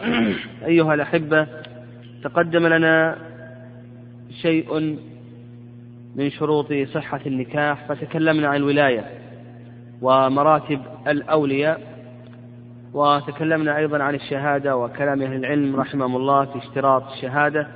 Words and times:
أيها 0.66 0.94
الأحبة 0.94 1.46
تقدم 2.24 2.66
لنا 2.66 3.16
شيء 4.42 4.98
من 6.16 6.30
شروط 6.30 6.72
صحة 6.72 7.20
النكاح 7.26 7.86
فتكلمنا 7.88 8.48
عن 8.48 8.56
الولاية 8.56 9.04
ومراتب 10.02 10.80
الأولياء 11.08 11.80
وتكلمنا 12.94 13.76
أيضا 13.76 14.02
عن 14.02 14.14
الشهادة 14.14 14.76
وكلام 14.76 15.22
أهل 15.22 15.34
العلم 15.34 15.76
رحمهم 15.76 16.16
الله 16.16 16.44
في 16.44 16.58
اشتراط 16.58 17.12
الشهادة. 17.12 17.66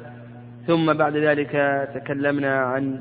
ثم 0.66 0.92
بعد 0.92 1.16
ذلك 1.16 1.52
تكلمنا 1.94 2.56
عن 2.56 3.00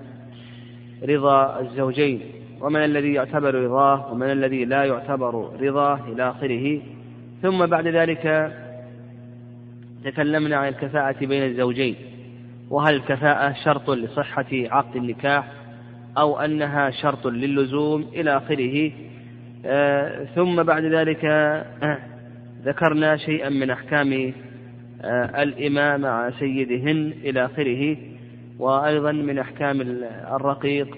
رضا 1.04 1.60
الزوجين 1.60 2.22
ومن 2.62 2.86
الذي 2.86 3.14
يعتبر 3.14 3.56
رضاه 3.56 4.12
ومن 4.12 4.32
الذي 4.32 4.66
لا 4.66 4.84
يعتبر 4.84 5.50
رضاه 5.62 6.00
إلى 6.08 6.30
آخره. 6.30 6.82
ثم 7.42 7.66
بعد 7.66 7.88
ذلك 7.88 8.54
تكلمنا 10.06 10.56
عن 10.58 10.68
الكفاءة 10.68 11.26
بين 11.26 11.44
الزوجين 11.44 11.96
وهل 12.70 12.96
الكفاءة 12.96 13.54
شرط 13.66 13.90
لصحة 13.90 14.46
عقد 14.52 14.96
النكاح 14.96 15.52
أو 16.18 16.40
أنها 16.40 16.92
شرط 16.92 17.28
للزوم 17.28 18.02
إلى 18.14 18.38
آخره؟ 18.38 18.92
آه 19.66 20.26
ثم 20.36 20.64
بعد 20.64 20.84
ذلك 20.84 21.26
آه 21.26 21.98
ذكرنا 22.66 23.18
شيئا 23.18 23.50
من 23.50 23.70
أحكام 23.70 24.34
آه 25.02 25.44
الإمام 25.44 26.02
مع 26.02 26.32
سيدهن 26.40 27.14
إلى 27.24 27.46
آخره 27.46 27.98
وأيضا 28.60 29.12
من 29.12 29.40
أحكام 29.40 29.82
الرقيق 30.36 30.98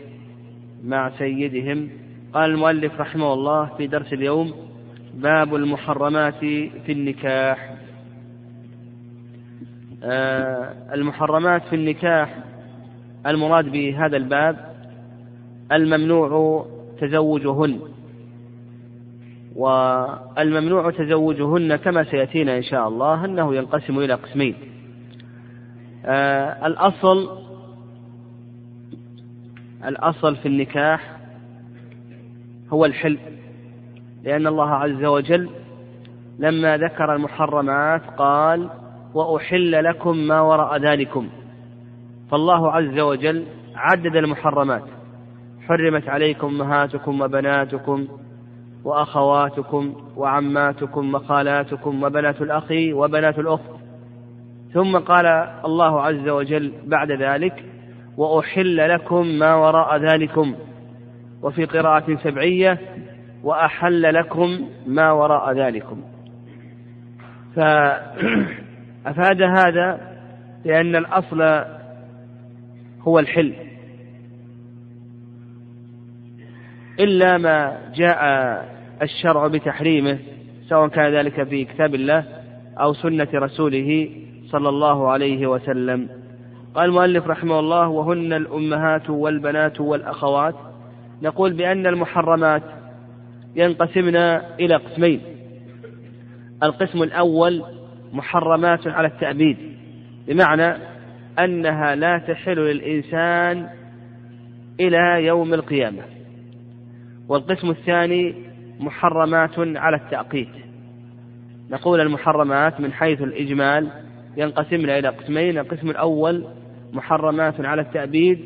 مع 0.84 1.10
سيدهم. 1.18 1.90
قال 2.34 2.52
المؤلف 2.52 3.02
رحمه 3.02 3.34
الله 3.34 3.66
في 3.78 3.88
درس 3.88 4.14
اليوم 4.14 4.54
باب 5.14 5.56
المحرمات 5.56 6.40
في 6.86 6.90
النكاح. 6.90 7.76
المحرمات 10.94 11.64
في 11.64 11.76
النكاح 11.76 12.38
المراد 13.28 13.72
بهذا 13.72 14.18
الباب 14.18 14.76
الممنوع 15.72 16.66
تزوجهن. 17.02 17.80
والممنوع 19.56 20.92
تزوجهن 20.92 21.76
كما 21.76 22.04
سيأتينا 22.04 22.58
إن 22.58 22.64
شاء 22.64 22.88
الله 22.88 23.26
أنه 23.26 23.56
ينقسم 23.56 24.00
إلى 24.00 24.14
قسمين. 24.14 24.56
آه، 26.06 26.68
الأصل 26.68 27.46
الأصل 29.86 30.36
في 30.36 30.48
النكاح 30.48 31.18
هو 32.70 32.86
الحل 32.86 33.18
لأن 34.24 34.48
الله 34.48 34.70
عز 34.70 35.06
وجل 35.06 35.50
لما 36.40 36.78
ذكر 36.78 37.16
المحرمات 37.16 38.02
قال 38.18 38.70
وأحل 39.16 39.84
لكم 39.84 40.18
ما 40.18 40.42
وراء 40.42 40.78
ذلكم. 40.78 41.30
فالله 42.32 42.72
عز 42.72 43.00
وجل 43.00 43.46
عدد 43.76 44.16
المحرمات. 44.16 44.84
حرمت 45.68 46.10
عليكم 46.10 46.48
أمهاتكم 46.48 47.22
وبناتكم 47.22 48.08
وأخواتكم 48.84 49.96
وعماتكم 50.18 51.16
وخالاتكم 51.16 52.04
وبنات 52.04 52.42
الأخ 52.42 52.66
وبنات 52.72 53.40
الأخت. 53.40 53.72
ثم 54.74 54.98
قال 54.98 55.26
الله 55.66 56.02
عز 56.02 56.30
وجل 56.30 56.74
بعد 56.86 57.12
ذلك 57.12 57.64
وأحل 58.18 58.90
لكم 58.90 59.28
ما 59.28 59.56
وراء 59.56 59.98
ذلكم. 59.98 60.56
وفي 61.42 61.66
قراءة 61.66 62.16
سبعية 62.24 62.80
وأحل 63.44 64.14
لكم 64.14 64.60
ما 64.88 65.12
وراء 65.12 65.52
ذلكم. 65.54 66.02
فأفاد 69.06 69.42
هذا 69.42 70.00
لأن 70.66 70.96
الأصل 70.96 71.42
هو 73.02 73.20
الحل 73.20 73.54
إلا 77.00 77.38
ما 77.38 77.78
جاء 77.96 78.20
الشرع 79.02 79.48
بتحريمه 79.48 80.20
سواء 80.70 80.88
كان 80.88 81.14
ذلك 81.14 81.44
في 81.44 81.66
كتاب 81.66 81.96
الله 81.96 82.24
أو 82.80 82.94
سنة 82.94 83.28
رسوله 83.34 84.10
صلى 84.48 84.70
الله 84.70 85.12
عليه 85.12 85.48
وسلم. 85.48 86.10
قال 86.76 86.86
المؤلف 86.86 87.28
رحمه 87.28 87.60
الله 87.60 87.88
وهن 87.88 88.34
الأمهات 88.34 89.10
والبنات 89.10 89.82
والأخوات. 89.82 90.56
نقول 91.22 91.54
بأن 91.54 91.88
المحرمات 91.88 92.64
ينقسمن 93.56 94.16
إلى 94.60 94.76
قسمين. 94.76 95.22
القسم 96.64 97.04
الأول 97.04 97.64
محرمات 98.14 98.88
على 98.88 99.08
التأبيد 99.08 99.58
بمعنى 100.28 100.78
أنها 101.40 101.96
لا 101.96 102.18
تحل 102.18 102.56
للإنسان 102.56 103.68
إلى 104.80 105.26
يوم 105.26 105.54
القيامة. 105.54 106.02
والقسم 107.30 107.70
الثاني 107.70 108.36
محرمات 108.80 109.60
على 109.60 109.98
التأقيت. 109.98 110.50
نقول 111.70 112.02
المحرمات 112.02 112.82
من 112.82 112.94
حيث 112.94 113.22
الإجمال 113.22 113.90
ينقسمن 114.38 114.90
إلى 114.90 115.08
قسمين 115.08 115.58
القسم 115.58 115.90
الأول 115.90 116.46
محرمات 116.94 117.66
على 117.66 117.82
التأبيد 117.82 118.40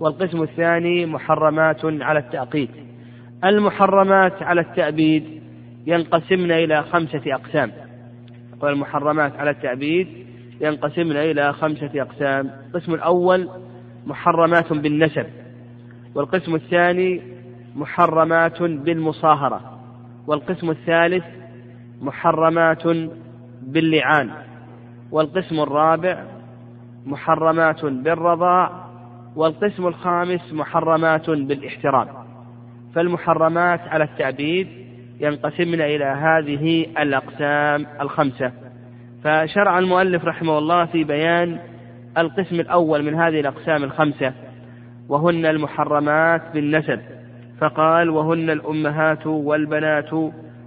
والقسم 0.00 0.42
الثاني 0.42 1.06
محرمات 1.06 1.84
على 1.84 2.18
التأقيت. 2.18 2.70
المحرمات 3.44 4.42
على 4.42 4.60
التأبيد 4.60 5.42
ينقسمن 5.86 6.52
إلى 6.52 6.82
خمسة 6.82 7.22
أقسام. 7.26 7.72
والمحرمات 8.62 9.36
على 9.36 9.50
التأبيد 9.50 10.08
ينقسمن 10.60 11.16
إلى 11.16 11.52
خمسة 11.52 11.90
أقسام. 12.02 12.50
القسم 12.66 12.94
الأول 12.94 13.48
محرمات 14.06 14.72
بالنسب 14.72 15.26
والقسم 16.14 16.54
الثاني 16.54 17.22
محرمات 17.76 18.62
بالمصاهرة 18.62 19.78
والقسم 20.26 20.70
الثالث 20.70 21.24
محرمات 22.02 22.82
باللعان 23.62 24.30
والقسم 25.10 25.60
الرابع 25.60 26.24
محرمات 27.06 27.84
بالرضاع 27.84 28.86
والقسم 29.36 29.86
الخامس 29.86 30.52
محرمات 30.52 31.30
بالإحترام. 31.30 32.08
فالمحرمات 32.94 33.80
على 33.80 34.04
التعبيد 34.04 34.68
ينقسمن 35.20 35.80
إلى 35.80 36.04
هذه 36.04 36.86
الأقسام 36.98 37.86
الخمسة. 38.00 38.52
فشرع 39.24 39.78
المؤلف 39.78 40.24
رحمه 40.24 40.58
الله 40.58 40.84
في 40.84 41.04
بيان 41.04 41.58
القسم 42.18 42.60
الأول 42.60 43.02
من 43.02 43.14
هذه 43.14 43.40
الأقسام 43.40 43.84
الخمسة 43.84 44.32
وهن 45.08 45.46
المحرمات 45.46 46.42
بالنسب. 46.54 47.00
فقال 47.60 48.10
وهن 48.10 48.50
الأمهات 48.50 49.26
والبنات 49.26 50.10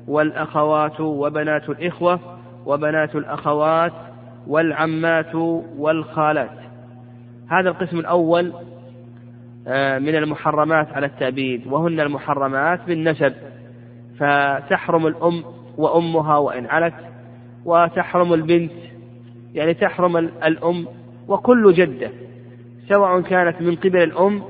والأخوات 0.07 1.00
وبنات 1.00 1.69
الإخوة 1.69 2.19
وبنات 2.66 3.16
الأخوات 3.16 3.94
والعمات 4.47 5.35
والخالات. 5.78 6.50
هذا 7.51 7.69
القسم 7.69 8.00
الأول 8.00 8.53
آه، 9.67 10.00
من 10.00 10.16
المحرمات 10.16 10.94
على 10.94 11.05
التأبيد 11.05 11.67
وهن 11.67 12.00
المحرمات 12.00 12.79
بالنسب. 12.88 13.34
فتحرم 14.19 15.07
الأم 15.07 15.43
وأمها 15.77 16.37
وإن 16.37 16.65
علت 16.65 16.93
وتحرم 17.65 18.33
البنت 18.33 18.71
يعني 19.53 19.73
تحرم 19.73 20.17
الأم 20.17 20.87
وكل 21.27 21.73
جدة 21.73 22.09
سواء 22.89 23.21
كانت 23.21 23.61
من 23.61 23.75
قبل 23.75 24.03
الأم 24.03 24.41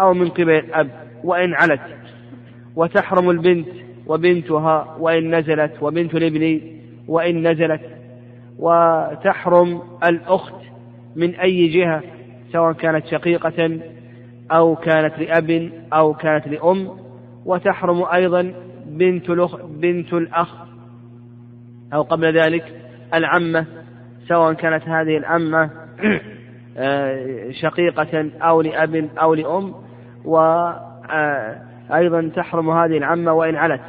أو 0.00 0.14
من 0.14 0.28
قبل 0.28 0.50
الأب 0.50 0.90
وإن 1.24 1.54
علت. 1.54 1.80
وتحرم 2.76 3.30
البنت 3.30 3.68
وبنتها 4.06 4.96
وإن 5.00 5.34
نزلت 5.34 5.72
وبنت 5.82 6.14
الابن 6.14 6.60
وإن 7.08 7.48
نزلت. 7.48 7.80
وتحرم 8.58 9.82
الأخت 10.04 10.54
من 11.16 11.34
أي 11.34 11.68
جهة 11.68 12.02
سواء 12.52 12.72
كانت 12.72 13.06
شقيقة 13.06 13.78
أو 14.50 14.76
كانت 14.76 15.18
لأب 15.18 15.70
أو 15.92 16.14
كانت 16.14 16.48
لأم. 16.48 16.90
وتحرم 17.46 18.04
أيضا 18.14 18.54
بنت 18.92 19.30
الأخ 19.30 19.56
بنت 19.66 20.12
الأخ 20.12 20.48
أو 21.94 22.02
قبل 22.02 22.40
ذلك 22.40 22.64
العمة 23.14 23.66
سواء 24.28 24.52
كانت 24.52 24.88
هذه 24.88 25.16
العمة 25.16 25.70
آه، 26.76 27.50
شقيقة 27.50 28.30
أو 28.42 28.60
لأب 28.60 29.08
أو 29.18 29.34
لأم 29.34 29.74
وأيضا 30.24 32.18
آه، 32.18 32.30
تحرم 32.36 32.70
هذه 32.70 32.96
العمة 32.96 33.32
وإن 33.32 33.56
علت. 33.56 33.80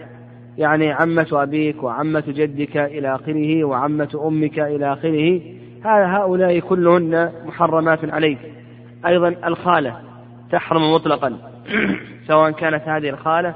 يعني 0.57 0.91
عمة 0.91 1.27
أبيك 1.31 1.83
وعمة 1.83 2.23
جدك 2.27 2.77
إلى 2.77 3.15
آخره 3.15 3.63
وعمة 3.63 4.21
أمك 4.27 4.59
إلى 4.59 4.93
آخره. 4.93 5.41
هؤلاء 5.85 6.59
كلهن 6.59 7.31
محرمات 7.45 8.13
عليك. 8.13 8.39
أيضا 9.05 9.27
الخالة 9.27 9.99
تحرم 10.51 10.93
مطلقا 10.93 11.37
سواء 12.27 12.51
كانت 12.51 12.87
هذه 12.87 13.09
الخالة 13.09 13.55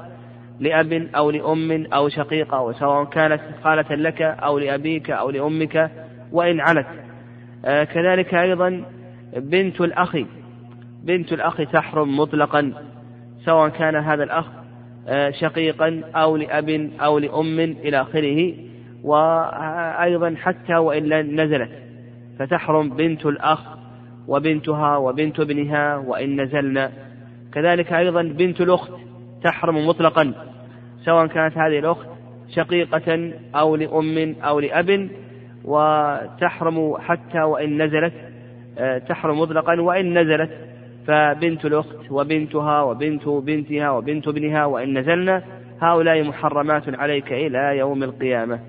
لأب 0.60 0.92
أو 1.16 1.30
لأم 1.30 1.86
أو 1.92 2.08
شقيقة 2.08 2.60
وسواء 2.60 3.04
كانت 3.04 3.40
خالة 3.64 3.94
لك 3.94 4.22
أو 4.22 4.58
لأبيك 4.58 5.10
أو 5.10 5.30
لأمك 5.30 5.90
وإن 6.32 6.60
علت. 6.60 6.86
آه، 7.64 7.84
كذلك 7.84 8.34
أيضا 8.34 8.84
بنت 9.36 9.80
الأخ 9.80 10.16
بنت 11.02 11.32
الأخ 11.32 11.56
تحرم 11.56 12.16
مطلقا 12.16 12.72
سواء 13.44 13.68
كان 13.68 13.96
هذا 13.96 14.24
الأخ 14.24 14.46
آه، 15.08 15.30
شقيقا 15.30 16.02
أو 16.16 16.36
لأب 16.36 16.90
أو 17.00 17.18
لأم 17.18 17.60
إلى 17.60 18.00
آخره 18.00 18.54
وأيضا 19.02 20.34
حتى 20.42 20.76
وإن 20.76 21.40
نزلت. 21.40 21.70
فتحرم 22.38 22.88
بنت 22.88 23.26
الأخ 23.26 23.60
وبنتها 24.28 24.96
وبنت 24.96 25.40
ابنها 25.40 25.96
وإن 25.96 26.40
نزلنا. 26.40 26.90
كذلك 27.52 27.92
أيضا 27.92 28.22
بنت 28.22 28.60
الأخت 28.60 28.90
تحرم 29.44 29.88
مطلقا. 29.88 30.34
سواء 31.08 31.26
كانت 31.26 31.58
هذه 31.58 31.78
الأخت 31.78 32.06
شقيقة 32.48 33.32
أو 33.54 33.76
لأم 33.76 34.36
أو 34.44 34.60
لأب 34.60 35.08
وتحرم 35.64 36.96
حتى 36.98 37.42
وإن 37.42 37.82
نزلت 37.82 38.12
آه، 38.78 38.98
تحرم 38.98 39.40
مطلقا 39.40 39.80
وإن 39.80 40.18
نزلت. 40.18 40.50
فبنت 41.06 41.64
الأخت 41.64 42.10
وبنتها 42.10 42.82
وبنت 42.82 43.28
بنتها 43.28 43.90
وبنت 43.90 44.28
ابنها 44.28 44.64
وإن 44.64 44.98
نزلنا 44.98 45.42
هؤلاء 45.80 46.22
محرمات 46.22 46.98
عليك 46.98 47.32
إلى 47.32 47.78
يوم 47.78 48.02
القيامة. 48.02 48.60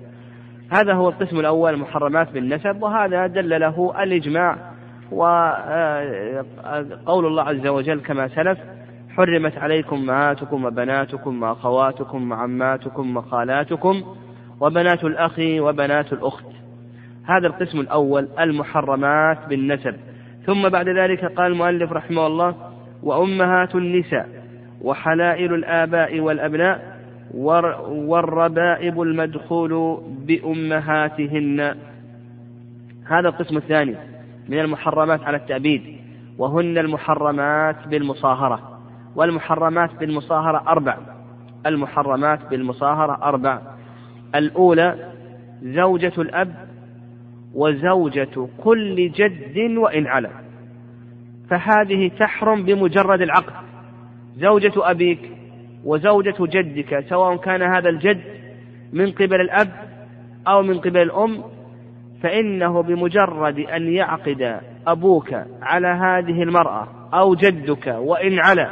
هذا 0.72 0.94
هو 0.94 1.08
القسم 1.08 1.40
الأول 1.40 1.76
محرمات 1.76 2.32
بالنسب 2.32 2.82
وهذا 2.82 3.26
دل 3.26 3.60
له 3.60 4.02
الإجماع 4.02 4.56
وقول 5.12 5.66
الله 7.26 7.42
عز 7.42 7.66
وجل 7.66 8.00
كما 8.00 8.28
سلف 8.28 8.58
حرمت 9.16 9.58
عليكم 9.58 9.96
أمهاتكم 9.96 10.64
وبناتكم 10.64 11.42
وأخواتكم 11.42 12.32
وعماتكم 12.32 13.16
وخالاتكم 13.16 14.02
وبنات 14.60 15.04
الأخ 15.04 15.34
وبنات 15.38 16.12
الأخت. 16.12 16.44
هذا 17.24 17.46
القسم 17.46 17.80
الأول 17.80 18.28
المحرمات 18.38 19.38
بالنسب. 19.48 19.96
ثم 20.46 20.68
بعد 20.68 20.88
ذلك 20.88 21.24
قال 21.24 21.52
المؤلف 21.52 21.92
رحمه 21.92 22.26
الله 22.26 22.54
وأمهات 23.02 23.74
النساء 23.74 24.28
وحلائل 24.82 25.54
الآباء 25.54 26.20
والأبناء 26.20 27.00
والربائب 27.90 29.02
المدخول 29.02 30.02
بأمهاتهن. 30.26 31.74
هذا 33.06 33.28
القسم 33.28 33.56
الثاني 33.56 33.96
من 34.48 34.58
المحرمات 34.58 35.22
على 35.22 35.36
التأبيد 35.36 35.82
وهن 36.38 36.78
المحرمات 36.78 37.88
بالمصاهرة. 37.88 38.69
والمحرمات 39.16 39.90
بالمصاهرة 40.00 40.64
أربع. 40.68 40.96
المحرمات 41.66 42.50
بالمصاهرة 42.50 43.18
أربع. 43.22 43.60
الأولى 44.34 45.12
زوجة 45.62 46.12
الأب 46.18 46.54
وزوجة 47.54 48.48
كل 48.64 49.12
جد 49.12 49.78
وإن 49.78 50.06
على 50.06 50.30
فهذه 51.50 52.10
تحرم 52.18 52.62
بمجرد 52.64 53.22
العقد. 53.22 53.52
زوجة 54.36 54.72
أبيك 54.76 55.30
وزوجة 55.84 56.36
جدك 56.40 57.04
سواء 57.08 57.36
كان 57.36 57.62
هذا 57.62 57.88
الجد 57.88 58.20
من 58.92 59.12
قبل 59.12 59.40
الأب 59.40 59.68
أو 60.48 60.62
من 60.62 60.78
قبل 60.78 61.02
الأم 61.02 61.42
فإنه 62.22 62.82
بمجرد 62.82 63.58
أن 63.58 63.92
يعقد 63.92 64.60
أبوك 64.86 65.34
على 65.62 65.88
هذه 65.88 66.42
المرأة 66.42 66.88
أو 67.14 67.34
جدك 67.34 67.86
وإن 67.98 68.38
على 68.38 68.70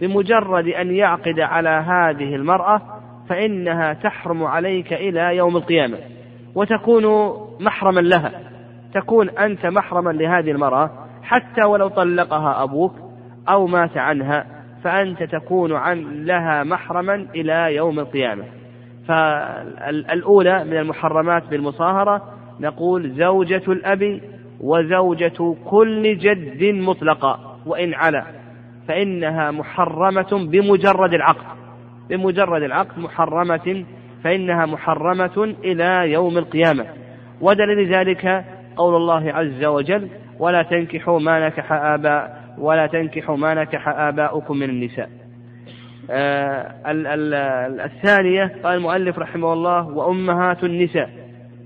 بمجرد 0.00 0.68
أن 0.68 0.94
يعقد 0.94 1.40
على 1.40 1.68
هذه 1.68 2.34
المرأة 2.34 2.82
فإنها 3.28 3.92
تحرم 3.92 4.44
عليك 4.44 4.92
إلى 4.92 5.36
يوم 5.36 5.56
القيامة 5.56 5.98
وتكون 6.54 7.34
محرما 7.60 8.00
لها 8.00 8.32
تكون 8.94 9.30
أنت 9.30 9.66
محرما 9.66 10.10
لهذه 10.10 10.50
المرأة 10.50 10.90
حتى 11.22 11.64
ولو 11.64 11.88
طلقها 11.88 12.62
أبوك 12.62 12.94
أو 13.48 13.66
مات 13.66 13.96
عنها 13.96 14.46
فأنت 14.84 15.22
تكون 15.22 15.72
عن 15.72 16.24
لها 16.24 16.64
محرما 16.64 17.14
إلى 17.34 17.74
يوم 17.74 17.98
القيامة. 17.98 18.44
فالأولى 19.08 20.64
من 20.64 20.76
المحرمات 20.76 21.48
بالمصاهرة 21.50 22.22
نقول 22.60 23.10
زوجة 23.10 23.62
الأب 23.68 24.20
وزوجة 24.60 25.54
كل 25.64 26.18
جد 26.18 26.64
مطلقة 26.64 27.56
وإن 27.66 27.94
على 27.94 28.24
فإنها 28.88 29.50
محرمة 29.50 30.48
بمجرد 30.50 31.14
العقد. 31.14 31.46
بمجرد 32.08 32.62
العقد 32.62 32.98
محرمة 32.98 33.84
فإنها 34.24 34.66
محرمة 34.66 35.54
إلى 35.64 36.12
يوم 36.12 36.38
القيامة. 36.38 36.86
ودليل 37.40 37.94
ذلك 37.94 38.44
قول 38.76 38.96
الله 38.96 39.32
عز 39.32 39.64
وجل 39.64 40.08
ولا 40.38 40.62
تنكحوا 40.62 41.20
ما 41.20 41.46
نكح 41.46 41.72
آباء 41.72 42.44
ولا 42.58 42.86
تنكحوا 42.86 43.36
ما 43.36 43.54
نكح 43.54 43.88
آباؤكم 43.88 44.56
من 44.56 44.70
النساء. 44.70 45.10
آه 46.10 46.74
الثانية 47.84 48.56
قال 48.64 48.76
المؤلف 48.76 49.18
رحمه 49.18 49.52
الله 49.52 49.88
وأمهات 49.88 50.64
النساء. 50.64 51.10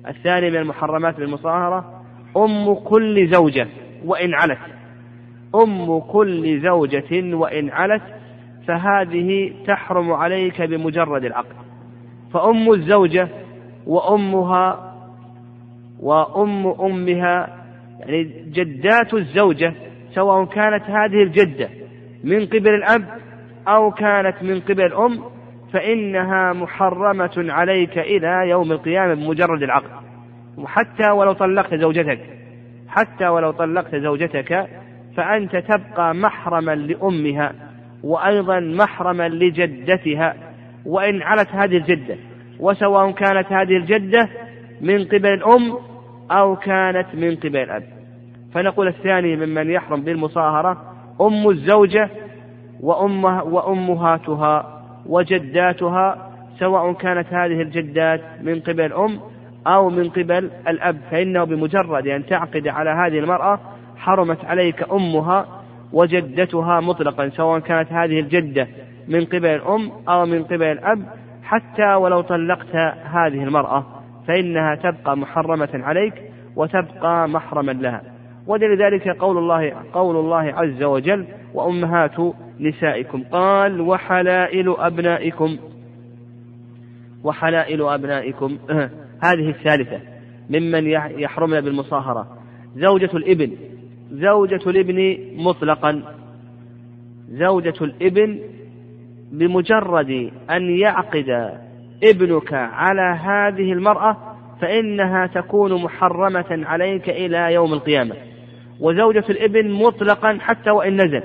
الثانية 0.09 0.51
من 0.51 0.57
المحرمات 0.57 1.17
بالمصاهرة 1.17 2.03
أم 2.37 2.75
كل 2.75 3.29
زوجة 3.29 3.67
وإن 4.05 4.35
علت. 4.35 4.59
أم 5.63 6.01
كل 6.01 6.61
زوجة 6.61 7.37
وإن 7.37 7.71
علت 7.71 8.03
فهذه 8.67 9.53
تحرم 9.67 10.13
عليك 10.13 10.63
بمجرد 10.63 11.25
العقد. 11.25 11.57
فأم 12.33 12.73
الزوجة 12.73 13.29
وأمها 13.87 14.95
وأم 16.01 16.67
أمها 16.67 17.59
يعني 18.01 18.25
جدات 18.53 19.15
الزوجة 19.15 19.75
سواء 20.15 20.45
كانت 20.45 20.85
هذه 20.85 21.23
الجدة 21.23 21.69
من 22.25 22.47
قبل 22.47 22.75
الأب 22.75 23.05
أو 23.69 23.91
كانت 23.91 24.43
من 24.43 24.61
قبل 24.61 24.87
الأم 24.87 25.21
فإنها 25.73 26.53
محرمة 26.53 27.47
عليك 27.49 27.99
إلى 27.99 28.49
يوم 28.49 28.73
القيامة 28.73 29.15
بمجرد 29.15 29.63
العقد. 29.63 29.91
وحتى 30.59 31.11
ولو 31.11 31.33
طلقت 31.33 31.75
زوجتك 31.75 32.21
حتى 32.89 33.29
ولو 33.29 33.51
طلقت 33.51 33.97
زوجتك 33.97 34.69
فأنت 35.17 35.57
تبقى 35.57 36.15
محرما 36.15 36.75
لأمها 36.75 37.53
وأيضا 38.03 38.61
محرما 38.61 39.29
لجدتها. 39.29 40.35
وإن 40.87 41.23
علت 41.23 41.49
هذه 41.53 41.77
الجدة 41.77 42.17
وسواء 42.61 43.11
كانت 43.11 43.53
هذه 43.53 43.77
الجدة 43.77 44.29
من 44.81 45.05
قبل 45.05 45.27
الأم 45.27 45.79
أو 46.31 46.57
كانت 46.57 47.07
من 47.15 47.37
قبل 47.37 47.57
الأب. 47.57 47.83
فنقول 48.55 48.89
الثاني 48.89 49.37
ممن 49.37 49.71
يحرم 49.71 50.03
بالمصاهرة 50.03 50.83
أم 51.21 51.49
الزوجة 51.49 52.09
وأمها 52.81 53.43
وأمهاتها 53.43 54.83
وجداتها 55.07 56.31
سواء 56.59 56.93
كانت 56.93 57.27
هذه 57.33 57.63
الجدات 57.63 58.21
من 58.43 58.61
قبل 58.61 58.81
الأم 58.81 59.21
أو 59.67 59.91
من 59.91 60.09
قبل 60.09 60.51
الأب. 60.69 60.97
فإنه 61.11 61.45
بمجرد 61.45 62.07
أن 62.07 62.27
تعقد 62.27 62.69
على 62.69 62.91
هذه 62.91 63.19
المرأة 63.19 63.61
حرمت 63.99 64.45
عليك 64.45 64.93
أمها 64.93 65.47
وجدتها 65.93 66.81
مطلقا 66.81 67.29
سواء 67.29 67.59
كانت 67.59 67.93
هذه 67.93 68.21
الجدة 68.21 68.69
من 69.09 69.25
قبل 69.25 69.47
الأم 69.47 69.93
أو 70.09 70.27
من 70.27 70.45
قبل 70.45 70.63
الأب 70.63 71.03
حتى 71.43 71.95
ولو 71.95 72.21
طلقت 72.21 72.77
هذه 73.05 73.45
المرأة 73.45 73.87
فإنها 74.27 74.75
تبقى 74.75 75.17
محرمة 75.17 75.69
عليك 75.75 76.15
وتبقى 76.57 77.29
محرما 77.29 77.73
لها. 77.73 78.03
ولذلك 78.47 79.09
قول 79.09 79.39
الله 79.39 79.73
قول 79.93 80.17
الله 80.17 80.43
عز 80.43 80.83
وجل 80.83 81.27
وأمهات 81.55 82.17
نسائكم 82.61 83.25
قال 83.33 83.81
وحلائل 83.81 84.75
أبنائكم 84.79 85.57
وحلائل 87.25 87.83
أبنائكم. 87.83 88.59
هذه 89.25 89.51
الثالثة 89.51 90.01
ممن 90.51 90.87
يحرمنا 91.21 91.61
بالمصاهرة 91.61 92.27
زوجة 92.77 93.11
الإبن 93.15 93.51
زوجة 94.11 94.61
الابن 94.67 95.19
مطلقا. 95.37 96.03
زوجة 97.29 97.75
الابن 97.81 98.39
بمجرد 99.33 100.31
أن 100.51 100.79
يعقد 100.79 101.59
ابنك 102.05 102.53
على 102.53 103.19
هذه 103.21 103.73
المرأة 103.73 104.17
فإنها 104.61 105.27
تكون 105.27 105.83
محرمة 105.83 106.47
عليك 106.51 107.11
إلى 107.11 107.55
يوم 107.55 107.73
القيامة. 107.73 108.15
وزوجة 108.81 109.25
الابن 109.31 109.71
مطلقا 109.71 110.39
حتى 110.41 110.71
وإن 110.71 110.97
نزل. 110.97 111.23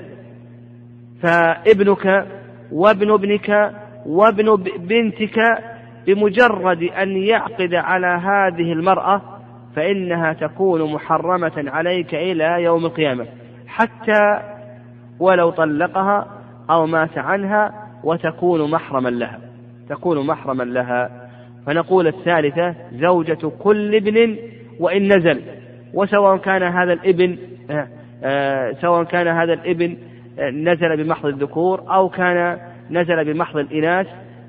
فابنك 1.22 2.26
وابن 2.72 3.10
ابنك 3.10 3.74
وابن 4.06 4.56
بنتك 4.78 5.38
بمجرد 6.06 6.82
أن 6.82 7.16
يعقد 7.16 7.74
على 7.74 8.06
هذه 8.06 8.72
المرأة 8.72 9.33
فإنها 9.76 10.32
تكون 10.32 10.92
محرمة 10.92 11.52
عليك 11.56 12.14
إلى 12.14 12.62
يوم 12.62 12.84
القيامة. 12.84 13.26
حتى 13.66 14.40
ولو 15.20 15.50
طلقها 15.50 16.26
أو 16.70 16.86
مات 16.86 17.18
عنها 17.18 17.72
وتكون 18.04 18.70
محرما 18.70 19.08
لها. 19.08 19.40
تكون 19.88 20.26
محرما 20.26 20.62
لها. 20.62 21.30
فنقول 21.66 22.06
الثالثة 22.06 22.74
زوجة 22.92 23.48
كل 23.58 23.94
ابن 23.94 24.36
وإن 24.80 25.16
نزل. 25.16 25.42
وسواء 25.94 26.36
كان 26.36 26.62
هذا 26.62 26.92
الابن 26.92 27.38
آه، 27.70 27.88
آه، 28.24 28.72
سواء 28.72 29.04
كان 29.04 29.28
هذا 29.28 29.52
الابن 29.52 29.96
نزل 30.38 31.04
بمحض 31.04 31.26
الذكور 31.26 31.94
أو 31.94 32.08
كان 32.08 32.58
نزل 32.90 33.24
بمحض 33.32 33.56
الإناث 33.56 34.06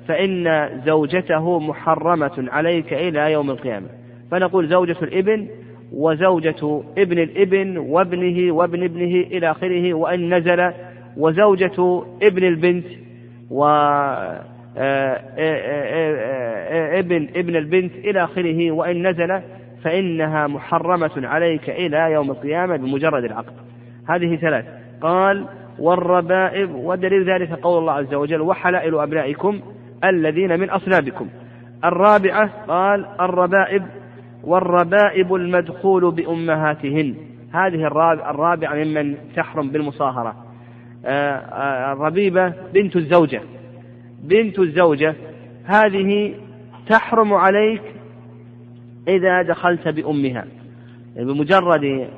فإن 0.08 0.68
زوجته 0.86 1.58
محرمة 1.58 2.48
عليك 2.52 2.92
إلى 2.92 3.32
يوم 3.32 3.50
القيامة. 3.50 3.86
فنقول 4.30 4.68
زوجة 4.68 4.96
الإبن 5.02 5.48
وزوجة 5.92 6.82
ابن 6.98 7.18
الإبن 7.18 7.78
وابنه 7.78 8.54
وابن 8.54 8.84
ابنه 8.84 9.20
إلى 9.20 9.50
آخره 9.50 9.94
وإن 9.94 10.34
نزل 10.34 10.72
وزوجة 11.16 12.02
ابن 12.22 12.44
البنت 12.44 12.86
و 13.50 13.64
آه، 13.64 14.42
آه، 14.78 15.20
آه، 15.38 16.98
ابن 16.98 17.28
ابن 17.36 17.56
البنت 17.56 17.92
إلى 17.94 18.24
آخره 18.24 18.70
وإن 18.70 19.06
نزل 19.06 19.40
فإنها 19.84 20.46
محرمة 20.46 21.10
عليك 21.16 21.70
إلى 21.70 22.12
يوم 22.12 22.30
القيامة 22.30 22.76
بمجرد 22.76 23.24
العقد. 23.24 23.52
هذه 24.08 24.36
ثلاث. 24.36 24.64
قال 25.00 25.46
والربائب 25.78 26.74
ودليل 26.74 27.30
ذلك 27.30 27.52
قول 27.52 27.78
الله 27.78 27.92
عز 27.92 28.14
وجل 28.14 28.40
وحلائل 28.40 28.98
أبنائكم 28.98 29.60
الذين 30.04 30.60
من 30.60 30.70
أصلابكم 30.70 31.28
الرابعة 31.84 32.50
قال 32.68 33.06
الربائب 33.20 33.82
والربائب 34.44 35.34
المدخول 35.34 36.10
بأمهاتهن. 36.10 37.14
هذه 37.52 37.86
الرابعة 38.30 38.74
ممن 38.74 39.16
تحرم 39.36 39.70
بالمصاهرة. 39.70 40.36
الربيبة 41.92 42.48
بنت 42.74 42.96
الزوجة. 42.96 43.40
بنت 44.22 44.58
الزوجة 44.58 45.14
هذه 45.64 46.34
تحرم 46.88 47.34
عليك 47.34 47.82
إذا 49.08 49.42
دخلت 49.42 49.88
بأمها. 49.88 50.44
يعني 51.16 51.32
بمجرد 51.32 52.08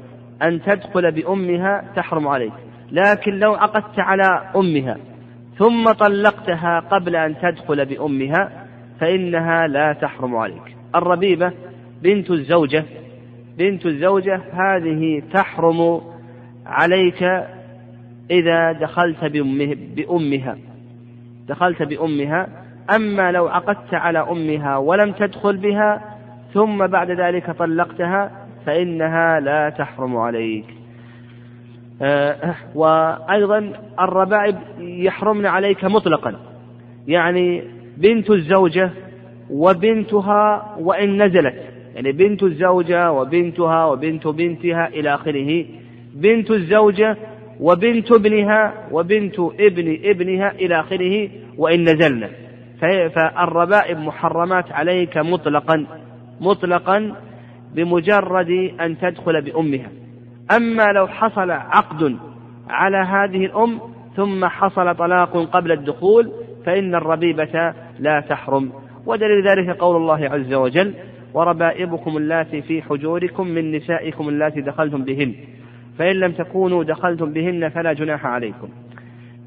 أن 0.42 0.62
تدخل 0.62 1.12
بأمها 1.12 1.84
تحرم 1.96 2.28
عليك. 2.28 2.52
لكن 2.92 3.38
لو 3.38 3.54
عقدت 3.54 3.98
على 3.98 4.50
أمها 4.56 4.96
ثم 5.58 5.92
طلقتها 5.92 6.80
قبل 6.80 7.16
أن 7.16 7.34
تدخل 7.42 7.86
بأمها 7.86 8.66
فإنها 9.00 9.66
لا 9.66 9.92
تحرم 9.92 10.36
عليك. 10.36 10.76
الربيبة 10.94 11.52
بنت 12.02 12.30
الزوجة 12.30 12.84
بنت 13.58 13.86
الزوجة 13.86 14.40
هذه 14.52 15.22
تحرم 15.32 16.00
عليك 16.66 17.22
إذا 18.30 18.72
دخلت 18.72 19.24
بأمها 19.96 20.56
دخلت 21.48 21.82
بأمها. 21.82 22.48
أما 22.94 23.32
لو 23.32 23.48
عقدت 23.48 23.94
على 23.94 24.18
أمها 24.18 24.76
ولم 24.76 25.12
تدخل 25.12 25.56
بها 25.56 26.16
ثم 26.54 26.86
بعد 26.86 27.10
ذلك 27.10 27.50
طلقتها 27.50 28.30
فإنها 28.66 29.40
لا 29.40 29.70
تحرم 29.70 30.16
عليك. 30.16 30.64
آه، 32.02 32.54
وأيضا 32.74 33.72
الربائب 34.00 34.56
يحرمن 34.78 35.46
عليك 35.46 35.84
مطلقا. 35.84 36.36
يعني 37.06 37.64
بنت 37.96 38.30
الزوجة 38.30 38.90
وبنتها 39.50 40.74
وإن 40.78 41.22
نزلت. 41.22 41.77
يعني 41.98 42.12
بنت 42.12 42.42
الزوجة 42.42 43.12
وبنتها 43.12 43.84
وبنت 43.84 44.26
بنتها 44.26 44.88
إلى 44.88 45.14
آخره. 45.14 45.64
بنت 46.14 46.50
الزوجة 46.50 47.16
وبنت 47.60 48.12
ابنها 48.12 48.74
وبنت 48.92 49.38
ابن 49.38 49.98
ابنها 50.04 50.50
إلى 50.50 50.80
آخره 50.80 51.28
وإن 51.56 51.82
نزلنا. 51.82 52.28
فالربائب 53.14 53.98
محرمات 53.98 54.72
عليك 54.72 55.18
مطلقا 55.18 55.86
مطلقا 56.40 57.16
بمجرد 57.74 58.50
أن 58.80 58.98
تدخل 58.98 59.42
بأمها. 59.42 59.90
أما 60.56 60.92
لو 60.92 61.06
حصل 61.06 61.50
عقد 61.50 62.16
على 62.68 62.96
هذه 62.96 63.44
الأم 63.44 63.80
ثم 64.16 64.44
حصل 64.44 64.94
طلاق 64.94 65.36
قبل 65.36 65.72
الدخول 65.72 66.32
فإن 66.66 66.94
الربيبة 66.94 67.74
لا 67.98 68.20
تحرم. 68.28 68.72
ودليل 69.06 69.48
ذلك 69.48 69.76
قول 69.76 69.96
الله 69.96 70.28
عز 70.28 70.54
وجل 70.54 70.94
وربائبكم 71.34 72.16
اللاتي 72.16 72.62
في 72.62 72.82
حجوركم 72.82 73.46
من 73.48 73.72
نسائكم 73.72 74.28
اللاتي 74.28 74.60
دخلتم 74.60 75.04
بهن. 75.04 75.34
فإن 75.98 76.16
لم 76.16 76.32
تكونوا 76.32 76.84
دخلتم 76.84 77.32
بهن 77.32 77.68
فلا 77.68 77.92
جناح 77.92 78.26
عليكم. 78.26 78.68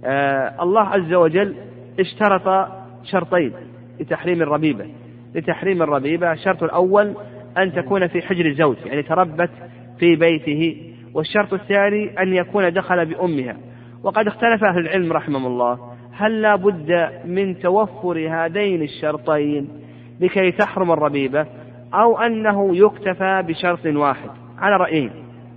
آه 0.05 0.63
الله 0.63 0.81
عز 0.81 1.13
وجل 1.13 1.55
اشترط 1.99 2.67
شرطين 3.03 3.51
لتحريم 3.99 4.41
الربيبة. 4.41 4.85
لتحريم 5.35 5.81
الربيبة 5.81 6.31
الشرط 6.31 6.63
الأول 6.63 7.13
أن 7.57 7.73
تكون 7.73 8.07
في 8.07 8.21
حجر 8.21 8.45
الزوج 8.45 8.77
يعني 8.85 9.03
تربت 9.03 9.49
في 9.99 10.15
بيته. 10.15 10.75
والشرط 11.13 11.53
الثاني 11.53 12.21
أن 12.21 12.33
يكون 12.33 12.73
دخل 12.73 13.05
بأمها. 13.05 13.57
وقد 14.03 14.27
اختلف 14.27 14.63
أهل 14.63 14.79
العلم 14.79 15.13
رحمهم 15.13 15.45
الله. 15.45 15.79
هل 16.13 16.41
لا 16.41 16.55
بد 16.55 17.09
من 17.25 17.59
توفر 17.59 18.27
هذين 18.29 18.81
الشرطين 18.81 19.69
لكي 20.19 20.51
تحرم 20.51 20.91
الربيبة؟ 20.91 21.45
أو 21.93 22.17
أنه 22.17 22.75
يكتفى 22.75 23.43
بشرط 23.47 23.85
واحد. 23.85 24.29
على 24.59 24.77
رأيين. 24.77 25.11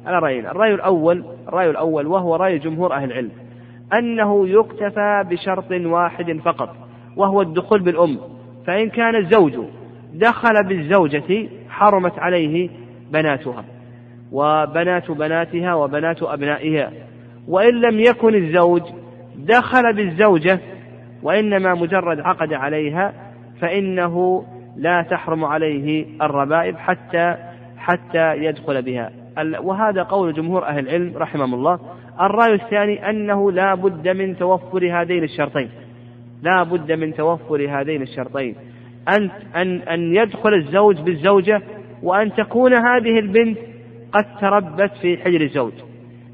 على 0.06 0.18
رأيين. 0.18 0.46
الرأي 0.46 0.74
الأول 0.74 1.24
الرأي 1.48 1.70
الأول 1.70 2.06
وهو 2.06 2.36
رأي 2.36 2.58
جمهور 2.58 2.92
أهل 2.94 3.04
العلم. 3.04 3.30
أنه 3.98 4.48
يكتفى 4.48 5.24
بشرط 5.30 5.70
واحد 5.70 6.40
فقط 6.44 6.76
وهو 7.16 7.42
الدخول 7.42 7.82
بالأم. 7.82 8.18
فإن 8.66 8.88
كان 8.88 9.16
الزوج 9.16 9.58
دخل 10.14 10.64
بالزوجة 10.68 11.48
حرمت 11.68 12.18
عليه 12.18 12.70
بناتها. 13.10 13.64
وبنات 14.32 15.10
بناتها 15.10 15.74
وبنات 15.74 16.22
أبنائها. 16.22 16.92
وإن 17.48 17.80
لم 17.80 18.00
يكن 18.00 18.34
الزوج 18.34 18.82
دخل 19.36 19.92
بالزوجة 19.92 20.60
وإنما 21.22 21.74
مجرد 21.74 22.20
عقد 22.20 22.52
عليها 22.52 23.12
فإنه 23.60 24.44
لا 24.76 25.02
تحرم 25.02 25.44
عليه 25.44 26.06
الربائب 26.22 26.76
حتى 26.76 27.36
حتى 27.76 28.36
يدخل 28.36 28.82
بها. 28.82 29.10
وهذا 29.60 30.02
قول 30.02 30.34
جمهور 30.34 30.66
أهل 30.66 30.78
العلم 30.78 31.16
رحمهم 31.16 31.54
الله. 31.54 31.78
الرأي 32.20 32.54
الثاني 32.54 33.10
أنه 33.10 33.52
لا 33.52 33.74
بد 33.74 34.08
من 34.08 34.36
توفر 34.36 35.00
هذين 35.00 35.24
الشرطين. 35.24 35.68
لا 36.42 36.62
بد 36.62 36.92
من 36.92 37.14
توفر 37.14 37.66
هذين 37.70 38.02
الشرطين. 38.02 38.54
أن 39.08 39.30
أن 39.56 39.80
أن 39.80 40.16
يدخل 40.16 40.54
الزوج 40.54 41.00
بالزوجة 41.00 41.62
وأن 42.02 42.32
تكون 42.32 42.74
هذه 42.74 43.18
البنت 43.18 43.58
قد 44.12 44.24
تربت 44.40 44.92
في 45.02 45.16
حجر 45.16 45.40
الزوج. 45.40 45.72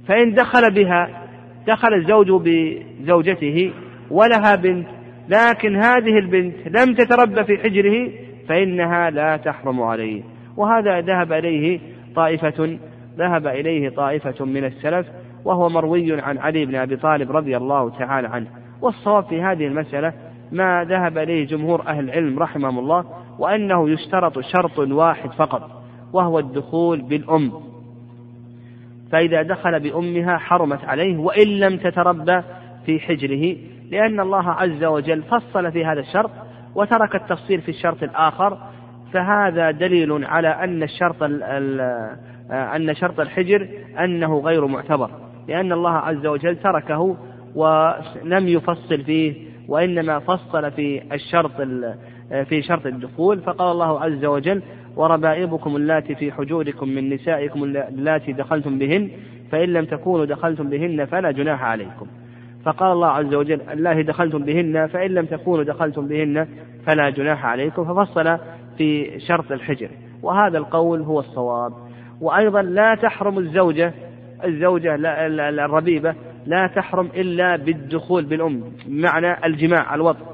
فإن 0.09 0.35
دخل 0.35 0.75
بها 0.75 1.09
دخل 1.67 1.95
الزوج 1.95 2.31
بزوجته 2.31 3.73
ولها 4.11 4.55
بنت 4.55 4.87
لكن 5.29 5.77
هذه 5.77 6.19
البنت 6.19 6.55
لم 6.67 6.95
تتربى 6.95 7.45
في 7.45 7.59
حجره 7.59 8.11
فإنها 8.51 9.11
لا 9.11 9.37
تحرم 9.37 9.83
عليه. 9.83 10.23
وهذا 10.57 11.01
ذهب 11.01 11.33
إليه 11.33 11.81
طائفة 12.17 12.79
ذهب 13.19 13.47
إليه 13.47 13.89
طائفة 13.89 14.45
من 14.45 14.65
السلف 14.65 15.07
وهو 15.45 15.69
مروي 15.69 16.21
عن 16.21 16.39
علي 16.39 16.67
بن 16.67 16.75
أبي 16.75 16.97
طالب 16.97 17.37
رضي 17.37 17.57
الله 17.57 17.91
تعالى 17.91 18.29
عنه. 18.29 18.47
والصواب 18.83 19.25
في 19.25 19.43
هذه 19.43 19.67
المسألة 19.67 20.13
ما 20.53 20.85
ذهب 20.85 21.19
إليه 21.19 21.47
جمهور 21.47 21.87
أهل 21.87 22.05
العلم 22.05 22.39
رحمهم 22.39 22.79
الله 22.79 23.05
وأنه 23.39 23.91
يشترط 23.91 24.41
شرط 24.41 24.79
واحد 24.79 25.31
فقط 25.31 25.83
وهو 26.13 26.39
الدخول 26.39 27.03
بالأم. 27.03 27.53
فإذا 29.13 29.43
دخل 29.43 29.81
بأمها 29.81 30.39
حرمت 30.39 30.85
عليه 30.85 31.19
وإن 31.19 31.49
لم 31.49 31.77
تتربى 31.77 32.43
في 32.87 33.01
حجره 33.01 33.57
لأن 33.91 34.21
الله 34.21 34.51
عز 34.51 34.85
وجل 34.85 35.23
فصل 35.23 35.73
في 35.73 35.85
هذا 35.85 36.01
الشرط 36.01 36.31
وترك 36.75 37.15
التفصيل 37.15 37.61
في 37.61 37.69
الشرط 37.69 38.03
الآخر 38.03 38.59
فهذا 39.13 39.71
دليل 39.71 40.25
على 40.25 40.49
أن 40.49 40.83
الشرط 40.83 41.23
أن 42.53 42.95
شرط 42.95 43.21
الحجر 43.21 43.69
أنه 44.05 44.39
غير 44.39 44.67
معتبر 44.67 45.11
لأن 45.49 45.73
الله 45.73 45.91
عز 45.93 46.27
وجل 46.27 46.57
تركه 46.57 47.17
ولم 47.55 48.49
يفصل 48.49 49.03
فيه 49.05 49.35
وإنما 49.69 50.19
فصل 50.19 50.71
في 50.71 51.03
الشرط 51.15 51.51
في 52.49 52.63
شرط 52.63 52.87
الدخول. 52.87 53.41
فقال 53.41 53.73
الله 53.73 54.01
عز 54.01 54.25
وجل 54.25 54.63
وربائبكم 54.97 55.77
اللاتي 55.77 56.15
في 56.15 56.33
حجوركم 56.33 56.89
من 56.89 57.11
نسائكم 57.11 57.65
اللاتي 57.65 58.33
دخلتم 58.33 58.79
بهن 58.79 59.11
فإن 59.53 59.69
لم 59.73 59.85
تكونوا 59.85 60.25
دخلتم 60.25 60.69
بهن 60.71 61.05
فلا 61.05 61.31
جناح 61.31 61.63
عليكم. 61.63 62.07
فقال 62.65 62.93
الله 62.93 63.09
عز 63.09 63.35
وجل 63.35 63.61
الله 63.73 64.03
دخلتم 64.03 64.39
بهن 64.39 64.87
فإن 64.87 65.11
لم 65.11 65.27
تكونوا 65.27 65.65
دخلتم 65.65 66.09
بهن 66.09 66.49
فلا 66.87 67.11
جناح 67.11 67.47
عليكم. 67.47 67.85
ففصل 67.85 68.39
في 68.79 69.21
شرط 69.21 69.53
الحجر. 69.53 69.89
وهذا 70.23 70.59
القول 70.59 71.01
هو 71.01 71.21
الصواب. 71.21 71.73
وأيضا 72.21 72.63
لا 72.63 72.95
تحرم 72.95 73.39
الزوجة 73.39 73.93
الزوجة 74.45 74.95
الربيبة 75.65 76.15
لا 76.47 76.67
تحرم 76.67 77.09
إلا 77.17 77.57
بالدخول 77.57 78.25
بالأم 78.25 78.63
بمعنى 78.87 79.47
الجماع 79.47 79.95
الوطن. 79.95 80.25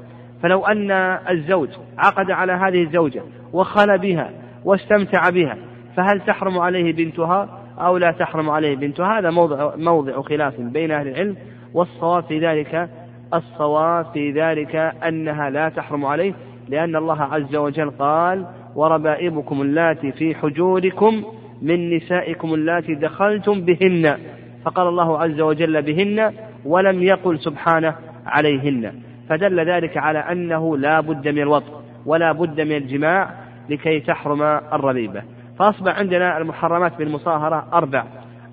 فلو 0.43 0.65
أن 0.65 0.91
الزوج 1.29 1.69
عقد 1.97 2.31
على 2.31 2.53
هذه 2.53 2.83
الزوجة 2.83 3.21
وخل 3.53 3.97
بها 3.97 4.31
واستمتع 4.65 5.29
بها 5.29 5.57
فهل 5.95 6.21
تحرم 6.21 6.59
عليه 6.59 6.93
بنتها 6.93 7.49
أو 7.79 7.97
لا 7.97 8.11
تحرم 8.11 8.49
عليه 8.49 8.75
بنتها؟ 8.75 9.19
هذا 9.19 9.29
موضع, 9.29 9.75
موضع 9.75 10.21
خلاف 10.21 10.61
بين 10.61 10.91
أهل 10.91 11.07
العلم. 11.07 11.35
والصواب 11.77 12.23
في 12.23 12.39
ذلك 12.39 12.89
الصواب 13.33 14.05
في 14.13 14.31
ذلك 14.31 14.75
أنها 15.07 15.49
لا 15.49 15.69
تحرم 15.69 16.05
عليه 16.05 16.33
لأن 16.69 16.95
الله 16.95 17.21
عز 17.21 17.55
وجل 17.55 17.89
قال 17.89 18.45
وربائبكم 18.75 19.61
اللاتي 19.61 20.11
في 20.11 20.35
حجوركم 20.35 21.23
من 21.61 21.95
نسائكم 21.95 22.53
اللاتي 22.53 22.95
دخلتم 22.95 23.61
بهن 23.61 24.17
فقال 24.65 24.87
الله 24.87 25.19
عز 25.19 25.41
وجل 25.41 25.81
بهن 25.81 26.33
ولم 26.65 27.03
يقل 27.03 27.39
سبحانه 27.39 27.95
عليهن. 28.25 28.93
فدل 29.29 29.69
ذلك 29.69 29.97
على 29.97 30.19
أنه 30.19 30.77
لا 30.77 30.99
بد 30.99 31.27
من 31.27 31.41
الوطء 31.41 31.73
ولا 32.05 32.31
بد 32.31 32.61
من 32.61 32.75
الجماع 32.75 33.29
لكي 33.69 33.99
تحرم 33.99 34.41
الربيبة. 34.73 35.23
فأصبح 35.59 35.99
عندنا 35.99 36.37
المحرمات 36.37 36.97
بالمصاهرة 36.97 37.67
أربع 37.73 38.03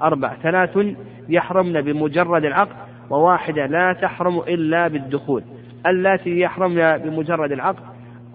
أربع. 0.02 0.34
ثلاث 0.42 0.78
يحرمن 1.28 1.80
بمجرد 1.80 2.44
العقد 2.44 2.83
وواحدة 3.10 3.66
لا 3.66 3.92
تحرم 3.92 4.38
إلا 4.38 4.88
بالدخول. 4.88 5.42
اللاتي 5.86 6.40
يحرمن 6.40 6.96
بمجرد 6.98 7.52
العقد 7.52 7.82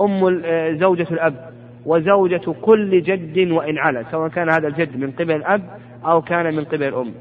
أم 0.01 0.41
زوجة 0.79 1.07
الأب 1.11 1.49
وزوجة 1.85 2.51
كل 2.61 3.01
جد 3.01 3.51
وإن 3.51 3.77
علا 3.77 4.03
سواء 4.11 4.29
كان 4.29 4.49
هذا 4.49 4.67
الجد 4.67 4.97
من 4.97 5.11
قبل 5.11 5.35
الأب 5.35 5.61
أو 6.05 6.21
كان 6.21 6.55
من 6.55 6.63
قبل 6.63 6.83
الأم. 6.83 7.11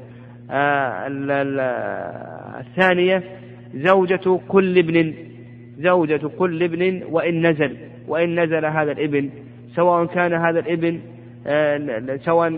آه 0.51 1.07
الثانية 2.59 3.23
زوجة 3.75 4.39
كل 4.47 4.77
ابن 4.77 5.13
زوجة 5.79 6.27
كل 6.27 6.63
ابن 6.63 7.03
وإن 7.09 7.47
نزل 7.47 7.77
وإن 8.07 8.39
نزل 8.43 8.65
هذا 8.65 8.91
الابن 8.91 9.29
سواء 9.75 10.05
كان 10.05 10.33
هذا 10.33 10.59
الابن 10.59 10.99
آه 11.47 12.19
سواء 12.25 12.49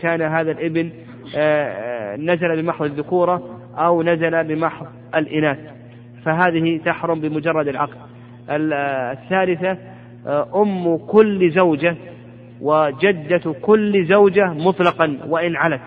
كان 0.00 0.22
هذا 0.22 0.50
الابن 0.50 0.90
آه 1.36 2.16
نزل 2.16 2.62
بمحض 2.62 2.84
الذكورة 2.84 3.60
أو 3.78 4.02
نزل 4.02 4.44
بمحض 4.44 4.86
الإناث. 5.14 5.58
فهذه 6.24 6.80
تحرم 6.84 7.20
بمجرد 7.20 7.68
العقد. 7.68 7.96
الثالثة 8.50 9.78
آه، 10.26 10.62
أم 10.62 10.96
كل 10.96 11.50
زوجة 11.50 11.96
وجدة 12.60 13.54
كل 13.62 14.06
زوجة 14.06 14.52
مطلقا 14.52 15.18
وإن 15.28 15.56
علت. 15.56 15.80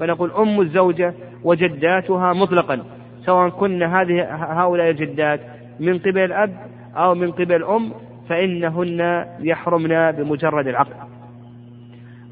فنقول 0.00 0.30
أم 0.30 0.60
الزوجة 0.60 1.14
وجداتها 1.44 2.32
مطلقا. 2.32 2.82
سواء 3.26 3.48
كن 3.48 3.82
هذه 3.82 4.22
هؤلاء 4.30 4.90
الجدات 4.90 5.40
من 5.80 5.98
قبل 5.98 6.18
الأب 6.18 6.56
أو 6.96 7.14
من 7.14 7.30
قبل 7.30 7.54
الأم 7.54 7.92
فإنهن 8.28 9.26
يحرمن 9.40 10.10
بمجرد 10.10 10.66
العقد. 10.66 10.96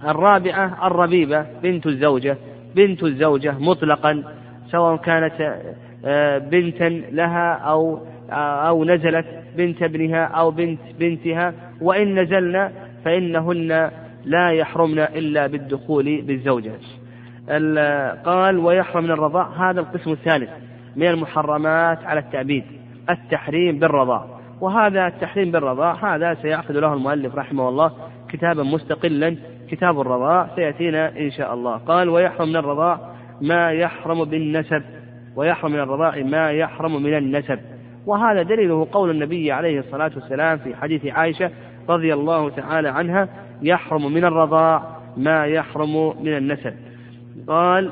الرابعة 0.05 0.87
الربيبة 0.87 1.47
بنت 1.63 1.87
الزوجة. 1.87 2.37
بنت 2.77 3.03
الزوجة 3.03 3.55
مطلقا 3.59 4.25
سواء 4.71 4.97
كانت 4.97 5.61
آه، 6.05 6.39
بنتا 6.39 6.85
لها 7.13 7.53
أو 7.53 8.01
آه، 8.31 8.69
أو 8.69 8.85
نزلت 8.85 9.27
بنت 9.57 9.83
ابنها 9.83 10.25
أو 10.25 10.51
بنت 10.51 10.81
بنتها 11.01 11.55
وإن 11.81 12.19
نزلن 12.19 12.71
فإنهن 13.05 13.91
لا 14.25 14.51
يحرمن 14.51 14.99
إلا 14.99 15.47
بالدخول 15.47 16.23
بالزوجة. 16.23 16.73
قال 18.25 18.59
ويحرم 18.59 19.05
من 19.05 19.11
الرضاع 19.11 19.71
هذا 19.71 19.81
القسم 19.81 20.13
الثالث 20.13 20.51
من 20.97 21.07
المحرمات 21.07 22.05
على 22.05 22.21
التأبيد 22.21 22.65
التحريم 23.11 23.79
بالرضاع 23.79 24.25
وهذا 24.61 25.07
التحريم 25.07 25.51
بالرضاع 25.51 26.15
هذا 26.15 26.35
سيعقد 26.35 26.77
له 26.77 26.95
المؤلف 26.95 27.35
رحمه 27.35 27.69
الله 27.69 27.93
كتابا 28.29 28.63
مستقلا 28.63 29.37
كتاب 29.71 30.01
الرضاع 30.01 30.49
سيأتينا 30.57 31.19
إن 31.19 31.31
شاء 31.31 31.55
الله. 31.55 31.77
قال 31.77 32.09
ويحرم 32.09 32.49
من 32.49 32.57
الرضاع 32.57 33.10
ما 33.41 33.73
يحرم 33.73 34.25
بالنسب 34.25 34.83
ويحرم 35.37 35.73
من 35.73 35.79
الرضاع 35.81 36.17
ما 36.23 36.51
يحرم 36.51 37.03
من 37.03 37.17
النسب. 37.17 37.59
وهذا 38.07 38.43
دليله 38.43 38.89
قول 38.93 39.11
النبي 39.11 39.53
عليه 39.53 39.79
الصلاة 39.79 40.11
والسلام 40.15 40.59
في 40.59 40.77
حديث 40.77 41.07
عائشة 41.07 41.51
رضي 41.89 42.15
الله 42.15 42.51
تعالى 42.51 42.89
عنها 42.89 43.29
يحرم 43.63 44.13
من 44.13 44.25
الرضاع 44.25 44.97
ما 45.17 45.47
يحرم 45.47 46.23
من 46.25 46.37
النسب. 46.37 46.75
قال 47.47 47.91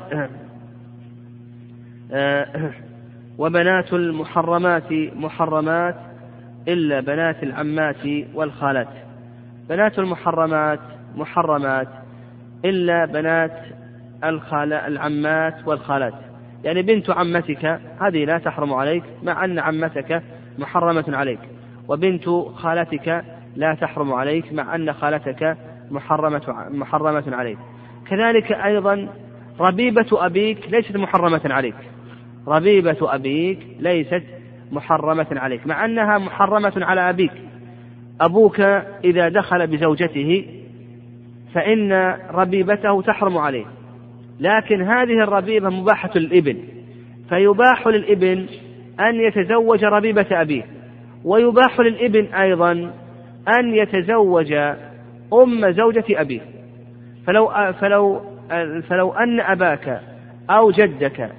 وبنات 3.37 3.93
المحرمات 3.93 4.91
محرمات 5.15 5.95
إلا 6.67 6.99
بنات 6.99 7.43
العمات 7.43 8.07
والخالات. 8.33 8.87
بنات 9.69 9.99
المحرمات 9.99 10.79
محرمات 11.15 11.87
إلا 12.65 13.05
بنات 13.05 13.51
العمات 14.23 15.67
والخالات. 15.67 16.13
يعني 16.63 16.81
بنت 16.81 17.09
عمتك 17.09 17.79
هذه 18.01 18.25
لا 18.25 18.37
تحرم 18.37 18.73
عليك 18.73 19.03
مع 19.23 19.45
أن 19.45 19.59
عمتك 19.59 20.23
محرمة 20.57 21.05
عليك. 21.07 21.39
وبنت 21.87 22.29
خالتك 22.55 23.23
لا 23.55 23.73
تحرم 23.73 24.13
عليك 24.13 24.53
مع 24.53 24.75
أن 24.75 24.93
خالتك 24.93 25.57
محرمة 25.91 26.69
محرمة 26.69 27.23
عليك. 27.35 27.57
كذلك 28.09 28.51
أيضا 28.51 29.07
ربيبة 29.59 30.25
أبيك 30.25 30.69
ليست 30.71 30.97
محرمة 30.97 31.41
عليك. 31.45 31.75
ربيبة 32.47 32.97
أبيك 33.01 33.59
ليست 33.79 34.23
محرمة 34.71 35.27
عليك 35.31 35.67
مع 35.67 35.85
أنها 35.85 36.17
محرمة 36.17 36.73
على 36.75 37.09
أبيك. 37.09 37.31
أبوك 38.21 38.59
إذا 39.03 39.29
دخل 39.29 39.67
بزوجته 39.67 40.45
فإن 41.53 41.93
ربيبته 42.31 43.01
تحرم 43.01 43.37
عليه. 43.37 43.65
لكن 44.39 44.81
هذه 44.81 45.23
الربيبة 45.23 45.69
مباحة 45.69 46.09
للابن 46.15 46.57
فيباح 47.29 47.87
للابن 47.87 48.45
أن 48.99 49.15
يتزوج 49.15 49.83
ربيبة 49.83 50.27
أبيه. 50.31 50.63
ويباح 51.23 51.79
للابن 51.79 52.25
أيضا 52.25 52.71
أن 53.59 53.75
يتزوج 53.75 54.53
أم 55.33 55.71
زوجة 55.71 56.03
أبيه. 56.09 56.41
فلو 57.27 57.51
فلو 57.81 58.21
فلو 58.89 59.11
أن 59.11 59.39
أباك 59.39 60.01
أو 60.49 60.71
جدك 60.71 61.29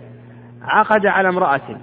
عقد 0.63 1.07
على 1.07 1.29
امرأة 1.29 1.77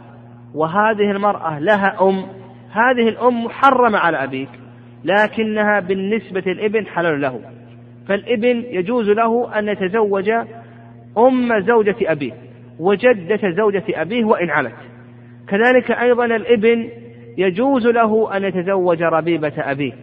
وهذه 0.55 1.11
المرأة 1.11 1.59
لها 1.59 1.97
أم 2.01 2.25
هذه 2.71 3.09
الأم 3.09 3.43
محرمة 3.43 3.97
على 3.97 4.23
أبيك 4.23 4.49
لكنها 5.03 5.79
بالنسبة 5.79 6.43
للابن 6.45 6.85
حلال 6.85 7.21
له. 7.21 7.41
فالابن 8.07 8.63
يجوز 8.69 9.09
له 9.09 9.59
أن 9.59 9.67
يتزوج 9.69 10.31
أم 11.17 11.59
زوجة 11.59 11.95
أبيه 12.01 12.31
وجدة 12.79 13.49
زوجة 13.57 13.83
أبيه 13.89 14.25
وإن 14.25 14.49
علت 14.49 14.75
كذلك 15.47 15.91
أيضا 15.91 16.25
الإبن 16.25 16.89
يجوز 17.37 17.87
له 17.87 18.37
أن 18.37 18.43
يتزوج 18.43 19.03
ربيبة 19.03 19.53
أبيه. 19.57 19.93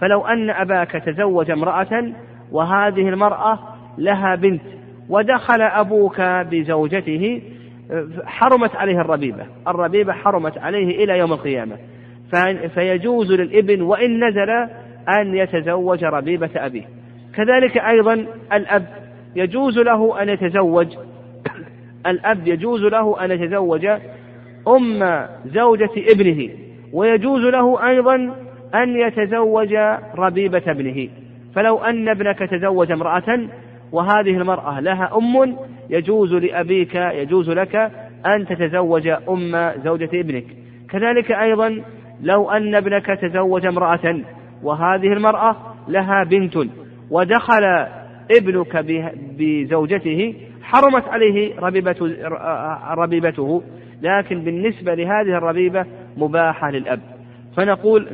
فلو 0.00 0.26
أن 0.26 0.50
أباك 0.50 0.90
تزوج 0.90 1.50
امرأة 1.50 2.12
وهذه 2.52 3.08
المرأة 3.08 3.58
لها 3.98 4.34
بنت 4.34 4.62
ودخل 5.08 5.62
أبوك 5.62 6.20
بزوجته 6.20 7.42
حرمت 8.24 8.76
عليه 8.76 9.00
الربيبة. 9.00 9.46
الربيبة 9.68 10.12
حرمت 10.12 10.58
عليه 10.58 11.04
إلى 11.04 11.18
يوم 11.18 11.32
القيامة. 11.32 11.76
فيجوز 12.74 13.32
للإبن 13.32 13.82
وإن 13.82 14.24
نزل 14.28 14.50
أن 15.08 15.34
يتزوج 15.34 16.04
ربيبة 16.04 16.50
أبيه. 16.56 16.84
كذلك 17.34 17.78
أيضا 17.78 18.26
الأب 18.52 19.03
يجوز 19.36 19.78
له 19.78 20.22
أن 20.22 20.28
يتزوج. 20.28 20.86
الأب 22.06 22.48
يجوز 22.48 22.82
له 22.82 23.24
أن 23.24 23.30
يتزوج 23.30 23.86
أم 24.68 25.26
زوجة 25.46 25.90
ابنه 25.96 26.50
ويجوز 26.92 27.40
له 27.40 27.88
أيضا 27.88 28.14
أن 28.74 28.96
يتزوج 28.96 29.74
ربيبة 30.18 30.62
ابنه. 30.66 31.08
فلو 31.54 31.78
أن 31.78 32.08
ابنك 32.08 32.38
تزوج 32.38 32.92
امرأة 32.92 33.40
وهذه 33.92 34.30
المرأة 34.30 34.80
لها 34.80 35.10
أم 35.16 35.56
يجوز 35.90 36.34
لأبيك 36.34 36.94
يجوز 36.94 37.50
لك 37.50 37.76
أن 38.26 38.46
تتزوج 38.46 39.08
أم 39.08 39.72
زوجة 39.84 40.10
ابنك. 40.14 40.44
كذلك 40.90 41.32
أيضا 41.32 41.82
لو 42.22 42.50
أن 42.50 42.74
ابنك 42.74 43.06
تزوج 43.06 43.66
امرأة 43.66 44.20
وهذه 44.62 45.12
المرأة 45.12 45.56
لها 45.88 46.24
بنت 46.24 46.56
ودخل 47.10 47.86
ابنك 48.30 48.84
بزوجته 49.38 50.34
حرمت 50.62 51.08
عليه 51.08 51.60
ربيبة 51.60 51.96
ربيبته. 52.90 53.62
لكن 54.02 54.44
بالنسبة 54.44 54.94
لهذه 54.94 55.38
الربيبة 55.38 55.84
مباحة 56.16 56.70
للأب. 56.70 57.00
فنقول 57.56 58.08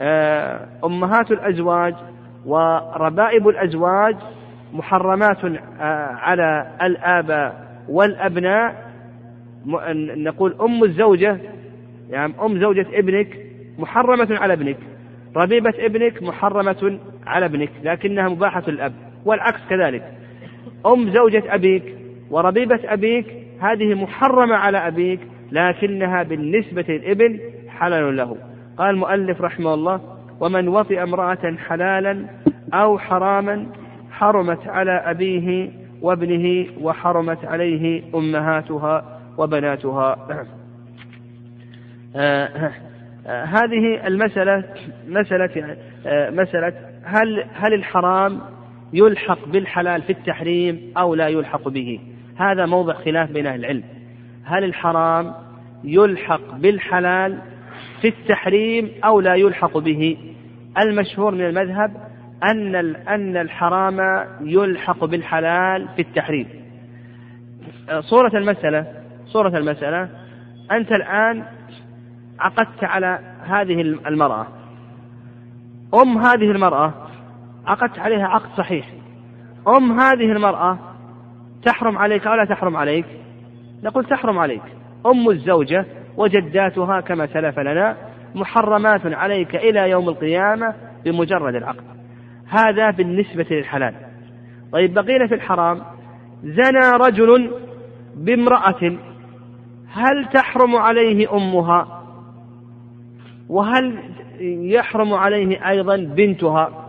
آه، 0.00 0.68
أمهات 0.84 1.30
الأزواج 1.30 1.94
وربائب 2.46 3.48
الأزواج 3.48 4.16
محرمات 4.72 5.44
آه، 5.44 6.06
على 6.06 6.66
الآباء 6.82 7.64
والأبناء. 7.88 8.84
نقول 10.16 10.56
أم 10.60 10.84
الزوجة 10.84 11.38
يعني 12.10 12.32
أم 12.42 12.60
زوجة 12.60 12.86
ابنك 12.92 13.38
محرمة 13.78 14.28
على 14.30 14.52
ابنك. 14.52 14.76
ربيبة 15.36 15.74
ابنك 15.78 16.22
محرمة 16.22 16.98
على 17.26 17.46
ابنك 17.46 17.70
لكنها 17.82 18.28
مباحة 18.28 18.62
الأب 18.68 18.92
والعكس 19.24 19.60
كذلك. 19.70 20.02
أم 20.86 21.10
زوجة 21.10 21.42
أبيك 21.54 21.94
وربيبة 22.30 22.80
أبيك 22.84 23.26
هذه 23.60 23.94
محرمة 23.94 24.54
على 24.54 24.78
أبيك 24.78 25.20
لكنها 25.52 26.22
بالنسبة 26.22 26.84
للابن 26.88 27.40
حلال 27.68 28.16
له. 28.16 28.36
قال 28.78 28.90
المؤلف 28.90 29.40
رحمه 29.40 29.74
الله 29.74 30.00
ومن 30.40 30.68
وطئ 30.68 31.02
امرأة 31.02 31.56
حلالا 31.68 32.26
أو 32.74 32.98
حراما 32.98 33.66
حرمت 34.10 34.68
على 34.68 34.92
أبيه 34.92 35.70
وابنه 36.02 36.66
وحرمت 36.80 37.44
عليه 37.44 38.02
أمهاتها 38.14 39.20
وبناتها. 39.38 40.16
آه 42.16 42.48
آه 43.26 43.44
هذه 43.44 44.06
المسألة 44.06 44.64
مسألة 45.08 45.76
آه 46.06 46.30
مسألة 46.30 46.72
هل 47.04 47.44
هل 47.54 47.74
الحرام 47.74 48.40
يلحق 48.92 49.48
بالحلال 49.48 50.02
في 50.02 50.10
التحريم 50.10 50.92
أو 50.96 51.14
لا 51.14 51.28
يلحق 51.28 51.68
به. 51.68 52.00
هذا 52.36 52.66
موضع 52.66 52.94
خلاف 52.94 53.30
بين 53.30 53.46
أهل 53.46 53.60
العلم. 53.60 53.82
هل 54.44 54.64
الحرام 54.64 55.34
يلحق 55.84 56.54
بالحلال 56.54 57.38
في 58.00 58.08
التحريم 58.08 58.90
أو 59.04 59.20
لا 59.20 59.34
يلحق 59.34 59.78
به؟ 59.78 60.16
المشهور 60.78 61.34
من 61.34 61.40
المذهب 61.40 61.96
أن 62.44 62.76
أن 63.08 63.36
الحرام 63.36 64.26
يلحق 64.40 65.04
بالحلال 65.04 65.88
في 65.96 66.02
التحريم. 66.02 66.46
صورة 68.00 68.36
المسألة 68.36 68.86
صورة 69.26 69.58
المسألة. 69.58 70.08
أنت 70.72 70.92
الآن 70.92 71.44
عقدت 72.40 72.84
على 72.84 73.18
هذه 73.44 73.80
المرأة. 73.80 74.46
أم 75.94 76.18
هذه 76.18 76.50
المرأة 76.50 76.94
عقدت 77.66 77.98
عليها 77.98 78.26
عقد 78.26 78.48
صحيح. 78.56 78.86
أم 79.68 80.00
هذه 80.00 80.32
المرأة 80.32 80.78
تحرم 81.64 81.98
عليك 81.98 82.26
أو 82.26 82.34
لا 82.34 82.44
تحرم 82.44 82.76
عليك؟ 82.76 83.06
نقول 83.82 84.04
تحرم 84.04 84.38
عليك. 84.38 84.62
أم 85.06 85.28
الزوجة 85.30 85.86
وجداتها 86.16 87.00
كما 87.00 87.26
سلف 87.26 87.58
لنا 87.58 87.96
محرمات 88.34 89.06
عليك 89.06 89.56
إلى 89.56 89.90
يوم 89.90 90.08
القيامة 90.08 90.74
بمجرد 91.04 91.54
العقد. 91.54 91.84
هذا 92.48 92.90
بالنسبة 92.90 93.46
للحلال. 93.50 93.94
طيب 94.72 94.94
بقينا 94.94 95.26
في 95.26 95.34
الحرام. 95.34 95.80
زنى 96.42 96.90
رجل 97.06 97.52
بامرأة. 98.16 98.96
هل 99.92 100.28
تحرم 100.32 100.76
عليه 100.76 101.36
أمها؟ 101.36 102.02
وهل 103.48 103.98
يحرم 104.40 105.14
عليه 105.14 105.68
أيضا 105.68 105.96
بنتها؟ 105.96 106.83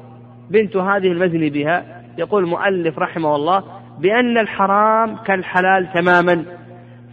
بنت 0.49 0.77
هذه 0.77 1.07
المزني 1.07 1.49
بها 1.49 1.85
يقول 2.17 2.43
المؤلف 2.43 2.99
رحمه 2.99 3.35
الله 3.35 3.63
بأن 3.99 4.37
الحرام 4.37 5.15
كالحلال 5.15 5.93
تماما 5.93 6.45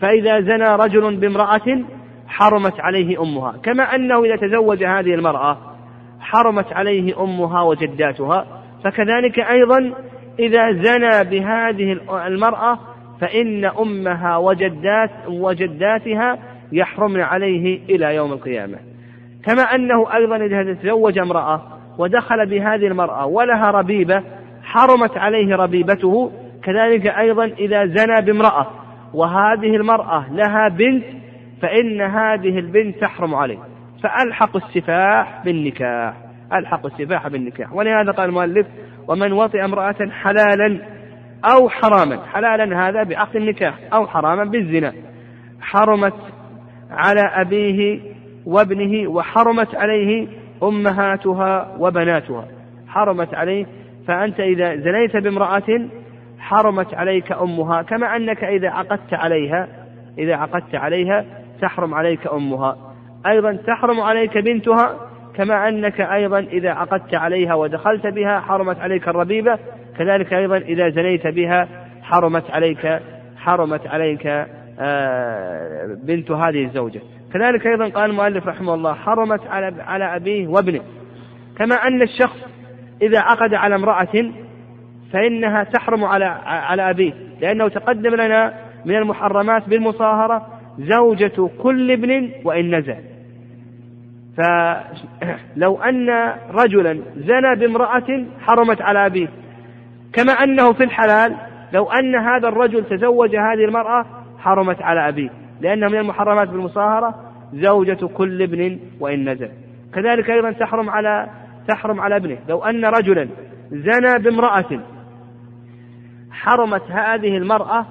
فإذا 0.00 0.40
زنى 0.40 0.74
رجل 0.74 1.16
بامرأة 1.16 1.84
حرمت 2.26 2.80
عليه 2.80 3.22
أمها. 3.22 3.52
كما 3.62 3.94
أنه 3.94 4.24
إذا 4.24 4.36
تزوج 4.36 4.84
هذه 4.84 5.14
المرأة 5.14 5.58
حرمت 6.20 6.72
عليه 6.72 7.22
أمها 7.22 7.62
وجداتها 7.62 8.46
فكذلك 8.84 9.38
أيضا 9.38 9.92
إذا 10.38 10.72
زنى 10.72 11.24
بهذه 11.30 11.92
المرأة 12.26 12.78
فإن 13.20 13.64
أمها 13.64 14.36
وجدات 14.36 15.10
وجداتها 15.28 16.38
يحرمن 16.72 17.20
عليه 17.20 17.80
إلى 17.90 18.14
يوم 18.14 18.32
القيامة. 18.32 18.78
كما 19.44 19.62
أنه 19.62 20.14
أيضا 20.14 20.36
إذا 20.36 20.74
تزوج 20.74 21.18
امرأة 21.18 21.62
ودخل 22.02 22.46
بهذه 22.46 22.86
المرأة 22.86 23.26
ولها 23.26 23.70
ربيبة 23.70 24.22
حرمت 24.62 25.18
عليه 25.18 25.56
ربيبته. 25.56 26.32
كذلك 26.64 27.06
أيضا 27.06 27.44
إذا 27.44 27.86
زنى 27.86 28.20
بامرأة 28.20 28.66
وهذه 29.14 29.76
المرأة 29.76 30.26
لها 30.32 30.68
بنت 30.68 31.04
فإن 31.62 32.00
هذه 32.00 32.58
البنت 32.58 32.98
تحرم 33.00 33.34
عليه. 33.34 33.58
فألحق 34.02 34.56
السفاح 34.56 35.44
بالنكاح 35.44 36.14
ألحق 36.52 36.86
السفاح 36.86 37.28
بالنكاح. 37.28 37.72
ولهذا 37.72 38.12
قال 38.12 38.28
المؤلف 38.28 38.66
ومن 39.08 39.32
وطئ 39.32 39.64
امرأة 39.64 40.10
حلالا 40.22 40.78
أو 41.44 41.68
حراما. 41.68 42.18
حلالا 42.32 42.88
هذا 42.88 43.02
بعقد 43.02 43.36
النكاح 43.36 43.74
أو 43.92 44.06
حراما 44.06 44.44
بالزنا. 44.44 44.92
حرمت 45.60 46.14
على 46.90 47.20
أبيه 47.20 48.00
وابنه 48.46 49.10
وحرمت 49.10 49.74
عليه 49.74 50.28
أمهاتها 50.62 51.76
وبناتها. 51.78 52.48
حرمت 52.88 53.34
عليه 53.34 53.66
فأنت 54.08 54.40
إذا 54.40 54.76
زنيت 54.76 55.16
بامرأة 55.16 55.88
حرمت 56.38 56.94
عليك 56.94 57.32
أمها 57.32 57.82
كما 57.82 58.16
أنك 58.16 58.44
إذا 58.44 58.68
عقدت 58.70 59.14
عليها 59.14 59.68
إذا 60.18 60.36
عقدت 60.36 60.74
عليها 60.74 61.24
تحرم 61.60 61.94
عليك 61.94 62.26
أمها. 62.26 62.76
أيضا 63.26 63.52
تحرم 63.52 64.00
عليك 64.00 64.38
بنتها 64.38 64.96
كما 65.34 65.68
أنك 65.68 66.00
أيضا 66.00 66.38
إذا 66.38 66.70
عقدت 66.70 67.14
عليها 67.14 67.54
ودخلت 67.54 68.06
بها 68.06 68.40
حرمت 68.40 68.80
عليك 68.80 69.08
الربيبة 69.08 69.58
كذلك 69.98 70.32
أيضا 70.32 70.56
إذا 70.56 70.88
زنيت 70.88 71.26
بها 71.26 71.68
حرمت 72.02 72.50
عليك 72.50 73.00
حرمت 73.36 73.86
عليك 73.86 74.26
آه، 74.80 75.96
بنت 76.02 76.30
هذه 76.30 76.64
الزوجة. 76.64 77.00
كذلك 77.32 77.66
أيضا 77.66 77.88
قال 77.88 78.10
المؤلف 78.10 78.46
رحمه 78.46 78.74
الله 78.74 78.94
حرمت 78.94 79.46
على 79.46 79.82
على 79.82 80.16
أبيه 80.16 80.48
وابنه. 80.48 80.82
كما 81.58 81.74
أن 81.74 82.02
الشخص 82.02 82.36
إذا 83.02 83.20
عقد 83.20 83.54
على 83.54 83.74
امرأة 83.74 84.32
فإنها 85.12 85.64
تحرم 85.64 86.04
على 86.04 86.24
على 86.44 86.90
أبيه 86.90 87.12
لأنه 87.40 87.68
تقدم 87.68 88.14
لنا 88.14 88.54
من 88.84 88.96
المحرمات 88.96 89.68
بالمصاهرة 89.68 90.46
زوجة 90.78 91.50
كل 91.62 91.90
ابن 91.90 92.30
وإن 92.44 92.74
نزل. 92.74 92.96
فلو 94.36 95.76
أن 95.88 96.32
رجلا 96.50 97.02
زنى 97.16 97.56
بامرأة 97.56 98.24
حرمت 98.40 98.82
على 98.82 99.06
أبيه 99.06 99.28
كما 100.12 100.32
أنه 100.32 100.72
في 100.72 100.84
الحلال 100.84 101.36
لو 101.72 101.90
أن 101.90 102.14
هذا 102.14 102.48
الرجل 102.48 102.84
تزوج 102.84 103.36
هذه 103.36 103.64
المرأة 103.64 104.06
حرمت 104.38 104.82
على 104.82 105.08
أبيه. 105.08 105.41
لأنه 105.62 105.88
من 105.88 105.98
المحرمات 105.98 106.48
بالمصاهرة 106.48 107.14
زوجة 107.52 108.06
كل 108.06 108.42
ابن 108.42 108.78
وإن 109.00 109.28
نزل. 109.28 109.48
كذلك 109.94 110.30
أيضا 110.30 110.52
تحرم 110.52 110.90
على 110.90 111.28
تحرم 111.68 112.00
على 112.00 112.16
ابنه. 112.16 112.38
لو 112.48 112.64
أن 112.64 112.84
رجلا 112.84 113.28
زنى 113.70 114.22
بامرأة 114.22 114.80
حرمت 116.30 116.82
هذه 116.90 117.36
المرأة 117.36 117.86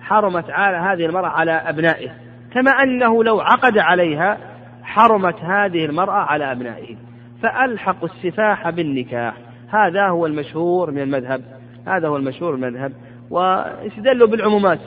حرمت 0.00 0.50
على 0.50 0.76
هذه 0.76 1.06
المرأة 1.06 1.28
على 1.28 1.52
أبنائه. 1.52 2.10
كما 2.52 2.70
أنه 2.70 3.24
لو 3.24 3.40
عقد 3.40 3.78
عليها 3.78 4.38
حرمت 4.82 5.36
هذه 5.40 5.84
المرأة 5.84 6.22
على 6.22 6.52
أبنائه. 6.52 6.96
فألحق 7.42 8.04
السفاح 8.04 8.70
بالنكاح. 8.70 9.34
هذا 9.68 10.08
هو 10.08 10.26
المشهور 10.26 10.90
من 10.90 11.02
المذهب. 11.02 11.40
هذا 11.86 12.08
هو 12.08 12.16
المشهور 12.16 12.56
من 12.56 12.64
المذهب. 12.64 12.92
واستدلوا 13.30 14.28
بالعمومات. 14.28 14.78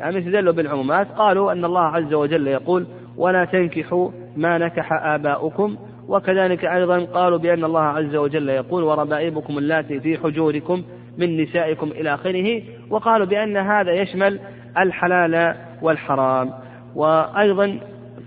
يعني 0.00 0.18
استدلوا 0.18 0.52
بالعمومات 0.52 1.08
قالوا 1.08 1.52
أن 1.52 1.64
الله 1.64 1.80
عز 1.80 2.14
وجل 2.14 2.46
يقول 2.46 2.86
ولا 3.16 3.44
تنكحوا 3.44 4.10
ما 4.36 4.58
نكح 4.58 4.92
آباؤكم. 4.92 5.76
وكذلك 6.08 6.64
أيضا 6.64 7.04
قالوا 7.04 7.38
بأن 7.38 7.64
الله 7.64 7.80
عز 7.80 8.16
وجل 8.16 8.48
يقول 8.48 8.82
وربائبكم 8.82 9.58
اللاتي 9.58 10.00
في 10.00 10.18
حجوركم 10.18 10.82
من 11.18 11.42
نسائكم 11.42 11.86
إلى 11.86 12.14
آخره. 12.14 12.62
وقالوا 12.90 13.26
بأن 13.26 13.56
هذا 13.56 13.92
يشمل 13.92 14.40
الحلال 14.78 15.54
والحرام. 15.82 16.50
وأيضا 16.94 17.78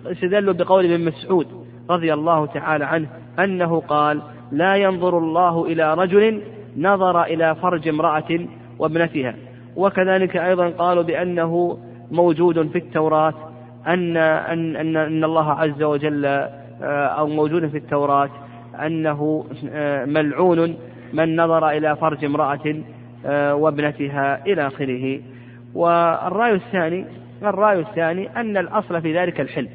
استدلوا 0.05 0.53
بقول 0.53 0.85
ابن 0.85 1.05
مسعود 1.05 1.47
رضي 1.89 2.13
الله 2.13 2.45
تعالى 2.45 2.85
عنه 2.85 3.07
أنه 3.39 3.79
قال 3.79 4.21
لا 4.51 4.75
ينظر 4.75 5.17
الله 5.17 5.65
إلى 5.65 5.93
رجل 5.93 6.41
نظر 6.77 7.23
إلى 7.23 7.55
فرج 7.55 7.87
امرأة 7.87 8.39
وابنتها. 8.79 9.35
وكذلك 9.75 10.37
أيضا 10.37 10.69
قالوا 10.69 11.03
بأنه 11.03 11.77
موجود 12.11 12.67
في 12.71 12.77
التوراة 12.77 13.33
أن 13.87 14.17
أن 14.17 14.75
أن, 14.75 14.97
أن 14.97 15.23
الله 15.23 15.51
عز 15.51 15.83
وجل 15.83 16.25
آه، 16.25 17.05
أو 17.05 17.27
موجود 17.27 17.67
في 17.67 17.77
التوراة 17.77 18.29
أنه 18.85 19.45
آه، 19.71 20.05
ملعون 20.05 20.75
من 21.13 21.35
نظر 21.35 21.69
إلى 21.69 21.95
فرج 21.95 22.25
امرأة 22.25 22.75
آه، 23.25 23.55
وابنتها 23.55 24.45
إلى 24.45 24.67
آخره. 24.67 25.19
والرأي 25.73 26.53
الثاني 26.53 27.05
الرأي 27.43 27.79
الثاني 27.79 28.29
أن 28.29 28.57
الأصل 28.57 29.01
في 29.01 29.17
ذلك 29.17 29.41
الحل 29.41 29.67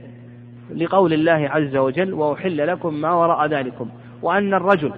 لقول 0.75 1.13
الله 1.13 1.49
عز 1.53 1.77
وجل 1.77 2.15
وأحل 2.15 2.67
لكم 2.67 2.95
ما 2.95 3.13
وراء 3.13 3.47
ذلكم 3.47 3.89
وأن 4.23 4.55
الرجل 4.55 4.93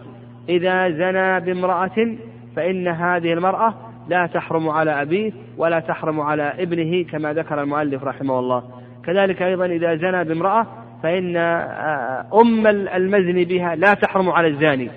إذا 0.48 0.90
زنى 0.90 1.40
بامرأة 1.40 2.16
فإن 2.56 2.88
هذه 2.88 3.32
المرأة 3.32 3.74
لا 4.08 4.26
تحرم 4.26 4.68
على 4.68 5.02
أبيه 5.02 5.32
ولا 5.56 5.80
تحرم 5.80 6.20
على 6.20 6.52
ابنه 6.58 7.04
كما 7.04 7.32
ذكر 7.32 7.62
المؤلف 7.62 8.04
رحمه 8.04 8.38
الله. 8.38 8.62
كذلك 9.04 9.42
أيضا 9.42 9.66
إذا 9.66 9.96
زنى 9.96 10.24
بامرأة 10.24 10.66
فإن 11.02 11.36
آه، 11.36 12.26
أم 12.34 12.66
المزني 12.66 13.44
بها 13.44 13.74
لا 13.74 13.94
تحرم 13.94 14.30
على 14.30 14.48
الزاني. 14.48 14.90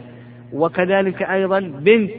وكذلك 0.53 1.23
أيضا 1.23 1.59
بنت 1.59 2.11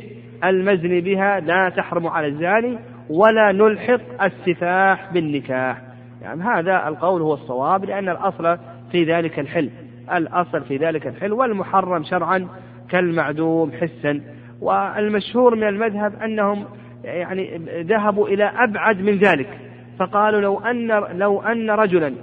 المزني 0.45 1.01
بها 1.01 1.41
لا 1.41 1.69
تحرم 1.69 2.07
على 2.07 2.27
الزاني 2.27 2.79
ولا 3.11 3.53
نلحق 3.53 4.23
السفاح 4.23 5.13
بالنكاح. 5.13 5.83
يعني 6.23 6.43
هذا 6.43 6.89
القول 6.89 7.23
هو 7.23 7.35
الصواب 7.35 7.85
لأن 7.85 8.09
الأصل 8.09 8.59
في 8.93 9.05
ذلك 9.05 9.39
الحل. 9.39 9.71
الأصل 10.13 10.61
في 10.61 10.77
ذلك 10.77 11.07
الحل 11.07 11.33
والمحرم 11.33 12.05
شرعا 12.05 12.49
كالمعدوم 12.91 13.73
حسا. 13.73 14.21
والمشهور 14.63 15.55
من 15.55 15.69
المذهب 15.69 16.23
أنهم 16.23 16.65
يعني 17.05 17.61
ذهبوا 17.83 18.29
إلى 18.29 18.45
أبعد 18.45 19.01
من 19.01 19.13
ذلك. 19.19 19.59
فقالوا 19.99 20.41
لو 20.41 20.61
أن 20.61 20.89
لو 21.19 21.41
أن 21.41 21.71
رجلا 21.71 22.15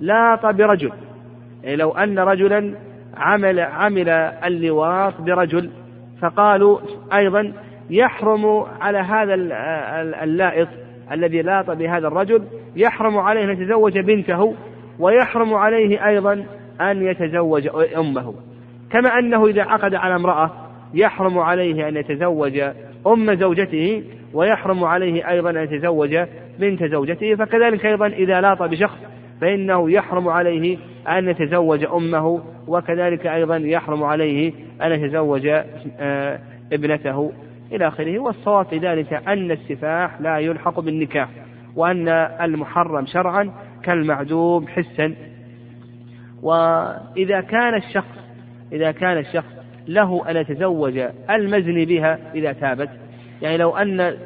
لاط 0.00 0.46
برجل 0.46 0.92
يعني 1.62 1.76
لو 1.76 1.90
أن 1.90 2.18
رجلا 2.18 2.74
عمل 3.16 3.60
عمل 3.60 4.08
اللواط 4.44 5.20
برجل 5.20 5.70
فقالوا 6.20 6.78
أيضا 7.12 7.52
يحرم 7.90 8.64
على 8.80 8.98
هذا 8.98 9.34
اللائط 10.24 10.68
الذي 11.12 11.42
لاط 11.42 11.70
بهذا 11.70 12.08
الرجل 12.08 12.44
يحرم 12.76 13.18
عليه 13.18 13.44
أن 13.44 13.50
يتزوج 13.50 13.98
بنته 13.98 14.54
ويحرم 14.98 15.54
عليه 15.54 16.06
أيضا 16.08 16.44
أن 16.80 17.06
يتزوج 17.06 17.68
أمه. 17.96 18.34
كما 18.90 19.18
أنه 19.18 19.46
إذا 19.46 19.62
عقد 19.62 19.94
على 19.94 20.14
امرأة 20.14 20.50
يحرم 20.94 21.38
عليه 21.38 21.88
أن 21.88 21.96
يتزوج 21.96 22.62
أم 23.06 23.34
زوجته 23.34 24.02
ويحرم 24.34 24.84
عليه 24.84 25.30
أيضا 25.30 25.50
أن 25.50 25.56
يتزوج 25.56 26.18
بنت 26.58 26.84
زوجته 26.84 27.34
فكذلك 27.34 27.86
أيضا 27.86 28.06
إذا 28.06 28.40
لاط 28.40 28.62
بشخص 28.62 28.98
فإنه 29.40 29.90
يحرم 29.90 30.28
عليه 30.28 30.78
أن 31.08 31.28
يتزوج 31.28 31.84
أمه 31.84 32.42
وكذلك 32.68 33.26
أيضا 33.26 33.56
يحرم 33.56 34.02
عليه 34.02 34.52
أن 34.82 34.92
يتزوج 34.92 35.46
آه، 36.00 36.38
ابنته 36.72 37.32
إلى 37.72 37.88
آخره. 37.88 38.18
والصواب 38.18 38.66
في 38.66 38.78
ذلك 38.78 39.12
أن 39.12 39.50
السفاح 39.50 40.20
لا 40.20 40.38
يلحق 40.38 40.80
بالنكاح 40.80 41.28
وأن 41.76 42.08
المحرم 42.40 43.06
شرعا 43.06 43.50
كالمعدوم 43.82 44.68
حسا. 44.68 45.14
وإذا 46.42 47.40
كان 47.40 47.74
الشخص 47.74 48.18
إذا 48.72 48.92
كان 48.92 49.18
الشخص 49.18 49.61
له 49.88 50.30
أن 50.30 50.36
يتزوج 50.36 51.02
المزني 51.30 51.84
بها 51.84 52.18
إذا 52.34 52.52
تابت. 52.52 52.88
يعني 53.42 53.56
لو 53.56 53.76
أن 53.76 54.16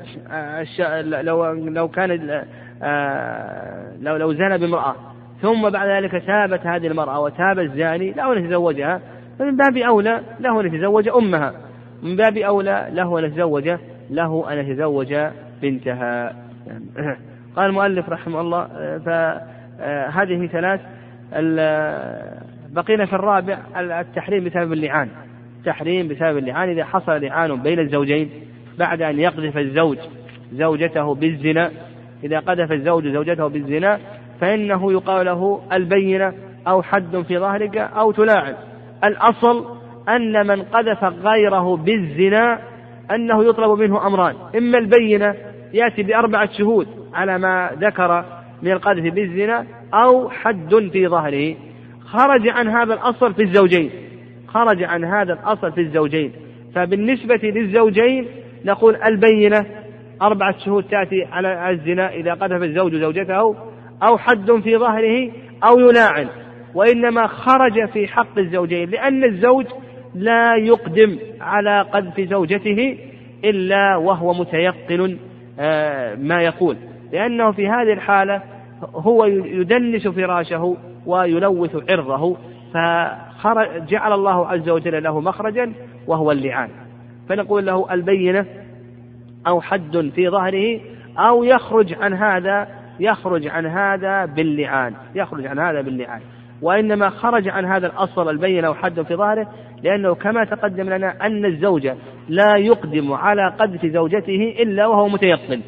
لو 1.04 1.52
لو 1.52 1.88
كان 1.88 2.44
آه، 2.82 3.92
لو 4.00 4.16
لو 4.16 4.32
زنى 4.32 4.58
بامرأة 4.58 4.94
ثم 5.42 5.70
بعد 5.70 5.88
ذلك 5.88 6.22
تابت 6.26 6.66
هذه 6.66 6.86
المرأة 6.86 7.20
وتاب 7.20 7.58
الزاني 7.58 8.12
له 8.12 8.32
أن 8.32 8.44
يتزوجها. 8.44 9.00
فمن 9.38 9.56
باب 9.56 9.76
أولى 9.76 10.20
له 10.40 10.60
أن 10.60 10.66
يتزوج 10.66 11.08
أمها. 11.08 11.52
من 12.02 12.16
باب 12.16 12.36
أولى 12.36 12.88
له 12.92 13.18
أن 13.18 13.24
يتزوج 13.24 13.70
له 14.10 14.52
أن 14.52 14.58
يتزوج 14.58 15.16
بنتها. 15.62 16.36
قال 17.56 17.66
المؤلف 17.66 18.08
رحمه 18.08 18.40
الله 18.40 18.68
فهذه 18.98 20.46
ثلاث 20.46 20.80
بقينا 22.70 23.06
في 23.06 23.12
الرابع 23.12 23.58
التحريم 23.76 24.44
بسبب 24.44 24.72
اللعان. 24.72 25.08
التحريم 25.66 26.08
بسبب 26.08 26.38
اللعان 26.38 26.68
إذا 26.68 26.84
حصل 26.84 27.20
لعان 27.20 27.62
بين 27.62 27.78
الزوجين 27.78 28.30
بعد 28.78 29.02
أن 29.02 29.20
يقذف 29.20 29.58
الزوج 29.58 29.98
زوجته 30.52 31.14
بالزنا 31.14 31.70
إذا 32.24 32.38
قذف 32.38 32.72
الزوج 32.72 33.08
زوجته 33.08 33.46
بالزنا 33.46 33.98
فإنه 34.40 34.92
يقال 34.92 35.26
له 35.26 35.60
البينة 35.72 36.32
أو 36.68 36.82
حد 36.82 37.24
في 37.28 37.38
ظهرك 37.38 37.76
أو 37.76 38.12
تلاعن. 38.12 38.54
الأصل 39.04 39.64
أن 40.08 40.46
من 40.46 40.62
قذف 40.62 41.04
غيره 41.04 41.76
بالزنا 41.76 42.58
أنه 43.14 43.44
يطلب 43.44 43.78
منه 43.78 44.06
أمران. 44.06 44.34
إما 44.56 44.78
البينة 44.78 45.34
يأتي 45.72 46.02
بأربعة 46.02 46.48
شهود 46.58 46.86
على 47.14 47.38
ما 47.38 47.70
ذكر 47.80 48.24
من 48.62 48.72
القذف 48.72 49.14
بالزنا 49.14 49.66
أو 49.94 50.30
حد 50.30 50.90
في 50.92 51.08
ظهره. 51.08 51.54
خرج 52.04 52.48
عن 52.48 52.68
هذا 52.68 52.94
الأصل 52.94 53.34
في 53.34 53.42
الزوجين. 53.42 54.05
خرج 54.56 54.82
عن 54.82 55.04
هذا 55.04 55.32
الأصل 55.32 55.72
في 55.72 55.80
الزوجين. 55.80 56.32
فبالنسبة 56.74 57.40
للزوجين 57.42 58.26
نقول 58.64 58.96
البينة 58.96 59.66
أربعة 60.22 60.58
شهود 60.58 60.84
تأتي 60.84 61.24
على 61.24 61.70
الزنا 61.70 62.14
إذا 62.14 62.34
قذف 62.34 62.62
الزوج 62.62 62.94
زوجته 62.94 63.56
أو 64.02 64.18
حد 64.18 64.52
في 64.52 64.76
ظهره 64.76 65.30
أو 65.64 65.78
يلاعن 65.78 66.26
وإنما 66.74 67.26
خرج 67.26 67.88
في 67.88 68.06
حق 68.06 68.38
الزوجين 68.38 68.90
لأن 68.90 69.24
الزوج 69.24 69.66
لا 70.14 70.56
يقدم 70.56 71.18
على 71.40 71.80
قذف 71.80 72.20
زوجته 72.20 72.98
إلا 73.44 73.96
وهو 73.96 74.34
متيقن 74.34 75.16
آه، 75.60 76.14
ما 76.14 76.42
يقول. 76.42 76.76
لأنه 77.12 77.52
في 77.52 77.68
هذه 77.68 77.92
الحالة 77.92 78.42
هو 78.94 79.24
يدنس 79.24 80.08
فراشه 80.08 80.76
ويلوث 81.06 81.90
عرضه 81.90 82.36
فجعل 83.46 84.12
الله 84.12 84.48
عز 84.48 84.68
وجل 84.68 85.02
له 85.02 85.20
مخرجا 85.20 85.72
وهو 86.06 86.32
اللعان. 86.32 86.68
فنقول 87.28 87.66
له 87.66 87.94
البينة 87.94 88.46
أو 89.46 89.60
حد 89.60 90.10
في 90.14 90.28
ظهره 90.28 90.80
أو 91.18 91.44
يخرج 91.44 91.94
عن 91.94 92.14
هذا 92.14 92.68
يخرج 93.00 93.48
عن 93.48 93.66
هذا 93.66 94.24
باللعان 94.24 94.94
يخرج 95.14 95.46
عن 95.46 95.58
هذا 95.58 95.80
باللعان. 95.80 96.20
وإنما 96.62 97.08
خرج 97.08 97.48
عن 97.48 97.64
هذا 97.64 97.86
الأصل 97.86 98.30
البينة 98.30 98.68
أو 98.68 98.74
حد 98.74 99.02
في 99.02 99.16
ظهره 99.16 99.48
لأنه 99.82 100.14
كما 100.14 100.44
تقدم 100.44 100.90
لنا 100.90 101.26
أن 101.26 101.44
الزوج 101.44 101.90
لا 102.28 102.56
يقدم 102.56 103.12
على 103.12 103.54
قذف 103.58 103.86
زوجته 103.86 104.54
إلا 104.62 104.86
وهو 104.86 105.08
متيقن. 105.08 105.60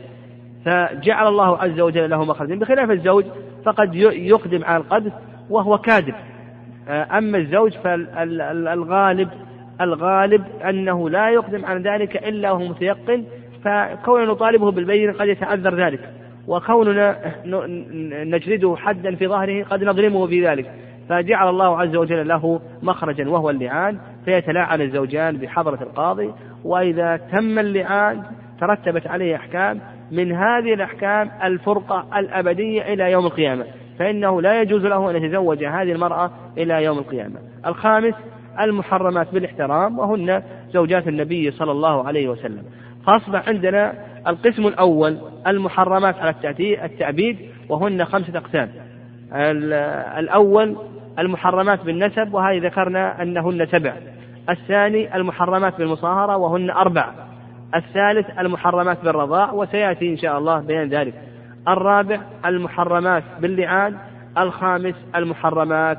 فجعل 0.65 1.27
الله 1.27 1.59
عز 1.59 1.81
وجل 1.81 2.11
له 2.11 2.25
مخرجا. 2.25 2.55
بخلاف 2.55 2.91
الزوج 2.91 3.25
فقد 3.65 3.95
يقدم 4.15 4.65
على 4.65 4.77
القذف 4.77 5.13
وهو 5.51 5.79
كاذب. 5.79 6.15
أما 6.89 7.39
الزوج 7.39 7.73
فالغالب 7.73 9.29
الغالب 9.81 10.45
أنه 10.69 11.11
لا 11.11 11.31
يقدم 11.31 11.65
على 11.65 11.91
ذلك 11.91 12.29
إلا 12.29 12.51
وهو 12.53 12.69
متيقن 12.69 13.25
فكوننا 13.65 14.27
نطالبه 14.27 14.71
بالبينة 14.71 15.13
قد 15.13 15.29
يتعذر 15.29 15.75
ذلك 15.75 16.01
وكوننا 16.47 17.17
نجلده 18.25 18.77
حدا 18.77 19.15
في 19.15 19.29
ظهره 19.29 19.65
قد 19.65 19.85
نظلمه 19.85 20.27
في 20.27 20.47
ذلك. 20.47 20.71
فجعل 21.09 21.49
الله 21.49 21.81
عز 21.81 21.97
وجل 21.97 22.29
له 22.29 22.61
مخرجا 22.83 23.29
وهو 23.29 23.51
اللعان 23.51 23.99
فيتلاعن 24.25 24.81
الزوجان 24.81 25.37
بحضرة 25.37 25.83
القاضي 25.83 26.33
وإذا 26.65 27.17
تم 27.17 27.59
اللعان 27.59 28.23
ترتبت 28.61 29.07
عليه 29.07 29.37
أحكام 29.37 29.81
من 30.13 30.33
هذه 30.33 30.75
الأحكام 30.75 31.31
الفرقة 31.45 32.19
الأبدية 32.19 32.83
إلى 32.83 33.13
يوم 33.13 33.27
القيامة. 33.27 33.65
فإنه 33.99 34.43
لا 34.43 34.63
يجوز 34.63 34.87
له 34.87 35.11
أن 35.11 35.17
يتزوج 35.17 35.65
هذه 35.65 35.93
المرأة 35.93 36.31
إلى 36.59 36.85
يوم 36.85 36.99
القيامة. 36.99 37.39
الخامس 37.67 38.15
المحرمات 38.61 39.35
بالاحترام 39.35 39.99
وهن 39.99 40.43
زوجات 40.71 41.09
النبي 41.09 41.51
صلى 41.51 41.73
الله 41.73 42.07
عليه 42.07 42.29
وسلم. 42.29 42.63
فأصبح 43.07 43.49
عندنا 43.49 43.93
القسم 44.27 44.67
الأول 44.67 45.19
المحرمات 45.47 46.15
على 46.19 46.35
التأبيد 46.61 47.39
وهن 47.69 48.05
خمسة 48.05 48.39
أقسام. 48.39 48.69
الأول 50.19 50.77
المحرمات 51.19 51.85
بالنسب 51.85 52.35
وهذه 52.35 52.67
ذكرنا 52.67 53.23
أنهن 53.23 53.67
سبع. 53.67 53.93
الثاني 54.51 55.17
المحرمات 55.17 55.79
بالمصاهرة 55.79 56.37
وهن 56.37 56.71
أربع. 56.71 57.13
الثالث 57.75 58.39
المحرمات 58.39 59.05
بالرضاع 59.05 59.53
وسيأتي 59.53 60.13
إن 60.13 60.17
شاء 60.17 60.39
الله 60.39 60.61
بيان 60.61 60.89
ذلك. 60.89 61.15
الرابع 61.69 62.21
المحرمات 62.47 63.23
باللعان 63.41 63.95
الخامس 64.39 64.95
المحرمات 65.17 65.99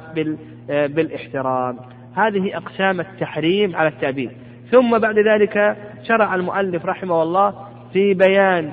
بالاحترام. 0.67 1.77
هذه 2.15 2.57
أقسام 2.57 2.99
التحريم 2.99 3.75
على 3.75 3.87
التأبيد. 3.89 4.31
ثم 4.71 4.97
بعد 4.97 5.15
ذلك 5.19 5.77
شرع 6.07 6.35
المؤلف 6.35 6.85
رحمه 6.85 7.23
الله 7.23 7.53
في 7.93 8.13
بيان 8.13 8.71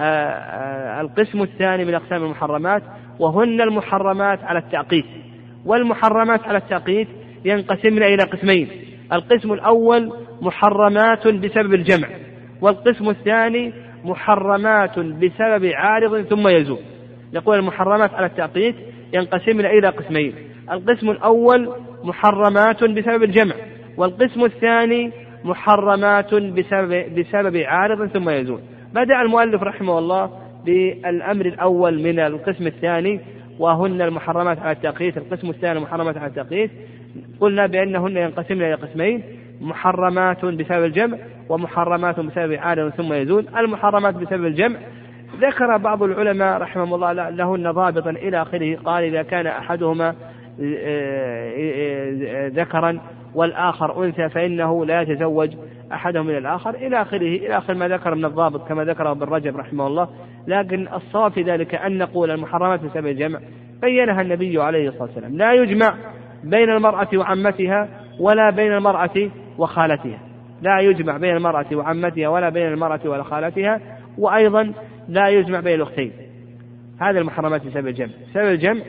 آه، 0.00 0.04
آه، 0.04 1.00
القسم 1.00 1.42
الثاني 1.42 1.84
من 1.84 1.94
أقسام 1.94 2.24
المحرمات 2.24 2.82
وهن 3.18 3.60
المحرمات 3.60 4.44
على 4.44 4.58
التعقيد. 4.58 5.04
والمحرمات 5.66 6.48
على 6.48 6.58
التعقيد 6.58 7.08
ينقسمن 7.44 8.02
إلى 8.02 8.22
قسمين. 8.22 8.68
القسم 9.12 9.52
الأول 9.52 10.12
محرمات 10.40 11.28
بسبب 11.28 11.74
الجمع 11.74 12.08
والقسم 12.60 13.08
الثاني 13.08 13.72
محرمات 14.04 14.98
بسبب 14.98 15.66
عارض 15.74 16.22
ثم 16.22 16.48
يزول. 16.48 16.78
يقول 17.32 17.58
المحرمات 17.58 18.14
على 18.14 18.26
التعقيد 18.26 18.74
ينقسمن 19.14 19.66
إلى 19.66 19.88
قسمين. 19.88 20.34
القسم 20.72 21.10
الأول 21.10 21.68
محرمات 22.04 22.84
بسبب 22.84 23.22
الجمع 23.22 23.54
والقسم 23.96 24.44
الثاني 24.44 25.10
محرمات 25.44 26.34
بسبب, 26.34 27.18
بسبب 27.18 27.56
عارض 27.56 28.06
ثم 28.06 28.28
يزول. 28.28 28.60
بدأ 28.92 29.22
المؤلف 29.22 29.62
رحمه 29.62 29.98
الله 29.98 30.30
بالأمر 30.64 31.46
الأول 31.46 32.02
من 32.02 32.20
القسم 32.20 32.66
الثاني 32.66 33.20
وهن 33.58 34.02
المحرمات 34.02 34.58
على 34.58 34.72
التقييد 34.72 35.16
القسم 35.16 35.50
الثاني 35.50 35.78
المحرمات 35.78 36.16
على 36.16 36.26
التقييد 36.26 36.70
قلنا 37.40 37.66
بأنهن 37.66 38.16
ينقسمن 38.16 38.62
إلى 38.62 38.74
قسمين. 38.74 39.22
محرمات 39.62 40.44
بسبب 40.44 40.84
الجمع 40.84 41.18
ومحرمات 41.48 42.20
بسبب 42.20 42.52
عادة 42.52 42.90
ثم 42.90 43.12
يزول. 43.12 43.46
المحرمات 43.56 44.14
بسبب 44.14 44.46
الجمع 44.46 44.78
ذكر 45.40 45.76
بعض 45.76 46.02
العلماء 46.02 46.58
رحمهم 46.58 46.94
الله 46.94 47.12
لهن 47.12 47.70
ضابطا 47.70 48.10
إلى 48.10 48.42
آخره 48.42 48.76
قال 48.76 49.04
إذا 49.04 49.22
كان 49.22 49.46
أحدهما 49.46 50.14
آه، 50.62 51.52
آه، 51.56 52.48
ذكرا 52.48 53.00
والآخر 53.34 54.04
أنثى 54.04 54.28
فإنه 54.28 54.84
لا 54.84 55.00
يتزوج 55.02 55.50
أحدهم 55.92 56.26
من 56.26 56.36
الآخر. 56.36 56.70
إلى 56.74 57.02
آخره 57.02 57.36
إلى 57.36 57.58
آخر 57.58 57.74
ما 57.74 57.88
ذكر 57.88 58.14
من 58.14 58.24
الضابط 58.24 58.68
كما 58.68 58.84
ذكره 58.84 59.10
ابن 59.10 59.22
رجب 59.22 59.56
رحمه 59.56 59.86
الله. 59.86 60.08
لكن 60.46 60.88
الصواب 60.94 61.32
في 61.32 61.42
ذلك 61.42 61.74
أن 61.74 61.98
نقول 61.98 62.30
المحرمات 62.30 62.80
بسبب 62.80 63.06
الجمع. 63.06 63.40
بينها 63.82 64.22
النبي 64.22 64.62
عليه 64.62 64.88
الصلاة 64.88 65.02
والسلام. 65.02 65.36
لا 65.36 65.52
يجمع 65.52 65.94
بين 66.44 66.70
المرأة 66.70 67.08
وعمتها 67.14 67.88
ولا 68.20 68.50
بين 68.50 68.72
المرأة 68.72 69.30
وخالتها. 69.58 70.18
لا 70.62 70.80
يجمع 70.80 71.16
بين 71.16 71.36
المرأة 71.36 71.66
وعمتها 71.72 72.28
ولا 72.28 72.48
بين 72.48 72.66
المرأة 72.66 73.00
وخالتها 73.04 73.80
وأيضا 74.18 74.72
لا 75.08 75.28
يجمع 75.28 75.60
بين 75.60 75.74
الأختين. 75.74 76.12
هذه 77.00 77.18
المحرمات 77.18 77.66
بسبب 77.66 77.86
الجمع. 77.86 78.10
بسبب 78.30 78.46
الجمع 78.46 78.82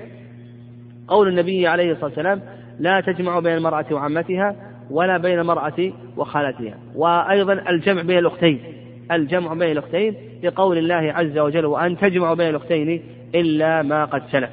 قول 1.08 1.28
النبي 1.28 1.68
عليه 1.68 1.92
الصلاة 1.92 2.06
والسلام 2.06 2.42
لا 2.80 3.02
تجمع 3.02 3.40
بين 3.40 3.58
المرأة 3.58 3.86
وعمتها 3.92 4.56
ولا 4.92 5.18
بين 5.18 5.40
المرأة 5.40 5.92
وخالتها. 6.18 6.78
وأيضا 6.96 7.54
الجمع 7.54 8.02
بين 8.02 8.18
الأختين. 8.18 8.60
الجمع 9.12 9.54
بين 9.54 9.72
الأختين 9.72 10.16
لقول 10.44 10.78
الله 10.78 11.14
عز 11.16 11.38
وجل 11.38 11.66
وأن 11.66 11.98
تجمعوا 11.98 12.36
بين 12.36 12.50
الأختين 12.50 13.02
إلا 13.36 13.82
ما 13.82 14.06
قد 14.06 14.22
سلف. 14.32 14.50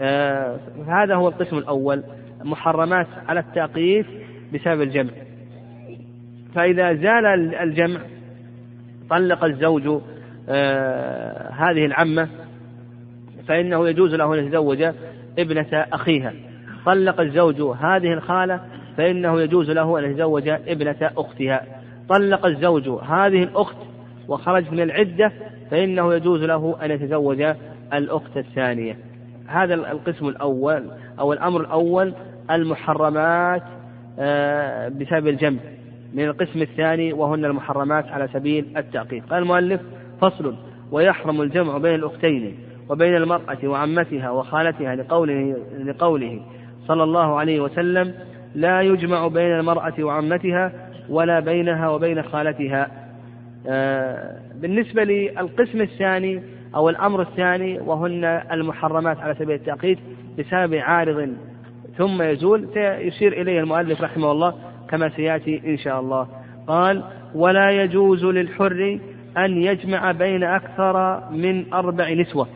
آه 0.00 0.58
هذا 0.88 1.14
هو 1.14 1.28
القسم 1.28 1.58
الأول. 1.58 2.02
محرمات 2.44 3.06
على 3.28 3.40
التأقيت 3.40 4.06
بسبب 4.54 4.82
الجمع. 4.82 5.10
فإذا 6.54 6.94
زال 6.94 7.54
الجمع 7.54 8.00
طلق 9.10 9.44
الزوج 9.44 10.00
آه 10.48 11.50
هذه 11.50 11.86
العمة 11.86 12.28
فإنه 13.48 13.88
يجوز 13.88 14.14
له 14.14 14.34
أن 14.34 14.46
يتزوج 14.46 14.82
ابنة 15.38 15.66
أخيها. 15.72 16.32
طلق 16.86 17.20
الزوج 17.20 17.60
هذه 17.60 18.12
الخالة 18.12 18.60
فإنه 18.96 19.40
يجوز 19.40 19.70
له 19.70 19.98
أن 19.98 20.10
يتزوج 20.10 20.48
ابنة 20.48 21.10
أختها. 21.16 21.62
طلق 22.08 22.46
الزوج 22.46 22.88
هذه 22.88 23.42
الأخت 23.42 23.76
وخرج 24.28 24.72
من 24.72 24.80
العدة 24.80 25.32
فإنه 25.70 26.14
يجوز 26.14 26.42
له 26.42 26.76
أن 26.82 26.90
يتزوج 26.90 27.42
الأخت 27.92 28.36
الثانية. 28.36 28.96
هذا 29.46 29.74
القسم 29.74 30.28
الأول 30.28 30.90
أو 31.18 31.32
الأمر 31.32 31.60
الأول 31.60 32.14
المحرمات 32.50 33.62
بسبب 34.88 35.28
الجمع 35.28 35.60
من 36.14 36.24
القسم 36.24 36.62
الثاني 36.62 37.12
وهن 37.12 37.44
المحرمات 37.44 38.06
على 38.06 38.28
سبيل 38.32 38.66
التعقيد. 38.76 39.24
قال 39.24 39.42
المؤلف 39.42 39.80
فصل 40.20 40.54
ويحرم 40.92 41.42
الجمع 41.42 41.78
بين 41.78 41.94
الأختين 41.94 42.54
وبين 42.88 43.16
المرأة 43.16 43.58
وعمتها 43.64 44.30
وخالتها 44.30 44.94
لقوله 44.94 45.56
لقوله 45.84 46.40
صلى 46.86 47.02
الله 47.02 47.38
عليه 47.38 47.60
وسلم 47.60 48.14
لا 48.54 48.80
يجمع 48.80 49.28
بين 49.28 49.52
المرأة 49.52 49.94
وعمتها 50.00 50.72
ولا 51.08 51.40
بينها 51.40 51.88
وبين 51.88 52.22
خالتها. 52.22 52.90
آه، 53.66 54.40
بالنسبة 54.54 55.04
للقسم 55.04 55.80
الثاني 55.80 56.42
أو 56.74 56.88
الأمر 56.88 57.22
الثاني 57.22 57.80
وهن 57.80 58.24
المحرمات 58.24 59.18
على 59.20 59.34
سبيل 59.34 59.54
التأقيد 59.54 59.98
بسبب 60.38 60.74
عارض 60.74 61.34
ثم 61.98 62.22
يزول 62.22 62.68
سيشير 62.74 63.32
إليه 63.32 63.60
المؤلف 63.60 64.02
رحمه 64.02 64.32
الله 64.32 64.54
كما 64.90 65.08
سيأتي 65.08 65.62
إن 65.66 65.78
شاء 65.78 66.00
الله. 66.00 66.28
قال 66.66 67.04
ولا 67.34 67.70
يجوز 67.70 68.24
للحر 68.24 68.98
أن 69.36 69.62
يجمع 69.62 70.12
بين 70.12 70.44
أكثر 70.44 71.22
من 71.30 71.72
أربع 71.72 72.12
نسوة. 72.12 72.46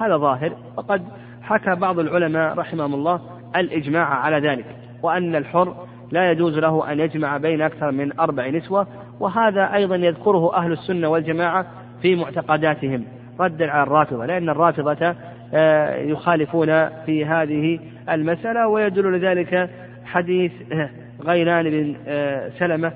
هذا 0.00 0.16
ظاهر 0.16 0.52
وقد 0.76 1.02
حكى 1.42 1.74
بعض 1.74 1.98
العلماء 1.98 2.58
رحمهم 2.58 2.94
الله 2.94 3.20
الإجماع 3.56 4.04
على 4.04 4.48
ذلك 4.48 4.64
وأن 5.02 5.36
الحر 5.36 5.74
لا 6.12 6.30
يجوز 6.30 6.58
له 6.58 6.92
أن 6.92 7.00
يجمع 7.00 7.36
بين 7.36 7.62
أكثر 7.62 7.90
من 7.90 8.20
أربع 8.20 8.48
نسوة 8.48 8.86
وهذا 9.20 9.74
أيضا 9.74 9.96
يذكره 9.96 10.56
أهل 10.56 10.72
السنة 10.72 11.08
والجماعة 11.08 11.66
في 12.02 12.16
معتقداتهم. 12.16 13.04
ردا 13.40 13.70
على 13.70 13.82
الرافضة 13.82 14.26
لأن 14.26 14.48
الرافضة 14.48 15.14
آه، 15.54 15.96
يخالفون 15.96 16.88
في 16.88 17.24
هذه 17.24 17.78
المسألة 18.10 18.68
ويدل 18.68 19.12
لذلك 19.12 19.70
حديث 20.04 20.52
آه، 20.72 20.90
غيلان 21.22 21.70
بن 21.70 21.96
آه، 22.06 22.50
سلمة 22.58 22.92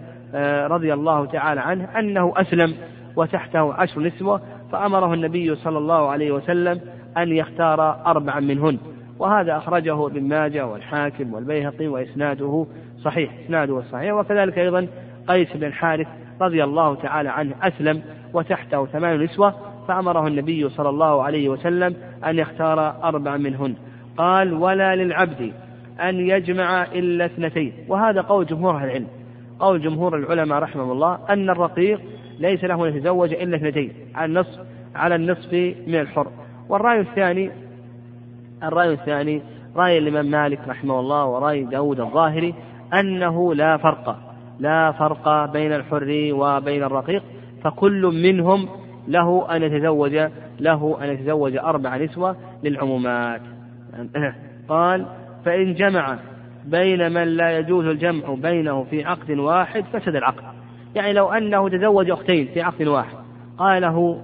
رضي 0.66 0.92
الله 0.92 1.26
تعالى 1.26 1.60
عنه 1.60 1.88
أنه 1.98 2.32
أسلم 2.36 2.74
وتحته 3.16 3.74
عشر 3.74 4.00
نسوة 4.00 4.40
فأمره 4.72 5.14
النبي 5.14 5.54
صلى 5.54 5.78
الله 5.78 6.10
عليه 6.10 6.32
وسلم 6.32 6.80
أن 7.16 7.32
يختار 7.32 8.06
أربعا 8.06 8.40
منهن. 8.40 8.78
وهذا 9.18 9.56
أخرجه 9.56 10.06
ابن 10.06 10.22
ماجه 10.22 10.66
والحاكم 10.66 11.34
والبيهقي 11.34 11.86
وإسناده 11.86 12.66
صحيح 13.02 13.32
إسناده 13.44 13.82
صحيح. 13.92 14.12
وكذلك 14.12 14.58
أيضا 14.58 14.86
قيس 15.28 15.56
بن 15.56 15.64
الحارث 15.64 16.06
رضي 16.40 16.64
الله 16.64 16.94
تعالى 16.94 17.28
عنه 17.28 17.54
أسلم 17.62 18.02
وتحته 18.32 18.86
ثمان 18.86 19.22
نسوة 19.22 19.54
فأمره 19.88 20.26
النبي 20.26 20.68
صلى 20.68 20.88
الله 20.88 21.22
عليه 21.22 21.48
وسلم 21.48 21.96
أن 22.26 22.38
يختار 22.38 23.04
أربع 23.04 23.36
منهن. 23.36 23.74
قال 24.16 24.52
ولا 24.52 24.96
للعبد 24.96 25.52
أن 26.00 26.20
يجمع 26.20 26.82
إلا 26.82 27.24
اثنتين. 27.24 27.72
وهذا 27.88 28.20
قول 28.20 28.46
جمهور 28.46 28.76
أهل 28.76 28.84
العلم. 28.84 29.06
قول 29.60 29.82
جمهور 29.82 30.16
العلماء 30.16 30.58
رحمهم 30.58 30.92
الله 30.92 31.18
أن 31.28 31.50
الرقيق 31.50 32.00
ليس 32.38 32.64
له 32.64 32.88
أن 32.88 32.96
يتزوج 32.96 33.32
إلا 33.32 33.56
اثنتين. 33.56 33.92
على 34.14 34.26
النصف 34.26 34.60
على 34.94 35.14
النصف 35.14 35.52
من 35.86 35.94
الحر. 35.94 36.26
والرأي 36.68 37.00
الثاني 37.00 37.50
الرأي 38.62 38.92
الثاني 38.92 39.42
رأي 39.76 39.98
الإمام 39.98 40.26
مالك 40.26 40.60
رحمه 40.68 41.00
الله 41.00 41.24
ورأي 41.26 41.64
داود 41.64 42.00
الظاهري 42.00 42.54
أنه 42.92 43.54
لا 43.54 43.76
فرق. 43.76 44.18
لا 44.58 44.92
فرق 44.92 45.52
بين 45.52 45.72
الحر 45.72 46.28
وبين 46.32 46.82
الرقيق. 46.82 47.22
فكل 47.64 48.02
منهم 48.02 48.68
له 49.08 49.56
أن 49.56 49.62
يتزوج 49.62 50.28
له 50.60 50.98
أن 51.02 51.08
يتزوج 51.08 51.56
أربع 51.56 51.96
نسوة 51.96 52.36
للعمومات. 52.62 53.40
قال 54.68 55.06
فإن 55.44 55.74
جمع 55.74 56.18
بين 56.64 57.12
من 57.12 57.22
لا 57.22 57.58
يجوز 57.58 57.86
الجمع 57.86 58.34
بينه 58.34 58.84
في 58.84 59.04
عقد 59.04 59.30
واحد 59.30 59.84
فسد 59.92 60.16
العقد. 60.16 60.42
يعني 60.94 61.12
لو 61.12 61.32
أنه 61.32 61.68
تزوج 61.68 62.10
أختين 62.10 62.48
في 62.54 62.62
عقد 62.62 62.86
واحد. 62.86 63.16
قال 63.58 63.82
له 63.82 64.20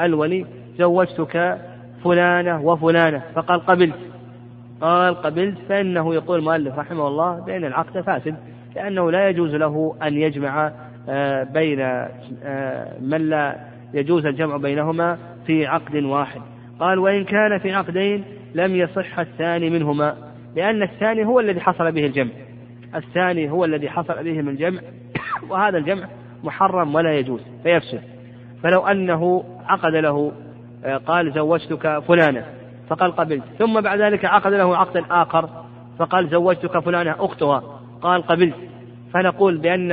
الولي 0.00 0.46
زوجتك 0.78 1.58
فلانة 2.04 2.62
وفلانة. 2.62 3.22
فقال 3.34 3.60
قبلت. 3.66 3.98
قال 4.80 5.14
قبلت. 5.14 5.58
فإنه 5.68 6.14
يقول 6.14 6.38
المؤلف 6.38 6.78
رحمه 6.78 7.08
الله 7.08 7.40
بأن 7.40 7.64
العقد 7.64 8.00
فاسد 8.00 8.34
لأنه 8.76 9.10
لا 9.10 9.28
يجوز 9.28 9.54
له 9.54 9.96
أن 10.02 10.14
يجمع 10.14 10.72
آه، 11.08 11.42
بين 11.42 11.80
آه، 11.80 12.98
من 13.00 13.28
لا 13.28 13.56
يجوز 13.94 14.26
الجمع 14.26 14.56
بينهما 14.56 15.18
في 15.46 15.66
عقد 15.66 15.96
واحد. 15.96 16.40
قال 16.80 16.98
وإن 16.98 17.24
كان 17.24 17.58
في 17.58 17.72
عقدين 17.72 18.24
لم 18.54 18.76
يصح 18.76 19.18
الثاني 19.18 19.70
منهما 19.70 20.34
لأن 20.56 20.82
الثاني 20.82 21.26
هو 21.26 21.40
الذي 21.40 21.60
حصل 21.60 21.92
به 21.92 22.06
الجمع. 22.06 22.30
الثاني 22.94 23.50
هو 23.50 23.64
الذي 23.64 23.90
حصل 23.90 24.24
به 24.24 24.42
من 24.42 24.48
الجمع 24.48 24.80
وهذا 25.50 25.78
الجمع 25.78 26.08
محرم 26.44 26.94
ولا 26.94 27.12
يجوز 27.18 27.40
فيفسد. 27.62 28.02
فلو 28.62 28.86
أنه 28.86 29.44
عقد 29.66 29.94
له 29.94 30.32
آه، 30.84 30.96
قال 30.96 31.32
زوجتك 31.32 31.98
فلانة 31.98 32.44
فقال 32.88 33.12
قبلت. 33.12 33.44
ثم 33.58 33.80
بعد 33.80 34.00
ذلك 34.00 34.24
عقد 34.24 34.52
له 34.52 34.76
عقدا 34.76 35.04
آخر 35.10 35.48
فقال 35.98 36.28
زوجتك 36.28 36.78
فلانة 36.78 37.14
أختها 37.18 37.80
قال 38.02 38.22
قبلت. 38.22 38.54
فنقول 39.14 39.58
بأن 39.58 39.92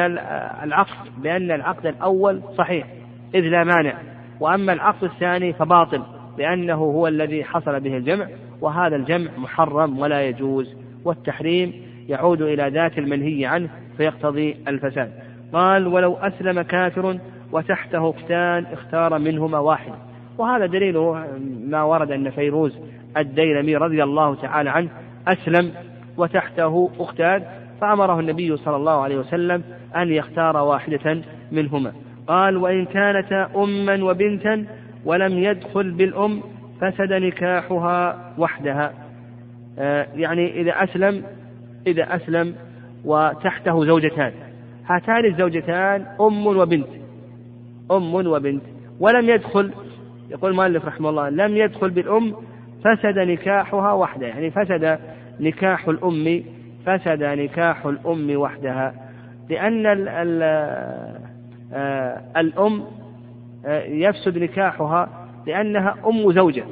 العقد 0.63 1.21
بأن 1.21 1.51
العقد 1.51 1.85
الأول 1.85 2.41
صحيح 2.57 2.87
إذ 3.35 3.41
لا 3.41 3.63
مانع. 3.63 3.93
وأما 4.39 4.73
العقد 4.73 5.03
الثاني 5.03 5.53
فباطل 5.53 6.03
لأنه 6.37 6.75
هو 6.75 7.07
الذي 7.07 7.43
حصل 7.43 7.79
به 7.79 7.97
الجمع. 7.97 8.27
وهذا 8.61 8.95
الجمع 8.95 9.31
محرم 9.37 9.99
ولا 9.99 10.27
يجوز 10.27 10.75
والتحريم 11.05 11.73
يعود 12.09 12.41
إلى 12.41 12.69
ذات 12.69 12.97
المنهي 12.97 13.45
عنه 13.45 13.69
فيقتضي 13.97 14.57
الفساد. 14.67 15.11
قال 15.53 15.87
ولو 15.87 16.15
أسلم 16.15 16.61
كافر 16.61 17.17
وتحته 17.51 18.09
اختان 18.09 18.65
اختار 18.65 19.19
منهما 19.19 19.59
واحد. 19.59 19.91
وهذا 20.37 20.65
دليله 20.65 21.27
ما 21.67 21.83
ورد 21.83 22.11
أن 22.11 22.29
فيروز 22.29 22.79
الديلمي 23.17 23.75
رضي 23.75 24.03
الله 24.03 24.35
تعالى 24.35 24.69
عنه 24.69 24.89
أسلم 25.27 25.71
وتحته 26.17 26.89
أختان 26.99 27.43
فأمره 27.81 28.19
النبي 28.19 28.57
صلى 28.57 28.75
الله 28.75 29.01
عليه 29.01 29.17
وسلم 29.17 29.63
أن 29.95 30.11
يختار 30.11 30.57
واحدة 30.57 31.21
منهما. 31.51 31.93
قال 32.27 32.57
وإن 32.57 32.85
كانتا 32.85 33.49
أما 33.55 34.03
وبنتا 34.03 34.65
ولم 35.05 35.37
يدخل 35.37 35.91
بالأم 35.91 36.41
فسد 36.81 37.13
نكاحها 37.13 38.33
وحدها. 38.37 38.93
آه 39.79 40.07
يعني 40.15 40.61
إذا 40.61 40.71
أسلم 40.71 41.23
إذا 41.87 42.15
أسلم 42.15 42.55
وتحته 43.05 43.85
زوجتان. 43.85 44.31
هاتان 44.85 45.25
الزوجتان 45.25 46.05
أم 46.21 46.47
وبنت. 46.47 46.87
أم 47.91 48.15
وبنت. 48.15 48.63
ولم 48.99 49.29
يدخل 49.29 49.71
يقول 50.29 50.51
المؤلف 50.51 50.85
رحمه 50.85 51.09
الله 51.09 51.29
لم 51.29 51.57
يدخل 51.57 51.89
بالأم 51.89 52.35
فسد 52.83 53.19
نكاحها 53.19 53.91
وحدها. 53.93 54.27
يعني 54.27 54.51
فسد 54.51 54.99
نكاح 55.39 55.87
الأم 55.87 56.43
فسد 56.85 57.23
نكاح 57.23 57.85
الأم 57.85 58.35
وحدها. 58.35 58.93
لأن 59.49 59.85
ال 59.85 60.07
ال 60.07 60.41
آه 61.73 62.21
الأم 62.37 62.83
آه 63.65 63.83
يفسد 63.83 64.37
نكاحها 64.37 65.20
لأنها 65.47 65.95
أم 66.05 66.31
زوجة. 66.31 66.63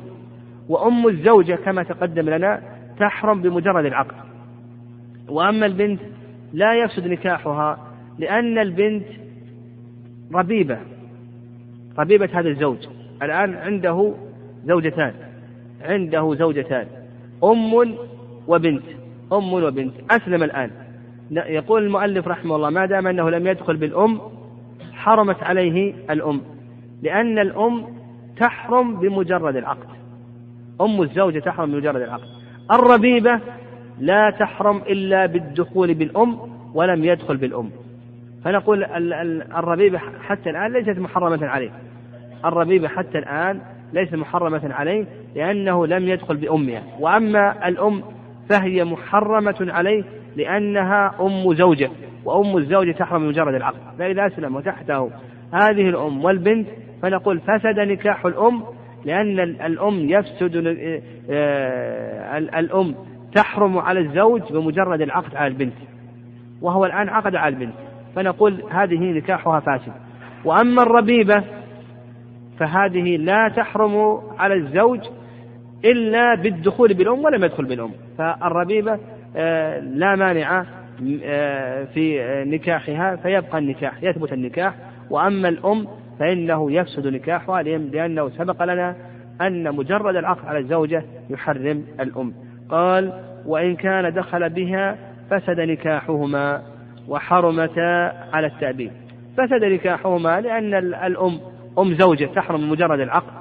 وأم 0.69 1.07
الزوجة 1.07 1.55
كما 1.55 1.83
تقدم 1.83 2.29
لنا 2.29 2.61
تحرم 2.99 3.41
بمجرد 3.41 3.85
العقد. 3.85 4.15
وأما 5.29 5.65
البنت 5.65 5.99
لا 6.53 6.73
يفسد 6.73 7.07
نكاحها 7.07 7.77
لأن 8.19 8.57
البنت 8.57 9.05
ربيبة. 10.33 10.77
ربيبة 11.99 12.29
هذا 12.33 12.49
الزوج. 12.49 12.87
الآن 13.23 13.55
عنده 13.55 14.13
زوجتان. 14.65 15.13
عنده 15.81 16.35
زوجتان. 16.35 16.87
أم 17.43 17.73
وبنت. 18.47 18.83
أم 19.33 19.53
وبنت. 19.53 19.93
أسلم 20.11 20.43
الآن. 20.43 20.71
يقول 21.31 21.83
المؤلف 21.83 22.27
رحمه 22.27 22.55
الله 22.55 22.69
ما 22.69 22.85
دام 22.85 23.07
أنه 23.07 23.29
لم 23.29 23.47
يدخل 23.47 23.77
بالأم 23.77 24.21
حرمت 24.93 25.43
عليه 25.43 25.93
الأم. 26.09 26.41
لأن 27.01 27.39
الأم 27.39 27.98
تحرم 28.39 28.95
بمجرد 28.95 29.55
العقد. 29.55 29.87
أم 30.81 31.01
الزوجة 31.01 31.39
تحرم 31.39 31.71
بمجرد 31.71 32.01
العقد. 32.01 32.27
الربيبة 32.71 33.39
لا 33.99 34.29
تحرم 34.39 34.77
إلا 34.77 35.25
بالدخول 35.25 35.93
بالأم 35.93 36.37
ولم 36.73 37.03
يدخل 37.03 37.37
بالأم. 37.37 37.69
فنقول 38.43 38.83
الربيبة 39.57 39.97
حتى 39.97 40.49
الآن 40.49 40.73
ليست 40.73 40.99
محرمة 40.99 41.47
عليه. 41.47 41.71
الربيبة 42.45 42.87
حتى 42.87 43.17
الآن 43.17 43.61
ليست 43.93 44.15
محرمة 44.15 44.73
عليه 44.73 45.05
لأنه 45.35 45.87
لم 45.87 46.07
يدخل 46.07 46.37
بأمها 46.37 46.83
وأما 46.99 47.67
الأم 47.67 48.03
فهي 48.49 48.83
محرمة 48.83 49.67
عليه 49.69 50.03
لأنها 50.35 51.15
أم 51.19 51.53
زوجة. 51.53 51.89
وأم 52.25 52.57
الزوجة 52.57 52.91
تحرم 52.91 53.21
بمجرد 53.21 53.53
العقد. 53.53 53.79
فإذا 53.99 54.27
أسلم 54.27 54.55
وتحته 54.55 55.09
هذه 55.53 55.89
الأم 55.89 56.25
والبنت 56.25 56.67
فنقول 57.01 57.39
فسد 57.39 57.79
نكاح 57.79 58.25
الأم 58.25 58.63
لأن 59.05 59.39
الأم 59.39 60.09
يفسد 60.09 60.77
آه، 61.29 62.37
الأم 62.37 62.95
تحرم 63.35 63.77
على 63.77 63.99
الزوج 63.99 64.41
بمجرد 64.53 65.01
العقد 65.01 65.35
على 65.35 65.47
البنت 65.47 65.73
وهو 66.61 66.85
الآن 66.85 67.09
عقد 67.09 67.35
على 67.35 67.55
البنت. 67.55 67.73
فنقول 68.15 68.63
هذه 68.71 68.99
نكاحها 68.99 69.59
فاسد. 69.59 69.91
وأما 70.45 70.83
الربيبة 70.83 71.43
فهذه 72.59 73.17
لا 73.17 73.53
تحرم 73.55 74.21
على 74.37 74.53
الزوج 74.53 74.99
إلا 75.85 76.35
بالدخول 76.35 76.93
بالأم 76.93 77.23
ولم 77.23 77.43
يدخل 77.43 77.65
بالأم. 77.65 77.91
فالربيبة 78.17 78.99
آه، 79.35 79.79
لا 79.79 80.15
مانع 80.15 80.65
آه، 81.23 81.83
في 81.83 82.19
نكاحها 82.47 83.15
فيبقى 83.15 83.57
النكاح 83.57 84.03
يثبت 84.03 84.33
النكاح. 84.33 84.73
وأما 85.09 85.49
الأم 85.49 85.87
فإنه 86.19 86.71
يفسد 86.71 87.07
نكاحها 87.07 87.63
لأنه 87.63 88.29
سبق 88.29 88.63
لنا 88.63 88.95
أن 89.41 89.75
مجرد 89.75 90.15
العقد 90.15 90.45
على 90.45 90.59
الزوجة 90.59 91.03
يحرم 91.29 91.83
الأم. 91.99 92.33
قال 92.69 93.13
وإن 93.45 93.75
كان 93.75 94.13
دخل 94.13 94.49
بها 94.49 94.97
فسد 95.29 95.59
نكاحهما 95.59 96.61
وحرمتا 97.07 98.13
على 98.33 98.47
التأبيد. 98.47 98.91
فسد 99.37 99.63
نكاحهما 99.63 100.41
لأن 100.41 100.73
الأم 100.73 101.39
أم 101.79 101.93
زوجة 101.93 102.25
تحرم 102.25 102.69
مجرد 102.69 102.99
العقد 102.99 103.33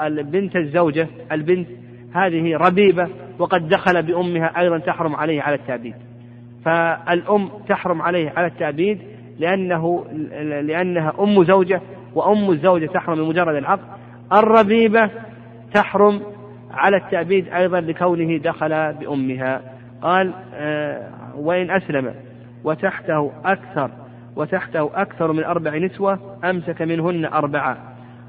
والبنت 0.00 0.56
الزوجة 0.56 1.08
البنت 1.32 1.68
هذه 2.14 2.56
ربيبة 2.56 3.08
وقد 3.38 3.68
دخل 3.68 4.02
بأمها 4.02 4.60
أيضا 4.60 4.78
تحرم 4.78 5.16
عليه 5.16 5.42
على 5.42 5.54
التأبيد. 5.54 5.94
فالأم 6.64 7.50
تحرم 7.68 8.02
عليه 8.02 8.32
على 8.36 8.46
التأبيد 8.46 8.98
لأنه 9.40 10.04
لأنها 10.62 11.12
أم 11.20 11.44
زوجة 11.44 11.80
وأم 12.14 12.50
الزوجة 12.50 12.86
تحرم 12.86 13.16
بمجرد 13.16 13.54
العقد. 13.54 13.84
الربيبة 14.32 15.10
تحرم 15.74 16.20
على 16.70 16.96
التأبيد 16.96 17.48
أيضا 17.48 17.80
لكونه 17.80 18.36
دخل 18.38 18.92
بأمها. 18.92 19.62
قال 20.02 20.32
آه، 20.54 21.08
وإن 21.36 21.70
أسلم 21.70 22.14
وتحته 22.64 23.32
أكثر 23.44 23.90
وتحته 24.36 24.90
أكثر 24.94 25.32
من 25.32 25.44
أربع 25.44 25.76
نسوة 25.76 26.18
أمسك 26.44 26.82
منهن 26.82 27.24
أربعة 27.24 27.76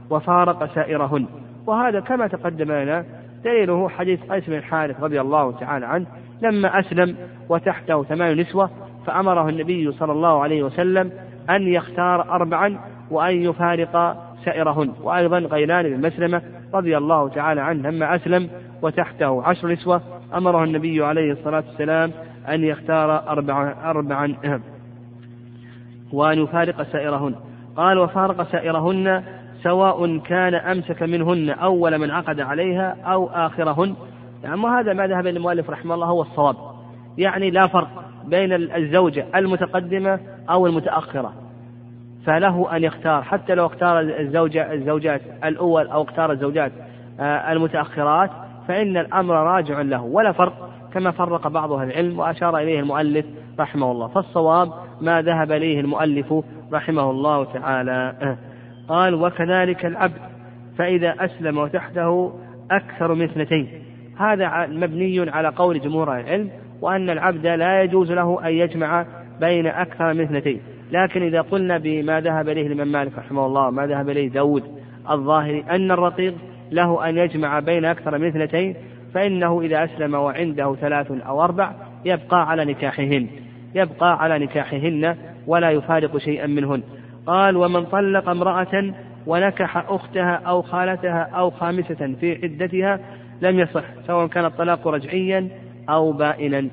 وفارق 0.09 0.75
سائرهن. 0.75 1.25
وهذا 1.67 1.99
كما 1.99 2.27
تقدم 2.27 2.71
لنا 2.71 3.05
دليله 3.43 3.89
حديث 3.89 4.19
قيس 4.29 4.47
بن 4.47 4.55
الحارث 4.55 5.03
رضي 5.03 5.21
الله 5.21 5.51
تعالى 5.51 5.85
عنه 5.85 6.05
لما 6.41 6.79
أسلم 6.79 7.15
وتحته 7.49 8.03
ثمان 8.03 8.37
نسوة 8.37 8.69
فأمره 9.05 9.49
النبي 9.49 9.91
صلى 9.91 10.11
الله 10.11 10.43
عليه 10.43 10.63
وسلم 10.63 11.11
أن 11.49 11.67
يختار 11.67 12.21
أربعا 12.21 12.79
وأن 13.11 13.35
يفارق 13.35 14.17
سائرهن 14.45 14.93
وأيضا 15.03 15.39
غيلان 15.39 15.83
بن 15.89 16.07
مسلمة 16.07 16.41
رضي 16.73 16.97
الله 16.97 17.29
تعالى 17.29 17.61
عنه 17.61 17.89
لما 17.89 18.15
أسلم 18.15 18.49
وتحته 18.81 19.43
عشر 19.43 19.67
نسوة 19.67 20.01
أمره 20.33 20.63
النبي 20.63 21.05
عليه 21.05 21.31
الصلاة 21.31 21.63
والسلام 21.69 22.11
أن 22.49 22.63
يختار 22.63 23.29
أربعا, 23.29 23.75
أربعا. 23.89 24.35
وأن 26.13 26.43
يفارق 26.43 26.83
سائرهن 26.83 27.35
قال 27.75 27.99
وفارق 27.99 28.43
سائرهن 28.43 29.23
سواء 29.63 30.17
كان 30.17 30.55
أمسك 30.55 31.03
منهن 31.03 31.49
أول 31.49 31.97
من 31.97 32.11
عقد 32.11 32.39
عليها 32.39 32.97
أو 33.05 33.29
آخرهن. 33.29 33.95
يعني 34.43 34.61
هذا 34.61 34.93
ما 34.93 35.07
ذهب 35.07 35.27
المؤلف 35.27 35.69
رحمه 35.69 35.95
الله 35.95 36.07
هو 36.07 36.21
الصواب. 36.21 36.55
يعني 37.17 37.51
لا 37.51 37.67
فرق. 37.67 38.10
بين 38.25 38.53
الزوجة 38.53 39.25
المتقدمة 39.35 40.19
أو 40.49 40.67
المتأخرة. 40.67 41.33
فله 42.25 42.75
أن 42.75 42.83
يختار 42.83 43.21
حتى 43.21 43.55
لو 43.55 43.65
اختار 43.65 43.99
الزوجة 43.99 44.73
الزوجات 44.73 45.21
الأول 45.43 45.87
أو 45.87 46.01
اختار 46.01 46.31
الزوجات 46.31 46.71
آه، 47.19 47.51
المتأخرات 47.51 48.29
فإن 48.67 48.97
الأمر 48.97 49.33
راجع 49.33 49.81
له 49.81 50.01
ولا 50.01 50.31
فرق 50.31 50.69
كما 50.93 51.11
فرق 51.11 51.47
بعض 51.47 51.71
أهل 51.71 51.91
العلم 51.91 52.19
وأشار 52.19 52.57
إليه 52.57 52.79
المؤلف 52.79 53.25
رحمه 53.59 53.91
الله. 53.91 54.07
فالصواب 54.07 54.73
ما 55.01 55.21
ذهب 55.21 55.51
إليه 55.51 55.79
المؤلف 55.79 56.33
رحمه 56.73 57.11
الله 57.11 57.43
تعالى. 57.43 58.37
قال 58.87 59.15
وكذلك 59.15 59.85
العبد 59.85 60.21
فإذا 60.77 61.15
أسلم 61.19 61.57
وتحته 61.57 62.33
أكثر 62.71 63.13
من 63.13 63.23
اثنتين 63.23 63.67
هذا 64.17 64.67
مبني 64.67 65.29
على 65.29 65.47
قول 65.47 65.79
جمهور 65.79 66.19
العلم 66.19 66.49
وأن 66.81 67.09
العبد 67.09 67.47
لا 67.47 67.83
يجوز 67.83 68.11
له 68.11 68.47
أن 68.47 68.53
يجمع 68.53 69.05
بين 69.39 69.67
أكثر 69.67 70.13
من 70.13 70.21
اثنتين. 70.21 70.61
لكن 70.91 71.23
إذا 71.23 71.41
قلنا 71.41 71.77
بما 71.77 72.21
ذهب 72.21 72.49
إليه 72.49 72.67
الإمام 72.67 72.91
مالك 72.91 73.17
رحمه 73.17 73.45
الله 73.45 73.69
ما 73.69 73.87
ذهب 73.87 74.09
إليه 74.09 74.29
داود 74.29 74.63
الظاهري 75.09 75.63
أن 75.69 75.91
الرقيق 75.91 76.33
له 76.71 77.09
أن 77.09 77.17
يجمع 77.17 77.59
بين 77.59 77.85
أكثر 77.85 78.17
من 78.17 78.27
اثنتين 78.27 78.75
فإنه 79.13 79.61
إذا 79.61 79.83
أسلم 79.83 80.13
وعنده 80.13 80.75
ثلاث 80.75 81.11
أو 81.11 81.43
أربع 81.43 81.71
يبقى 82.05 82.49
على 82.49 82.65
نكاحهن. 82.65 83.27
يبقى 83.75 84.23
على 84.23 84.39
نكاحهن 84.39 85.15
ولا 85.47 85.71
يفارق 85.71 86.17
شيئا 86.17 86.47
منهن. 86.47 86.81
قال 87.25 87.57
ومن 87.57 87.85
طلق 87.85 88.29
امرأة 88.29 88.93
ونكح 89.27 89.77
أختها 89.77 90.41
أو 90.47 90.61
خالتها 90.61 91.29
أو 91.33 91.49
خامسة 91.49 92.15
في 92.19 92.39
عدتها 92.43 92.99
لم 93.41 93.59
يصح 93.59 93.83
سواء 94.07 94.27
كان 94.27 94.45
الطلاق 94.45 94.87
رجعيا 94.87 95.49
أو 95.89 96.11
بائنا. 96.11 96.67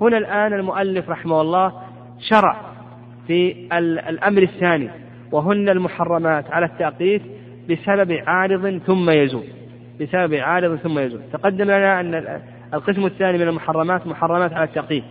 هنا 0.00 0.18
الآن 0.18 0.52
المؤلف 0.52 1.10
رحمه 1.10 1.40
الله 1.40 1.72
شرع 2.18 2.56
في 3.26 3.68
الأمر 4.08 4.42
الثاني 4.42 4.90
وهن 5.32 5.68
المحرمات 5.68 6.50
على 6.50 6.66
التأقيت 6.66 7.22
بسبب 7.70 8.12
عارض 8.26 8.78
ثم 8.86 9.10
يزول. 9.10 9.44
بسبب 10.00 10.34
عارض 10.34 10.76
ثم 10.76 10.98
يزول. 10.98 11.20
تقدم 11.32 11.64
لنا 11.64 12.00
أن 12.00 12.40
القسم 12.74 13.06
الثاني 13.06 13.38
من 13.38 13.48
المحرمات 13.48 14.06
محرمات 14.06 14.52
على 14.52 14.64
التأقيت. 14.64 15.04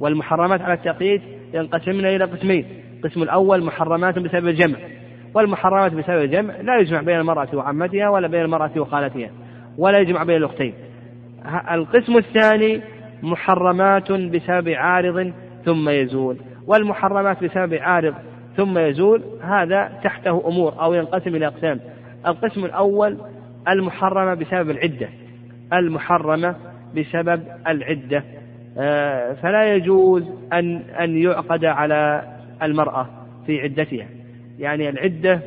والمحرمات 0.00 0.60
على 0.60 0.74
التأقيت 0.74 1.22
ينقسمن 1.54 2.04
إلى 2.04 2.24
قسمين. 2.24 2.66
القسم 2.96 3.22
الأول 3.22 3.64
محرمات 3.64 4.18
بسبب 4.18 4.48
الجمع. 4.48 4.78
والمحرمات 5.34 5.92
بسبب 5.92 6.22
الجمع 6.22 6.54
لا 6.56 6.78
يجمع 6.78 7.00
بين 7.00 7.16
المرأة 7.16 7.48
وعمتها 7.54 8.08
ولا 8.08 8.28
بين 8.28 8.42
المرأة 8.42 8.70
وخالتها 8.76 9.30
ولا 9.78 9.98
يجمع 9.98 10.22
بين 10.22 10.36
الأختين. 10.36 10.74
القسم 11.46 12.16
الثاني 12.16 12.80
محرمات 13.22 14.12
بسبب 14.12 14.68
عارض 14.68 15.32
ثم 15.64 15.88
يزول. 15.88 16.36
والمحرمات 16.66 17.44
بسبب 17.44 17.74
عارض 17.74 18.14
ثم 18.56 18.78
يزول 18.78 19.22
هذا 19.42 19.92
تحته 20.04 20.48
أمور 20.48 20.82
أو 20.82 20.94
ينقسم 20.94 21.36
إلى 21.36 21.46
أقسام. 21.46 21.80
القسم 22.26 22.64
الأول 22.64 23.18
المحرمة 23.68 24.34
بسبب 24.34 24.70
العدة. 24.70 25.08
المحرمة 25.72 26.56
بسبب 26.96 27.42
العدة. 27.68 28.24
آه، 28.78 29.32
فلا 29.32 29.74
يجوز 29.74 30.22
أن 30.52 30.76
أن 31.00 31.18
يعقد 31.18 31.64
على 31.64 32.22
المرأة 32.62 33.06
في 33.46 33.60
عدتها. 33.60 34.06
يعني 34.58 34.88
العدة 34.88 35.40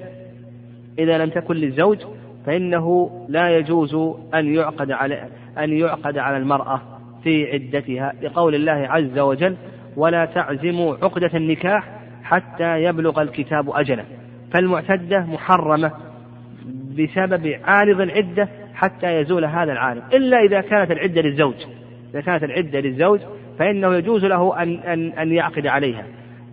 إذا 0.99 1.17
لم 1.17 1.29
تكن 1.29 1.55
للزوج 1.55 1.97
فإنه 2.45 3.11
لا 3.29 3.57
يجوز 3.57 3.95
أن 4.33 4.55
يعقد 4.55 4.91
على 4.91 5.27
أن 5.57 5.73
يعقد 5.73 6.17
على 6.17 6.37
المرأة 6.37 6.81
في 7.23 7.51
عدتها 7.53 8.13
لقول 8.21 8.55
الله 8.55 8.87
عز 8.89 9.19
وجل 9.19 9.55
ولا 9.97 10.25
تعزموا 10.25 10.95
عقدة 10.95 11.31
النكاح 11.33 11.83
حتى 12.23 12.83
يبلغ 12.83 13.21
الكتاب 13.21 13.69
أجله 13.69 14.05
فالمعتدة 14.53 15.19
محرمة 15.19 15.91
بسبب 16.97 17.59
عارض 17.63 18.01
العدة 18.01 18.49
حتى 18.73 19.07
يزول 19.07 19.45
هذا 19.45 19.71
العارض. 19.71 20.01
إلا 20.13 20.39
إذا 20.39 20.61
كانت 20.61 20.91
العدة 20.91 21.21
للزوج. 21.21 21.55
إذا 22.13 22.21
كانت 22.21 22.43
العدة 22.43 22.79
للزوج 22.79 23.19
فإنه 23.59 23.95
يجوز 23.95 24.25
له 24.25 24.63
أن 24.63 24.79
أن 24.79 25.11
أن 25.11 25.31
يعقد 25.31 25.67
عليها. 25.67 26.05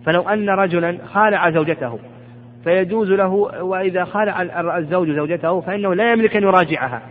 فلو 0.05 0.21
أن 0.21 0.49
رجلا 0.49 0.97
خالع 1.05 1.49
زوجته 1.49 1.99
فيجوز 2.63 3.11
له 3.11 3.29
وإذا 3.63 4.03
خالع 4.03 4.41
الزوج 4.77 5.11
زوجته 5.11 5.61
فإنه 5.61 5.93
لا 5.93 6.11
يملك 6.11 6.35
أن 6.35 6.43
يراجعها. 6.43 7.01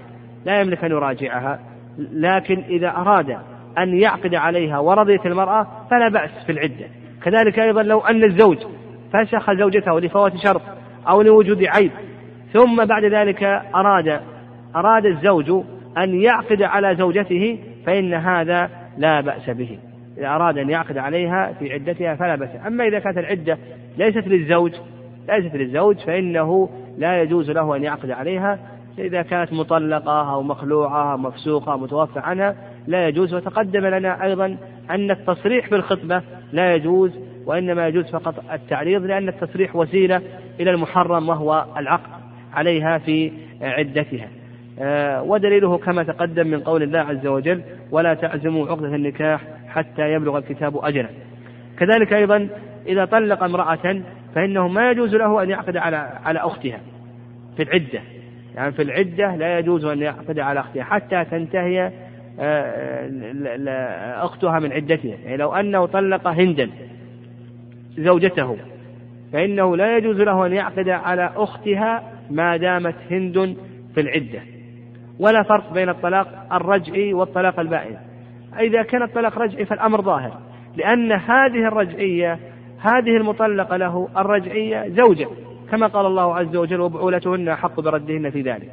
لا 0.44 0.60
يملك 0.60 0.84
أن 0.84 0.90
يراجعها. 0.90 1.58
لكن 1.98 2.62
إذا 2.68 2.88
أراد 2.88 3.38
أن 3.78 4.00
يعقد 4.00 4.34
عليها 4.34 4.78
ورضيت 4.78 5.26
المرأة 5.26 5.66
فلا 5.90 6.08
بأس 6.08 6.30
في 6.46 6.52
العدة. 6.52 6.86
كذلك 7.22 7.58
أيضا 7.58 7.82
لو 7.82 8.00
أن 8.00 8.24
الزوج 8.24 8.58
فسخ 9.12 9.52
زوجته 9.52 10.00
لفوات 10.00 10.36
شرط 10.36 10.62
أو 11.08 11.22
لوجود 11.22 11.64
عيب 11.64 11.90
ثم 12.52 12.84
بعد 12.84 13.04
ذلك 13.04 13.42
أراد 13.74 14.20
أراد 14.76 15.06
الزوج 15.06 15.64
أن 15.98 16.20
يعقد 16.20 16.62
على 16.62 16.96
زوجته 16.96 17.58
فإن 17.86 18.14
هذا 18.14 18.70
لا 18.98 19.20
بأس 19.20 19.50
به. 19.50 19.78
إذا 20.18 20.28
أراد 20.28 20.58
أن 20.58 20.70
يعقد 20.70 20.98
عليها 20.98 21.52
في 21.58 21.72
عدتها 21.72 22.14
فلا 22.14 22.36
بأس. 22.36 22.50
أما 22.66 22.86
إذا 22.86 22.98
كانت 22.98 23.18
العدة 23.18 23.58
ليست 23.98 24.28
للزوج 24.28 24.72
ليست 25.28 25.54
للزوج 25.54 25.96
فإنه 25.96 26.68
لا 26.98 27.22
يجوز 27.22 27.50
له 27.50 27.76
أن 27.76 27.84
يعقد 27.84 28.10
عليها 28.10 28.58
إذا 28.98 29.22
كانت 29.22 29.52
مطلقة 29.52 30.32
أو 30.32 30.42
مخلوعة 30.42 31.12
أو 31.12 31.18
مفسوقة 31.18 31.72
أو 31.72 31.78
متوفى 31.78 32.18
عنها 32.18 32.56
لا 32.86 33.08
يجوز 33.08 33.34
وتقدم 33.34 33.86
لنا 33.86 34.24
أيضا 34.24 34.56
أن 34.90 35.10
التصريح 35.10 35.70
بالخطبة 35.70 36.22
لا 36.52 36.74
يجوز 36.74 37.18
وإنما 37.46 37.88
يجوز 37.88 38.10
فقط 38.10 38.34
التعريض 38.52 39.02
لأن 39.02 39.28
التصريح 39.28 39.76
وسيلة 39.76 40.22
إلى 40.60 40.70
المحرم 40.70 41.28
وهو 41.28 41.66
العقد 41.76 42.10
عليها 42.52 42.98
في 42.98 43.32
عدتها. 43.62 44.28
آه، 44.78 45.22
ودليله 45.22 45.78
كما 45.78 46.02
تقدم 46.02 46.46
من 46.46 46.60
قول 46.60 46.82
الله 46.82 46.98
عز 46.98 47.26
وجل 47.26 47.62
ولا 47.90 48.14
تعزموا 48.14 48.66
عقدة 48.66 48.94
النكاح 48.94 49.40
حتى 49.68 50.12
يبلغ 50.12 50.38
الكتاب 50.38 50.84
أجله. 50.84 51.08
كذلك 51.78 52.12
أيضا 52.12 52.48
إذا 52.86 53.04
طلق 53.04 53.42
امرأة 53.42 54.02
فإنه 54.34 54.68
ما 54.68 54.90
يجوز 54.90 55.14
له 55.14 55.42
أن 55.42 55.50
يعقد 55.50 55.76
على 55.76 55.96
على 56.24 56.38
أختها 56.38 56.80
في 57.56 57.62
العدة. 57.62 58.00
يعني 58.56 58.72
في 58.72 58.82
العدة 58.82 59.36
لا 59.36 59.58
يجوز 59.58 59.84
أن 59.84 59.98
يعقد 59.98 60.38
على 60.38 60.60
أختها 60.60 60.84
حتى 60.84 61.24
تنتهي 61.24 61.92
آه، 62.40 64.24
أختها 64.24 64.58
من 64.58 64.72
عدتها 64.72 65.16
يعني 65.24 65.36
لو 65.36 65.54
أنه 65.54 65.86
طلق 65.86 66.28
هندا 66.28 66.70
زوجته 67.98 68.56
فإنه 69.32 69.76
لا 69.76 69.96
يجوز 69.96 70.20
له 70.20 70.46
أن 70.46 70.52
يعقد 70.52 70.88
على 70.88 71.32
أختها 71.36 72.02
ما 72.30 72.56
دامت 72.56 72.94
هند 73.10 73.56
في 73.94 74.00
العدة. 74.00 74.40
ولا 75.18 75.42
فرق 75.42 75.72
بين 75.72 75.88
الطلاق 75.88 76.46
الرجعي 76.52 77.14
والطلاق 77.14 77.60
البائن. 77.60 77.96
إذا 78.60 78.82
كان 78.82 79.02
الطلاق 79.02 79.38
رجعي 79.38 79.64
فالأمر 79.64 80.02
ظاهر 80.02 80.38
لأن 80.76 81.12
هذه 81.12 81.68
الرجعية 81.68 82.38
هذه 82.80 83.16
المطلقة 83.16 83.76
له 83.76 84.08
الرجعية 84.16 84.88
زوجة. 84.88 85.28
كما 85.72 85.86
قال 85.86 86.06
الله 86.06 86.34
عز 86.34 86.56
وجل 86.56 86.80
وبعولتهن 86.80 87.48
أحق 87.48 87.80
بردهن 87.80 88.30
في 88.30 88.40
ذلك. 88.40 88.70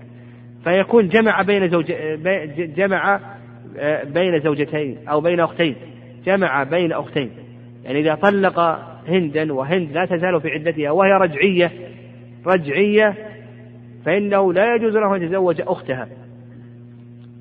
فيكون 0.63 1.07
جمع 1.07 1.41
بين 1.41 1.69
زوج 1.69 1.85
جمع 2.75 3.19
آه، 3.77 4.03
بين 4.03 4.39
زوجتين 4.39 5.07
أو 5.07 5.21
بين 5.21 5.39
أختين. 5.39 5.75
جمع 6.25 6.63
بين 6.63 6.91
أختين. 6.91 7.31
يعني 7.83 7.99
إذا 7.99 8.15
طلق 8.15 8.59
هندا 9.07 9.53
وهند 9.53 9.91
لا 9.91 10.05
تزال 10.05 10.41
في 10.41 10.49
عدتها 10.49 10.91
وهي 10.91 11.11
رجعية 11.11 11.71
رجعية 12.45 13.15
فإنه 14.05 14.53
لا 14.53 14.75
يجوز 14.75 14.97
له 14.97 15.15
أن 15.15 15.23
يتزوج 15.23 15.61
أختها. 15.61 16.07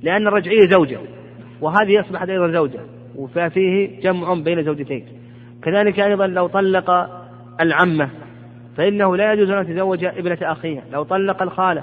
لأن 0.02 0.26
الرجعية 0.26 0.68
زوجة 0.70 0.98
وهذه 1.60 2.00
أصبحت 2.00 2.28
أيضا 2.28 2.52
زوجة 2.52 2.80
ففيه 3.34 4.00
جمع 4.00 4.34
بين 4.34 4.62
زوجتين. 4.62 5.04
كذلك 5.62 6.00
أيضا 6.00 6.26
لو 6.26 6.46
طلق 6.46 6.90
العمة 7.60 8.10
فإنه 8.78 9.16
لا 9.16 9.32
يجوز 9.32 9.50
أن 9.50 9.62
يتزوج 9.62 10.04
ابنة 10.04 10.38
أخيها 10.42 10.82
لو 10.92 11.02
طلق 11.02 11.42
الخالة 11.42 11.82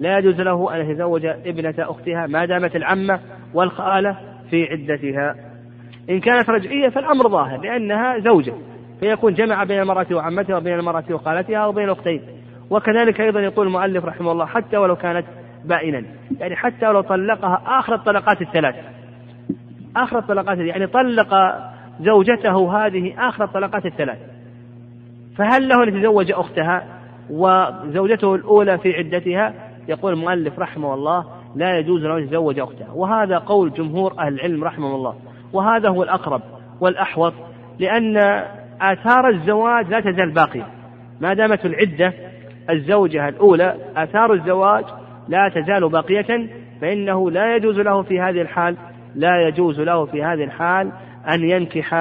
لا 0.00 0.18
يجوز 0.18 0.40
له 0.40 0.76
أن 0.76 0.90
يتزوج 0.90 1.26
ابنة 1.26 1.74
أختها 1.78 2.26
ما 2.26 2.44
دامت 2.44 2.76
العمة 2.76 3.20
والخالة 3.54 4.16
في 4.50 4.64
عدتها. 4.70 5.34
إن 6.10 6.20
كانت 6.20 6.50
رجعية 6.50 6.88
فالأمر 6.88 7.28
ظاهر 7.28 7.60
لأنها 7.60 8.18
زوجة. 8.18 8.54
فيكون 9.00 9.34
جمع 9.34 9.64
بين 9.64 9.80
المرأة 9.80 10.06
وعمتها 10.12 10.56
وبين 10.56 10.78
المرأة 10.78 11.04
وخالتها 11.10 11.66
وبين 11.66 11.84
الأختين 11.84 12.22
وكذلك 12.70 13.20
أيضا 13.20 13.40
يقول 13.40 13.66
المؤلف 13.66 14.04
رحمه 14.04 14.32
الله 14.32 14.46
حتى 14.46 14.76
ولو 14.76 14.96
كانت 14.96 15.26
بائنا. 15.64 16.04
يعني 16.40 16.56
حتى 16.56 16.88
ولو 16.88 17.00
طلقها 17.00 17.62
آخر 17.66 17.94
الطلقات 17.94 18.42
الثلاث. 18.42 18.74
آخر 19.96 20.18
الطلقات 20.18 20.58
يعني 20.58 20.86
طلق 20.86 21.34
زوجته 22.00 22.86
هذه 22.86 23.28
آخر 23.28 23.44
الطلقات 23.44 23.86
الثلاث. 23.86 24.18
فهل 25.38 25.68
له 25.68 25.82
أن 25.82 25.88
يتزوج 25.88 26.32
أختها 26.32 26.84
وزوجته 27.30 28.34
الأولى 28.34 28.78
في 28.78 28.96
عدتها؟ 28.96 29.54
يقول 29.88 30.12
المؤلف 30.12 30.58
رحمه 30.58 30.94
الله 30.94 31.24
لا 31.56 31.78
يجوز 31.78 32.02
له 32.02 32.18
أن 32.18 32.22
يتزوج 32.22 32.58
أختها. 32.58 32.88
وهذا 32.94 33.38
قول 33.38 33.72
جمهور 33.72 34.14
أهل 34.18 34.34
العلم 34.34 34.64
رحمه 34.64 34.94
الله. 34.94 35.14
وهذا 35.52 35.88
هو 35.88 36.02
الأقرب 36.02 36.42
والأحوط 36.80 37.32
لأن 37.78 38.16
آثار 38.80 39.28
الزواج 39.28 39.88
لا 39.88 40.00
تزال 40.00 40.30
باقية. 40.30 40.66
ما 41.20 41.34
دامت 41.34 41.66
العدة 41.66 42.12
الزوجة 42.70 43.28
الأولى 43.28 43.74
آثار 43.96 44.32
الزواج 44.32 44.84
لا 45.28 45.48
تزال 45.54 45.88
باقية 45.88 46.48
فإنه 46.80 47.30
لا 47.30 47.56
يجوز 47.56 47.78
له 47.78 48.02
في 48.02 48.20
هذه 48.20 48.40
الحال 48.40 48.76
لا 49.14 49.48
يجوز 49.48 49.80
له 49.80 50.04
في 50.04 50.22
هذه 50.24 50.44
الحال 50.44 50.92
أن 51.28 51.50
ينكح 51.50 51.94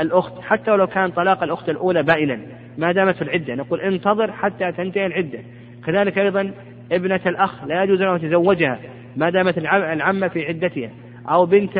الأخت 0.00 0.32
حتى 0.40 0.70
ولو 0.70 0.86
كان 0.86 1.10
طلاق 1.10 1.42
الأخت 1.42 1.68
الأولى 1.68 2.02
بائنا 2.02 2.40
ما 2.78 2.92
دامت 2.92 3.16
في 3.16 3.22
العدة 3.22 3.54
نقول 3.54 3.80
انتظر 3.80 4.32
حتى 4.32 4.72
تنتهي 4.72 5.06
العدة. 5.06 5.38
كذلك 5.86 6.18
أيضا 6.18 6.52
ابنة 6.92 7.20
الأخ 7.26 7.64
لا 7.64 7.82
يجوز 7.82 8.02
له 8.02 8.16
أن 8.16 8.16
يتزوجها 8.16 8.78
ما 9.16 9.30
دامت 9.30 9.58
العمة 9.58 10.28
في 10.28 10.46
عدتها. 10.46 10.90
أو 11.30 11.46
بنت 11.46 11.76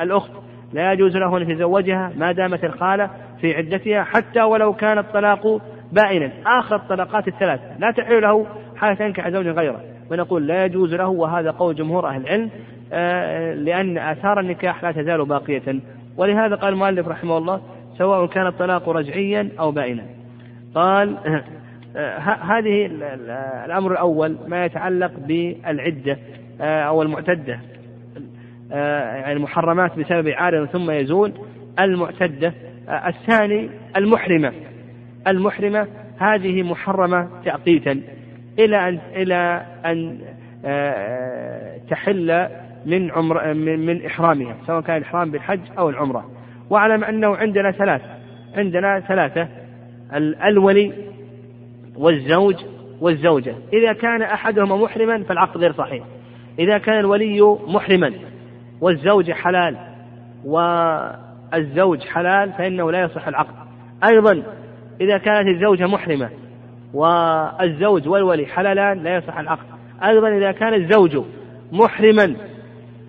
الأخت 0.00 0.30
لا 0.72 0.92
يجوز 0.92 1.16
له 1.16 1.36
أن 1.36 1.50
يتزوجها 1.50 2.12
ما 2.16 2.32
دامت 2.32 2.64
الخالة 2.64 3.10
في 3.40 3.54
عدتها 3.54 4.04
حتى 4.04 4.42
ولو 4.42 4.72
كان 4.72 4.98
الطلاق 4.98 5.60
بائنا 5.92 6.30
آخر 6.46 6.76
الطلقات 6.76 7.28
الثلاث 7.28 7.60
لا 7.78 7.90
تحل 7.90 8.22
له 8.22 8.46
حتى 8.76 8.94
تنكح 8.94 9.28
زوجا 9.28 9.50
غيره. 9.50 9.80
ونقول 10.10 10.46
لا 10.46 10.64
يجوز 10.64 10.94
له 10.94 11.08
وهذا 11.08 11.50
قول 11.50 11.74
جمهور 11.74 12.08
أهل 12.08 12.20
العلم 12.20 12.50
آه، 12.92 13.54
لأن 13.54 13.98
آثار 13.98 14.40
النكاح 14.40 14.84
لا 14.84 14.92
تزال 14.92 15.24
باقية. 15.24 15.80
ولهذا 16.18 16.54
قال 16.54 16.72
المؤلف 16.72 17.08
رحمه 17.08 17.38
الله 17.38 17.60
سواء 17.98 18.26
كان 18.26 18.46
الطلاق 18.46 18.88
رجعيا 18.88 19.48
أو 19.58 19.70
بائنا 19.70 20.04
قال 20.74 21.16
آه، 21.96 22.18
هذه 22.18 22.86
الأمر 23.64 23.92
الأول 23.92 24.36
ما 24.46 24.64
يتعلق 24.64 25.12
بالعدة 25.18 26.18
آه، 26.60 26.82
أو 26.82 27.02
المعتدة 27.02 27.60
يعني 28.70 29.32
المحرمات 29.32 29.98
بسبب 29.98 30.28
عارض 30.28 30.66
ثم 30.66 30.90
يزول. 30.90 31.32
المعتدة 31.80 32.52
الثاني 32.88 33.70
المحرمة. 33.96 34.52
المحرمة 35.26 35.86
هذه 36.18 36.62
محرمة 36.62 37.28
تأقيتا 37.44 38.00
إلى 38.58 38.88
أن 38.88 38.98
إلى 39.16 39.66
أن 39.84 40.18
آه، 40.64 41.78
تحل 41.90 42.48
من 42.86 43.10
عمر 43.10 43.54
من 43.54 44.06
إحرامها 44.06 44.56
سواء 44.66 44.80
كان 44.80 44.96
الإحرام 44.96 45.30
بالحج 45.30 45.60
أو 45.78 45.90
العمرة. 45.90 46.30
واعلم 46.70 47.04
أنه 47.04 47.36
عندنا 47.36 47.70
ثلاث 47.70 48.02
عندنا 48.56 49.00
ثلاثة 49.00 49.48
الولي 50.48 50.92
والزوج 51.96 52.54
والزوجة. 53.00 53.54
إذا 53.72 53.92
كان 53.92 54.22
أحدهما 54.22 54.76
محرما 54.76 55.22
فالعقد 55.22 55.56
غير 55.56 55.72
صحيح. 55.72 56.04
إذا 56.58 56.78
كان 56.78 56.98
الولي 56.98 57.56
محرما 57.66 58.12
والزوج 58.80 59.30
حلال 59.30 59.76
والزوج 60.44 62.00
حلال 62.02 62.52
فإنه 62.52 62.90
لا 62.90 63.02
يصح 63.02 63.28
العقد. 63.28 63.54
أيضا 64.04 64.42
إذا 65.00 65.18
كانت 65.18 65.48
الزوجة 65.48 65.86
محرمة 65.86 66.30
والزوج 66.94 68.08
والولي 68.08 68.46
حلالان 68.46 69.02
لا 69.02 69.16
يصح 69.16 69.38
العقد. 69.38 69.66
أيضا 70.04 70.28
إذا 70.28 70.52
كان 70.52 70.74
الزوج 70.74 71.24
محرما 71.72 72.36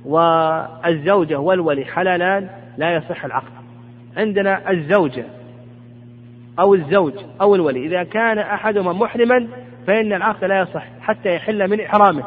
والزوجة 0.05 1.39
والولي 1.39 1.85
حلالان 1.85 2.49
لا 2.77 2.95
يصح 2.95 3.25
العقد. 3.25 3.51
عندنا 4.17 4.71
الزوجة 4.71 5.25
أو 6.59 6.73
الزوج 6.73 7.13
أو 7.41 7.55
الولي. 7.55 7.85
إذا 7.85 8.03
كان 8.03 8.39
أحدهما 8.39 8.93
محرما 8.93 9.47
فإن 9.87 10.13
العقد 10.13 10.43
لا 10.43 10.59
يصح 10.59 10.85
حتى 11.01 11.35
يحل 11.35 11.69
من 11.69 11.81
إحرامه. 11.81 12.23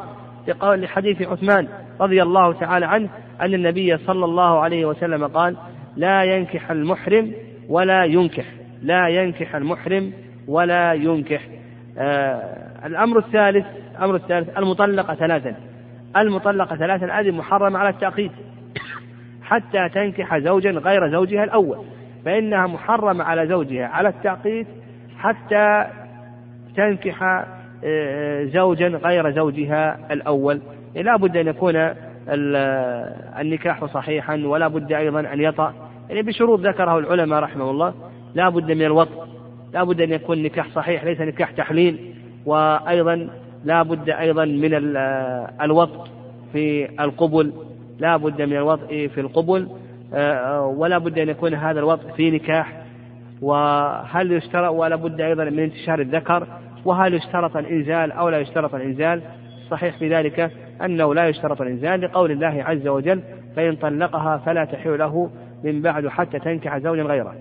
لقول 0.48 0.80
لحديث 0.82 1.22
عثمان 1.22 1.68
رضي 2.00 2.22
الله 2.22 2.52
تعالى 2.52 2.86
عنه 2.86 3.08
أن 3.40 3.54
النبي 3.54 3.96
صلى 3.96 4.24
الله 4.24 4.60
عليه 4.60 4.86
وسلم 4.86 5.26
قال 5.26 5.56
لا 5.96 6.22
ينكح 6.22 6.70
المحرم 6.70 7.32
ولا 7.68 8.04
ينكح. 8.04 8.44
لا 8.82 9.08
ينكح 9.08 9.54
المحرم 9.54 10.12
ولا 10.48 10.92
ينكح. 10.92 11.48
آه 11.98 12.86
الأمر 12.86 13.18
الثالث 13.18 13.66
الأمر 13.98 14.14
الثالث 14.14 14.58
المطلقة 14.58 15.14
ثلاثا. 15.14 15.54
المطلقة 16.16 16.76
ثلاثا 16.76 17.06
هذه 17.06 17.30
محرمة 17.30 17.78
على 17.78 17.88
التأخير. 17.88 18.30
حتى 19.42 19.88
تنكح 19.88 20.38
زوجا 20.38 20.70
غير 20.70 21.10
زوجها 21.10 21.44
الأول. 21.44 21.84
فإنها 22.24 22.66
محرمة 22.66 23.24
على 23.24 23.46
زوجها 23.46 23.86
على 23.86 24.08
التعقيد 24.08 24.66
حتى 25.18 25.86
تنكح 26.76 27.44
آه، 27.84 28.44
زوجا 28.44 28.88
غير 28.88 29.30
زوجها 29.30 30.12
الأول. 30.12 30.60
لا 30.94 31.16
بد 31.16 31.36
أن 31.36 31.48
يكون 31.48 31.90
النكاح 33.40 33.84
صحيحا 33.84 34.42
ولا 34.44 34.68
بد 34.68 34.92
أيضا 34.92 35.20
أن 35.20 35.40
يطأ. 35.40 35.74
يعني 36.08 36.22
بشروط 36.22 36.60
ذكره 36.60 36.98
العلماء 36.98 37.40
رحمه 37.40 37.70
الله. 37.70 37.94
لا 38.34 38.48
بد 38.48 38.72
من 38.72 38.82
الوطء. 38.82 39.26
لا 39.72 39.84
بد 39.84 40.00
أن 40.00 40.12
يكون 40.12 40.42
نكاح 40.42 40.68
صحيح 40.68 41.04
ليس 41.04 41.20
نكاح 41.20 41.50
تحليل. 41.50 42.14
وأيضا 42.46 43.28
لا 43.64 43.82
بد 43.82 44.10
أيضا 44.10 44.44
من 44.44 44.74
الوطء 45.62 46.04
في 46.52 46.88
القبل. 47.00 47.52
لا 47.98 48.16
بد 48.16 48.42
من 48.42 48.56
الوطء 48.56 49.08
في 49.14 49.20
القبل. 49.20 49.68
آه، 50.14 50.66
ولا 50.66 50.98
بد 50.98 51.18
أن 51.18 51.28
يكون 51.28 51.54
هذا 51.54 51.80
الوطء 51.80 52.10
في 52.16 52.30
نكاح. 52.30 52.82
وهل 53.42 54.32
يشترط 54.32 54.72
ولا 54.72 54.96
بد 54.96 55.20
أيضا 55.20 55.44
من 55.44 55.58
انتشار 55.58 56.00
الذكر؟ 56.00 56.46
وهل 56.84 57.14
يشترط 57.14 57.56
الإنزال 57.56 58.12
أو 58.12 58.28
لا 58.28 58.38
يشترط 58.38 58.74
الإنزال؟ 58.74 59.22
صحيح 59.70 59.98
في 59.98 60.08
ذلك 60.08 60.50
أنه 60.84 61.14
لا 61.14 61.28
يشترط 61.28 61.60
الإنزال 61.60 62.00
لقول 62.00 62.30
الله 62.30 62.64
عز 62.64 62.86
وجل 62.88 63.22
فإن 63.56 63.76
طلقها 63.76 64.36
فلا 64.36 64.64
تحل 64.64 64.98
له 64.98 65.30
من 65.64 65.82
بعد 65.82 66.08
حتى 66.08 66.38
تنكح 66.38 66.78
زوجا 66.78 67.02
غيره. 67.02 67.34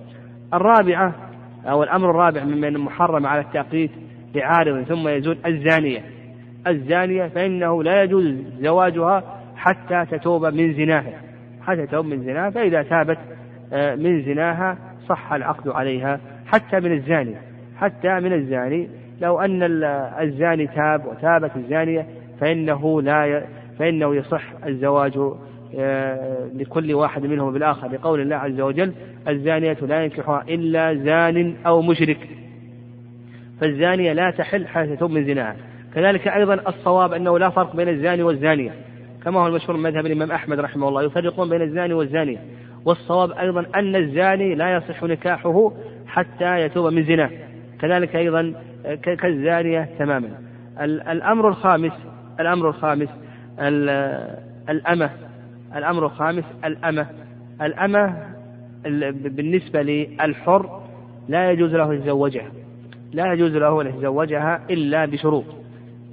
الرابعة 0.54 1.14
أو 1.66 1.84
الأمر 1.84 2.10
الرابع 2.10 2.44
ممن 2.44 2.78
محرم 2.78 3.26
على 3.26 3.42
التأقيت 3.42 3.92
لعارض 4.36 4.84
ثم 4.84 5.08
يزول 5.08 5.38
الزانية. 5.46 6.02
الزانية 6.68 7.28
فإنه 7.28 7.84
لا 7.84 8.04
يجوز 8.04 8.36
زواجها 8.60 9.24
حتى 9.56 10.06
تتوب 10.12 10.46
من 10.46 10.74
زناها. 10.74 11.22
حتى 11.62 11.86
تتوب 11.86 12.06
من 12.06 12.24
زناها 12.24 12.50
فإذا 12.50 12.84
تابت 12.84 13.18
آه، 13.74 13.96
من 13.96 14.22
زناها 14.22 14.78
صح 15.10 15.34
العقد 15.34 15.70
عليها 15.70 16.20
حتى 16.46 16.80
من 16.80 16.92
الزاني. 16.92 17.36
حتى 17.78 18.20
من 18.20 18.34
الزاني. 18.34 18.90
لو 19.22 19.40
أن 19.40 19.64
الزاني 20.22 20.68
تاب 20.68 21.06
وتابت 21.06 21.52
الزانية 21.56 22.08
فإنه 22.40 23.02
لا 23.02 23.44
فإنه 23.80 24.16
يصح 24.16 24.44
الزواج 24.66 25.18
آه، 25.80 26.50
لكل 26.54 26.94
واحد 26.94 27.26
منهم 27.26 27.54
بالآخر. 27.54 27.88
لقول 27.88 28.22
الله 28.22 28.36
عز 28.36 28.62
وجل 28.62 28.94
الزانية 29.28 29.78
لا 29.82 30.04
ينكحها 30.04 30.44
إلا 30.50 30.94
زان 30.94 31.56
أو 31.66 31.82
مشرك. 31.82 32.41
فالزانية 33.62 34.14
لا 34.14 34.32
تحل 34.32 34.68
حتى 34.68 34.96
تتوب 34.96 35.12
من 35.12 35.26
زناها. 35.26 35.56
كذلك 35.96 36.28
أيضا 36.28 36.54
الصواب 36.54 37.14
أنه 37.14 37.40
لا 37.40 37.50
فرق 37.50 37.76
بين 37.76 37.90
الزاني 37.90 38.24
والزانية. 38.24 38.72
كما 39.24 39.40
هو 39.40 39.48
المشهور 39.48 39.78
من 39.78 39.84
مذهب 39.84 40.06
الإمام 40.06 40.32
أحمد 40.32 40.60
رحمه 40.60 40.88
الله 40.88 41.04
يفرقون 41.04 41.50
بين 41.50 41.62
الزاني 41.62 41.94
والزانية. 41.94 42.38
والصواب 42.86 43.32
أيضا 43.32 43.66
أن 43.76 43.96
الزاني 43.96 44.56
لا 44.56 44.76
يصح 44.76 45.04
نكاحه 45.04 45.72
حتى 46.08 46.62
يتوب 46.62 46.94
من 46.94 47.04
زناه. 47.04 47.30
كذلك 47.82 48.16
أيضا 48.16 48.54
كالزانية 49.04 49.90
تماما. 50.00 50.30
الأمر 50.82 51.50
الخامس 51.50 51.94
الأمر 52.40 52.70
الخامس 52.70 53.10
الأمة. 54.70 55.10
الأمر 55.76 56.06
الخامس 56.06 56.44
الأمة. 56.66 57.08
الأمة 57.62 58.16
بالنسبة 59.12 59.82
للحر 59.82 60.82
لا 61.30 61.52
يجوز 61.52 61.76
له 61.76 61.92
أن 61.92 61.98
يتزوجها. 61.98 62.52
لا 63.14 63.34
يجوز 63.34 63.56
له 63.56 63.82
أن 63.82 63.88
يتزوجها 63.88 64.62
إلا 64.70 65.06
بشروط. 65.06 65.44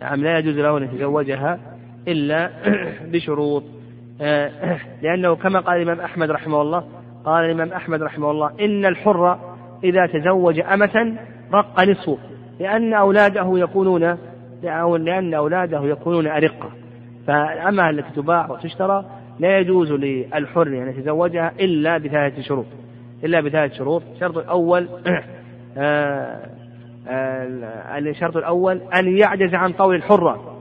نعم 0.00 0.22
لا 0.22 0.38
يجوز 0.38 0.58
له 0.58 0.78
أن 0.78 0.82
يتزوجها 0.82 1.58
إلا 2.08 2.50
بشروط. 3.12 3.62
آه، 4.20 4.50
لأنه 5.02 5.36
كما 5.36 5.60
قال 5.60 5.76
الإمام 5.76 6.00
أحمد 6.00 6.30
رحمه 6.30 6.62
الله 6.62 6.84
قال 7.24 7.44
الإمام 7.44 7.72
أحمد 7.72 8.02
رحمه 8.02 8.30
الله 8.30 8.50
إن 8.60 8.86
الحر 8.86 9.38
إذا 9.84 10.06
تزوج 10.06 10.60
أمة 10.60 11.16
رق 11.52 11.80
نصفه 11.80 12.18
لأن 12.60 12.94
أولاده 12.94 13.58
يكونون 13.58 14.18
لأن 14.62 15.34
أولاده 15.34 15.84
يكونون 15.84 16.26
أرقة. 16.26 16.70
فالأمة 17.26 17.90
التي 17.90 18.10
تباع 18.16 18.50
وتشترى 18.50 19.04
لا 19.38 19.58
يجوز 19.58 19.92
للحر 19.92 20.66
أن 20.66 20.88
يتزوجها 20.88 21.52
إلا 21.60 21.98
بثلاثة 21.98 22.42
شروط. 22.42 22.66
إلا 23.24 23.40
بثلاث 23.40 23.72
شروط. 23.72 24.02
الشرط 24.14 24.38
الأول 24.38 24.88
آه، 25.78 26.57
الشرط 27.08 28.36
الأول 28.36 28.80
أن 28.94 29.16
يعجز 29.16 29.54
عن 29.54 29.72
طول 29.72 29.94
الحرة. 29.94 30.58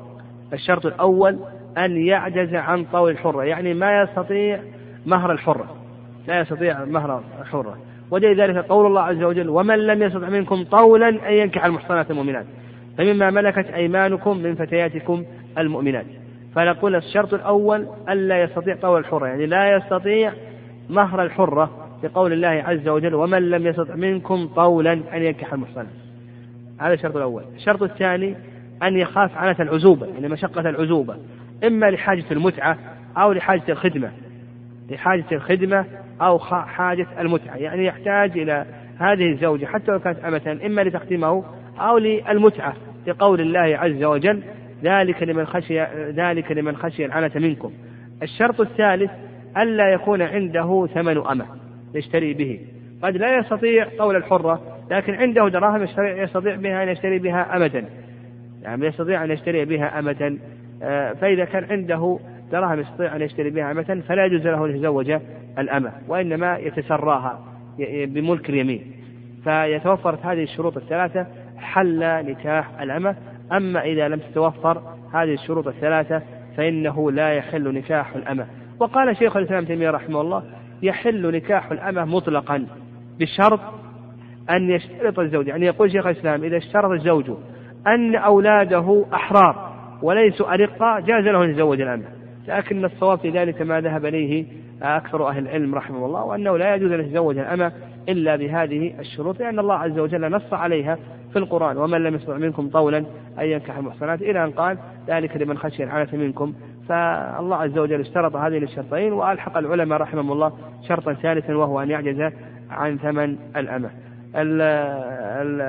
الشرط 0.54 0.86
الأول 0.86 1.40
أن 1.78 1.98
يعجز 1.98 2.56
عن 2.56 2.86
طول 2.86 3.12
الحرة. 3.12 3.44
يعني 3.44 3.74
ما 3.74 4.02
يستطيع 4.02 4.60
مهر 5.06 5.32
الحرة. 5.32 5.76
لا 6.28 6.40
يستطيع 6.40 6.86
مهر 6.86 7.24
الحرة. 7.42 7.78
ودليل 8.12 8.42
ذلك 8.42 8.58
قول 8.58 8.86
الله 8.86 9.02
عز 9.02 9.24
وجل 9.24 9.50
ومن 9.50 9.76
لم 9.76 10.04
يستطع 10.04 10.30
منكم 10.30 10.64
طولا 10.64 11.10
أن 11.10 11.34
ينكح 11.34 11.66
المحصنات 11.66 12.12
المؤمنات. 12.12 12.46
فمما 12.98 13.30
ملكت 13.30 13.66
أيمانكم 13.68 14.38
من 14.38 14.56
فتياتكم 14.56 15.24
المؤمنات. 15.58 16.06
فنقول 16.56 16.96
الشرط 16.96 17.34
الأول 17.34 17.88
ألا 18.10 18.44
يستطيع 18.44 18.76
طول 18.76 19.00
الحرة. 19.00 19.28
يعني 19.28 19.46
لا 19.46 19.76
يستطيع 19.76 20.32
مهر 20.90 21.24
الحرة 21.24 21.70
لقول 22.04 22.34
الله 22.34 22.64
عز 22.68 22.88
وجل 22.88 23.16
ومن 23.16 23.50
لم 23.50 23.68
يستطع 23.68 23.96
منكم 23.96 24.48
طولا 24.56 24.94
أن 24.94 25.24
ينكح 25.24 25.54
المحصنات. 25.54 26.07
هذا 26.80 26.94
الشرط 26.94 27.16
الأول. 27.16 27.44
الشرط 27.56 27.84
الثاني 27.84 28.36
أن 28.84 28.98
يخاف 28.98 29.38
عنة 29.38 29.56
العزوبة 29.60 30.08
يعني 30.08 30.28
مشقة 30.28 30.70
العزوبة. 30.70 31.16
إما 31.64 31.86
لحاجة 31.86 32.26
المتعة 32.32 32.78
أو 33.18 33.32
لحاجة 33.32 33.64
الخدمة. 33.70 34.12
لحاجة 34.90 35.26
الخدمة 35.32 35.86
أو 36.22 36.40
حاجة 36.40 37.08
المتعة. 37.20 37.56
يعني 37.56 37.86
يحتاج 37.86 38.38
إلى 38.38 38.66
هذه 38.98 39.32
الزوجة 39.32 39.66
حتى 39.66 39.92
لو 39.92 40.00
كانت 40.00 40.20
أمة 40.20 40.60
إما 40.66 40.82
لتخدمه 40.82 41.44
أو 41.80 41.98
للمتعة. 41.98 42.74
لقول 43.08 43.42
الله 43.42 43.78
عز 43.78 44.04
وجل 44.04 44.44
ذلك 44.84 45.24
لمن 45.24 45.46
خشي 45.46 45.82
ذلك 46.12 46.52
لمن 46.52 46.76
خشي 46.76 47.06
العنة 47.06 47.32
منكم. 47.36 47.74
الشرط 48.24 48.62
الثالث 48.62 49.12
ألا 49.58 49.94
يكون 49.94 50.22
عنده 50.22 50.88
ثمن 50.94 51.18
أمة 51.18 51.46
يشتري 51.96 52.34
به. 52.34 52.60
قد 53.04 53.18
لا 53.18 53.38
يستطيع 53.38 53.88
قول 54.00 54.16
الحرة 54.16 54.77
لكن 54.92 55.14
عنده 55.14 55.48
دراهم 55.48 55.84
يستطيع 55.98 56.56
بها 56.56 56.84
أن 56.84 56.90
يشتري 56.90 57.20
بها 57.20 57.58
أمة 57.58 57.84
يعني 58.62 58.86
يستطيع 58.86 59.24
أن 59.24 59.32
يشتري 59.32 59.66
بها 59.66 60.00
أمة 60.00 60.38
آه، 60.84 61.14
فإذا 61.14 61.46
كان 61.46 61.64
عنده 61.72 62.20
دراهم 62.52 62.80
يستطيع 62.80 63.16
أن 63.16 63.22
يشتري 63.22 63.50
بها 63.50 63.72
أمة 63.72 64.02
فلا 64.08 64.26
يجوز 64.26 64.48
له 64.48 64.66
أن 64.66 64.76
يتزوج 64.76 65.20
الأمة 65.58 65.92
وإنما 66.08 66.58
يتسراها 66.58 67.40
بملك 68.06 68.50
اليمين. 68.50 68.92
فيتوفرت 69.44 70.26
هذه 70.26 70.44
الشروط 70.44 70.78
الثلاثة 70.78 71.28
حل 71.58 72.00
نكاح 72.26 72.82
الأمة. 72.82 73.16
أما 73.52 73.82
إذا 73.82 74.08
لم 74.08 74.20
تتوفر 74.20 74.82
هذه 75.14 75.34
الشروط 75.34 75.68
الثلاثة 75.68 76.22
فإنه 76.58 77.12
لا 77.12 77.34
يحل 77.34 77.74
نكاح 77.74 78.16
الأمة. 78.16 78.48
وقال 78.80 79.18
شيخ 79.18 79.38
الإسلام 79.38 79.66
تيمية 79.66 79.90
رحمه 79.90 80.22
الله 80.22 80.44
يحل 80.82 81.32
نكاح 81.32 81.72
الأمة 81.72 82.06
مطلقا 82.06 82.66
بشرط 83.20 83.60
أن 84.50 84.70
يشترط 84.70 85.20
الزوج 85.20 85.48
يعني 85.48 85.66
يقول 85.66 85.92
شيخ 85.92 86.08
الإسلام 86.08 86.44
إذا 86.44 86.58
اشترط 86.58 86.92
الزوج 86.92 87.32
أن 87.88 88.16
أولاده 88.16 89.06
أحرار 89.14 89.72
وليسوا 90.02 90.54
أرقة 90.54 91.00
جاز 91.00 91.24
له 91.24 91.44
أن 91.44 91.50
يتزوج 91.50 91.82
الأمة. 91.82 92.06
لكن 92.48 92.86
الصواب 92.86 93.20
في 93.20 93.30
ذلك 93.30 93.62
ما 93.62 93.82
ذهب 93.82 94.06
إليه 94.06 94.46
أكثر 94.82 95.28
أهل 95.28 95.44
العلم 95.44 95.76
رحمه 95.76 96.06
الله 96.06 96.24
وأنه 96.24 96.58
لا 96.58 96.76
يجوز 96.76 96.92
أن 96.92 97.00
يتزوج 97.00 97.38
الأمة 97.38 97.72
إلا 98.10 98.36
بهذه 98.36 98.94
الشروط 99.00 99.40
لأن 99.40 99.60
الله 99.60 99.76
عز 99.76 100.00
وجل 100.00 100.32
نص 100.32 100.54
عليها 100.54 100.98
في 101.34 101.40
القرآن. 101.40 101.78
ومن 101.78 102.04
لم 102.04 102.16
يستطع 102.16 102.38
منكم 102.38 102.70
طولا 102.70 102.98
أن 103.40 103.46
ينكح 103.46 103.78
المحصنات 103.78 104.22
إلى 104.22 104.44
أن 104.44 104.52
قال 104.52 104.78
ذلك 105.08 105.38
لمن 105.38 105.58
خشي 105.58 105.84
العنة 105.84 106.10
منكم. 106.14 106.54
فالله 106.90 107.56
عز 107.56 107.78
وجل 107.78 108.00
اشترط 108.00 108.36
هذين 108.36 108.64
الشرطين 108.64 109.14
وألحق 109.14 109.58
العلماء 109.58 110.02
رحمهم 110.02 110.32
الله 110.32 110.54
شرطا 110.88 111.14
ثالثا 111.14 111.56
وهو 111.56 111.82
أن 111.82 111.90
يعجز 111.90 112.34
عن 112.70 112.98
ثمن 112.98 113.38
الأمة. 113.56 113.90
ال 114.38 114.62
ال 114.62 115.62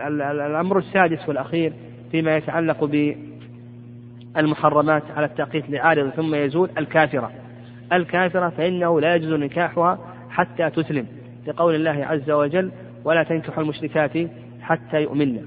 ال 0.00 0.40
الأمر 0.40 0.78
السادس 0.78 1.28
والأخير 1.28 1.72
فيما 2.10 2.36
يتعلق 2.36 2.84
ب 2.84 3.14
المحرمات 4.36 5.02
على 5.16 5.26
التأقيت 5.26 5.70
لعارض 5.70 6.10
ثم 6.10 6.34
يزول 6.34 6.70
الكافرة. 6.78 7.30
الكافرة 7.92 8.48
فإنه 8.48 9.00
لا 9.00 9.14
يجوز 9.14 9.32
نكاحها 9.32 9.98
حتى 10.30 10.70
تسلم 10.70 11.06
لقول 11.46 11.74
الله 11.74 12.06
عز 12.06 12.30
وجل 12.30 12.70
ولا 13.04 13.22
تنكحوا 13.22 13.62
المشركات 13.62 14.10
حتى 14.60 15.02
يؤمن 15.02 15.42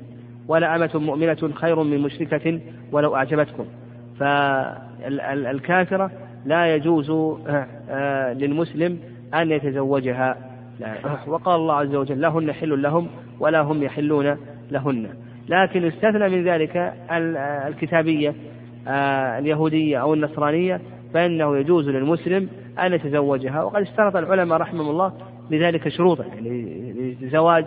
ولا 0.48 0.76
أمة 0.76 0.90
مؤمنة 0.94 1.52
خير 1.56 1.84
من 1.84 2.00
مشركة 2.00 2.60
ولو 2.92 3.16
أعجبتكم. 3.16 3.66
فالكافرة 4.20 6.12
لا 6.46 6.76
يجوز 6.76 7.10
آه، 7.10 7.68
آه، 7.90 8.34
للمسلم 8.34 9.00
أن 9.34 9.52
يتزوجها. 9.52 10.55
وقال 11.28 11.56
الله 11.56 11.74
عز 11.74 11.96
وجل 11.96 12.22
لهن 12.22 12.54
حل 12.54 12.82
لهم 12.82 13.08
ولا 13.40 13.62
هم 13.62 13.84
يحلون 13.84 14.38
لهن. 14.72 15.10
لكن 15.50 15.86
استثنى 15.86 16.30
من 16.30 16.44
ذلك 16.44 16.94
الكتابية 17.68 18.36
آه، 18.88 19.40
اليهودية 19.40 19.98
أو 20.02 20.14
النصرانية 20.14 20.82
فإنه 21.14 21.58
يجوز 21.58 21.90
للمسلم 21.90 22.50
أن 22.80 22.94
يتزوجها. 22.94 23.64
وقد 23.64 23.82
اشترط 23.82 24.16
العلماء 24.16 24.58
رحمهم 24.58 24.90
الله 24.90 25.14
لذلك 25.52 25.88
شروطا 25.88 26.24
يعني 26.24 27.18
لزواج 27.22 27.66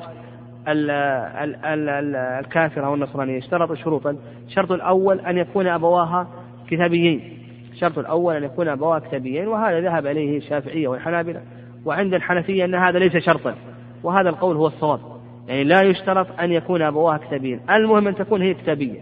الكافرة 2.41 2.87
أو 2.87 2.95
النصرانية 2.95 3.39
اشترط 3.39 3.73
شروطا. 3.73 4.17
الشرط 4.47 4.73
الأول 4.73 5.21
أن 5.21 5.39
يكون 5.39 5.67
أبواها 5.67 6.29
كتابيين. 6.71 7.39
الشرط 7.73 7.99
الأول 7.99 8.35
أن 8.35 8.45
يكون 8.45 8.69
أبواها 8.69 8.99
كتابيين 8.99 9.49
وهذا 9.49 9.81
ذهب 9.81 10.07
إليه 10.07 10.39
الشافعية 10.39 10.89
والحنابلة. 10.89 11.41
وعند 11.89 12.15
الحنفية 12.15 12.65
أن 12.65 12.75
هذا 12.75 12.99
ليس 12.99 13.17
شرطا 13.17 13.55
وهذا 14.03 14.29
القول 14.29 14.57
هو 14.57 14.67
الصواب. 14.67 15.01
يعني 15.49 15.65
لا 15.65 15.83
يشترط 15.83 16.27
أن 16.41 16.53
يكون 16.53 16.83
أبواها 16.83 17.19
كتابيين 17.19 17.61
المهم 17.71 18.09
أن 18.09 18.15
تكون 18.15 18.43
هي 18.43 18.55
كتابية. 18.55 19.01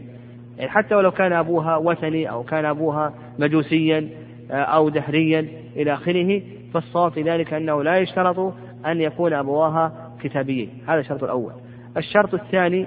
يعني 0.58 0.70
حتى 0.70 0.94
ولو 0.94 1.10
كان 1.10 1.32
أبوها 1.32 1.76
وثني 1.76 2.30
أو 2.30 2.42
كان 2.42 2.64
أبوها 2.64 3.14
مجوسيا 3.38 4.08
آه، 4.50 4.54
أو 4.54 4.88
دهريا 4.88 5.48
إلى 5.76 5.94
آخره 5.94 6.42
فالصواب 6.74 7.12
في 7.12 7.22
ذلك 7.22 7.54
أنه 7.54 7.82
لا 7.82 7.96
يشترط 7.96 8.54
أن 8.86 9.00
يكون 9.00 9.32
أبواها 9.32 9.92
كتابيين 10.22 10.70
هذا 10.88 11.00
الشرط 11.00 11.24
الأول. 11.24 11.52
الشرط 11.96 12.34
الثاني 12.34 12.86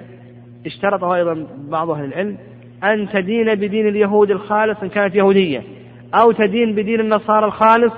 اشترطه 0.66 1.14
أيضا 1.14 1.46
بعض 1.58 1.90
أهل 1.90 2.04
العلم 2.04 2.36
أن 2.84 3.08
تدين 3.08 3.54
بدين 3.54 3.88
اليهود 3.88 4.30
الخالص 4.30 4.82
إن 4.82 4.88
كانت 4.88 5.14
يهودية 5.14 5.62
أو 6.14 6.32
تدين 6.32 6.74
بدين 6.74 7.00
النصارى 7.00 7.46
الخالص 7.46 7.92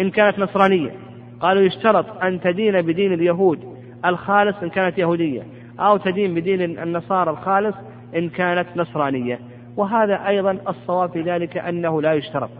إن 0.00 0.10
كانت 0.10 0.38
نصرانية. 0.38 1.03
قالوا 1.40 1.62
يشترط 1.62 2.22
أن 2.22 2.40
تدين 2.40 2.82
بدين 2.82 3.12
اليهود 3.12 3.58
الخالص 4.04 4.56
إن 4.62 4.70
كانت 4.70 4.98
يهودية 4.98 5.42
أو 5.80 5.96
تدين 5.96 6.34
بدين 6.34 6.62
النصارى 6.62 7.30
الخالص 7.30 7.76
إن 8.16 8.28
كانت 8.28 8.66
نصرانية. 8.76 9.38
وهذا 9.76 10.28
أيضا 10.28 10.58
الصواب 10.68 11.10
في 11.10 11.22
ذلك 11.22 11.56
أنه 11.56 12.02
لا 12.02 12.12
يشترط 12.12 12.50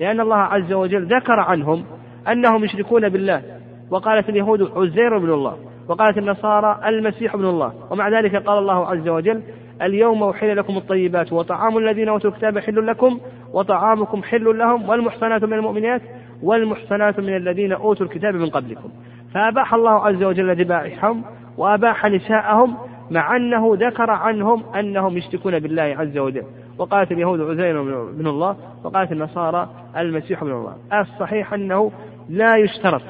لأن 0.00 0.20
الله 0.20 0.36
عز 0.36 0.72
وجل 0.72 1.04
ذكر 1.04 1.40
عنهم 1.40 1.84
أنهم 2.28 2.64
يشركون 2.64 3.08
بالله. 3.08 3.42
وقالت 3.90 4.28
اليهود 4.28 4.62
عزير 4.62 5.18
بن 5.18 5.30
الله 5.30 5.56
وقالت 5.88 6.18
النصارى 6.18 6.80
المسيح 6.86 7.34
ابن 7.34 7.44
الله. 7.44 7.72
ومع 7.90 8.08
ذلك 8.08 8.36
قال 8.36 8.58
الله 8.58 8.86
عز 8.86 9.08
وجل 9.08 9.42
اليوم 9.82 10.22
أحل 10.22 10.56
لكم 10.56 10.76
الطيبات 10.76 11.32
وطعام 11.32 11.78
الذين 11.78 12.08
أوتوا 12.08 12.30
الكتاب 12.30 12.58
حل 12.58 12.86
لكم 12.86 13.20
وطعامكم 13.52 14.22
حل 14.22 14.58
لهم 14.58 14.88
والمحصنات 14.88 15.44
من 15.44 15.52
المؤمنات. 15.52 16.02
والمحصنات 16.42 17.20
من 17.20 17.36
الذين 17.36 17.72
أوتوا 17.72 18.06
الكتاب 18.06 18.34
من 18.34 18.50
قبلكم. 18.50 18.88
فأباح 19.34 19.74
الله 19.74 20.06
عز 20.06 20.22
وجل 20.22 20.56
ذبائحهم 20.56 21.24
وأباح 21.58 22.06
نساءهم 22.06 22.76
مع 23.10 23.36
أنه 23.36 23.76
ذكر 23.80 24.10
عنهم 24.10 24.62
أنهم 24.74 25.16
يشركون 25.16 25.58
بالله 25.58 25.82
عز 25.82 26.18
وجل. 26.18 26.44
وقالت 26.78 27.12
اليهود 27.12 27.40
عزير 27.40 27.82
بن 28.12 28.26
الله 28.26 28.56
وقالت 28.84 29.12
النصارى 29.12 29.68
المسيح 29.96 30.44
بن 30.44 30.52
الله. 30.52 30.76
الصحيح 30.92 31.52
أنه 31.52 31.92
لا 32.28 32.56
يشترط 32.56 33.02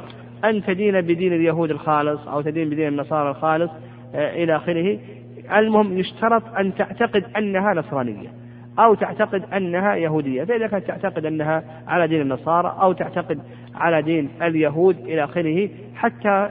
أن 0.44 0.62
تدين 0.64 1.00
بدين 1.00 1.32
اليهود 1.32 1.70
الخالص 1.70 2.28
أو 2.28 2.40
تدين 2.40 2.70
بدين 2.70 2.88
النصارى 2.88 3.30
الخالص 3.30 3.70
آه، 4.14 4.44
إلى 4.44 4.56
آخره. 4.56 4.98
المهم 5.56 5.98
يشترط 5.98 6.42
أن 6.58 6.74
تعتقد 6.74 7.24
أنها 7.36 7.74
نصرانية. 7.74 8.45
أو 8.78 8.94
تعتقد 8.94 9.42
أنها 9.54 9.94
يهودية. 9.94 10.44
فإذا 10.44 10.66
كانت 10.66 10.86
تعتقد 10.86 11.26
أنها 11.26 11.64
على 11.86 12.08
دين 12.08 12.20
النصارى 12.20 12.76
أو 12.80 12.92
تعتقد 12.92 13.38
على 13.74 14.02
دين 14.02 14.28
اليهود 14.42 14.98
إلى 14.98 15.24
آخره 15.24 15.68
حتى 15.94 16.48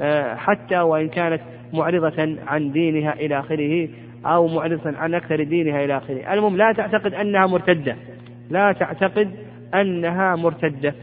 آه، 0.00 0.34
حتى 0.34 0.80
وإن 0.80 1.08
كانت 1.08 1.40
معرضة 1.72 2.36
عن 2.46 2.72
دينها 2.72 3.12
إلى 3.12 3.38
آخره 3.38 3.88
أو 4.26 4.48
معرضة 4.48 4.98
عن 4.98 5.14
أكثر 5.14 5.42
دينها 5.42 5.84
إلى 5.84 5.96
آخره. 5.96 6.32
المهم 6.32 6.56
لا 6.56 6.72
تعتقد 6.72 7.14
أنها 7.14 7.46
مرتدة. 7.46 7.96
لا 8.50 8.72
تعتقد 8.72 9.30
أنها 9.74 10.36
مرتدة. 10.36 10.94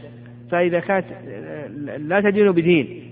فإذا 0.50 0.80
كانت 0.80 1.04
لا 1.98 2.20
تدين 2.20 2.52
بدين. 2.52 3.02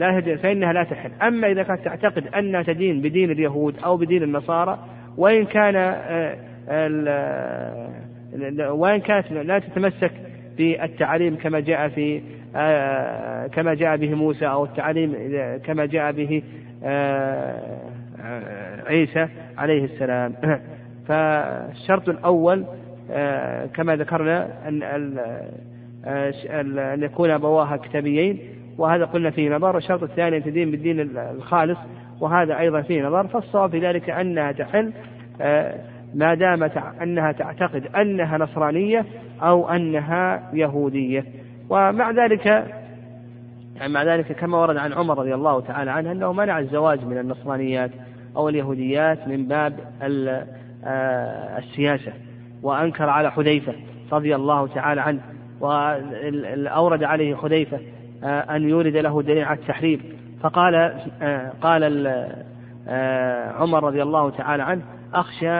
لا 0.00 0.20
تدين 0.20 0.36
فإنها 0.36 0.72
لا 0.72 0.84
تحل. 0.84 1.10
أما 1.22 1.50
إذا 1.50 1.62
كانت 1.62 1.84
تعتقد 1.84 2.26
أنها 2.26 2.62
تدين 2.62 3.00
بدين 3.00 3.30
اليهود 3.30 3.74
أو 3.84 3.96
بدين 3.96 4.22
النصارى 4.22 4.78
وإن 5.16 5.44
كان 5.44 5.76
آه، 5.76 6.36
وإن 8.70 9.00
كانت 9.00 9.32
لا 9.32 9.58
تتمسك 9.58 10.12
بالتعليم 10.58 11.36
كما 11.36 11.60
جاء 11.60 11.88
في 11.88 12.20
آه، 12.56 13.46
كما 13.46 13.74
جاء 13.74 13.96
به 13.96 14.14
موسى 14.14 14.46
أو 14.46 14.64
التعليم 14.64 15.14
كما 15.64 15.86
جاء 15.86 16.12
به 16.12 16.42
آه، 16.84 17.60
عيسى 18.86 19.28
عليه 19.58 19.84
السلام. 19.84 20.34
فالشرط 21.08 22.08
الأول 22.08 22.64
كما 23.74 23.96
ذكرنا 23.96 24.48
أن 24.68 24.82
أن 26.80 27.02
يكون 27.02 27.30
أبواها 27.30 27.76
كتابيين 27.76 28.38
وهذا 28.78 29.04
قلنا 29.04 29.30
فيه 29.30 29.50
نظر. 29.50 29.76
الشرط 29.76 30.02
الثاني 30.02 30.36
أن 30.36 30.44
تدين 30.44 30.70
بالدين 30.70 31.00
الخالص 31.16 31.78
وهذا 32.20 32.58
أيضا 32.58 32.80
فيه 32.80 33.02
نظر. 33.02 33.26
فالصواب 33.26 33.70
في 33.70 33.78
ذلك 33.78 34.10
أنها 34.10 34.52
تحل 34.52 34.92
آه، 35.40 35.74
ما 36.14 36.34
دامت 36.34 36.76
أنها 37.02 37.32
تعتقد 37.32 37.86
أنها 37.96 38.38
نصرانية 38.38 39.04
أو 39.42 39.68
أنها 39.68 40.50
يهودية. 40.52 41.24
ومع 41.68 42.10
ذلك 42.10 42.46
يعني 43.76 43.92
مع 43.92 44.02
ذلك 44.02 44.32
كما 44.32 44.58
ورد 44.58 44.76
عن 44.76 44.92
عمر 44.92 45.18
رضي 45.18 45.34
الله 45.34 45.60
تعالى 45.60 45.90
عنه 45.90 46.12
أنه 46.12 46.32
منع 46.32 46.58
الزواج 46.58 47.04
من 47.04 47.18
النصرانيات 47.18 47.90
أو 48.36 48.48
اليهوديات 48.48 49.28
من 49.28 49.46
باب 49.46 49.72
آه، 50.02 51.58
السياسة. 51.58 52.12
وأنكر 52.62 53.08
على 53.08 53.32
حذيفة 53.32 53.74
رضي 54.12 54.34
الله 54.34 54.66
تعالى 54.66 55.00
عنه 55.00 55.20
وأورد 55.60 57.02
عليه 57.02 57.36
حذيفة 57.36 57.80
آه، 58.24 58.56
أن 58.56 58.68
يورد 58.68 58.96
له 58.96 59.22
دليل 59.22 59.44
على 59.44 59.58
التحريم 59.58 60.00
فقال 60.42 60.74
آه، 61.22 61.52
قال 61.62 62.06
عمر 63.56 63.84
رضي 63.84 64.02
الله 64.02 64.30
تعالى 64.30 64.62
عنه 64.62 64.82
أخشى 65.14 65.50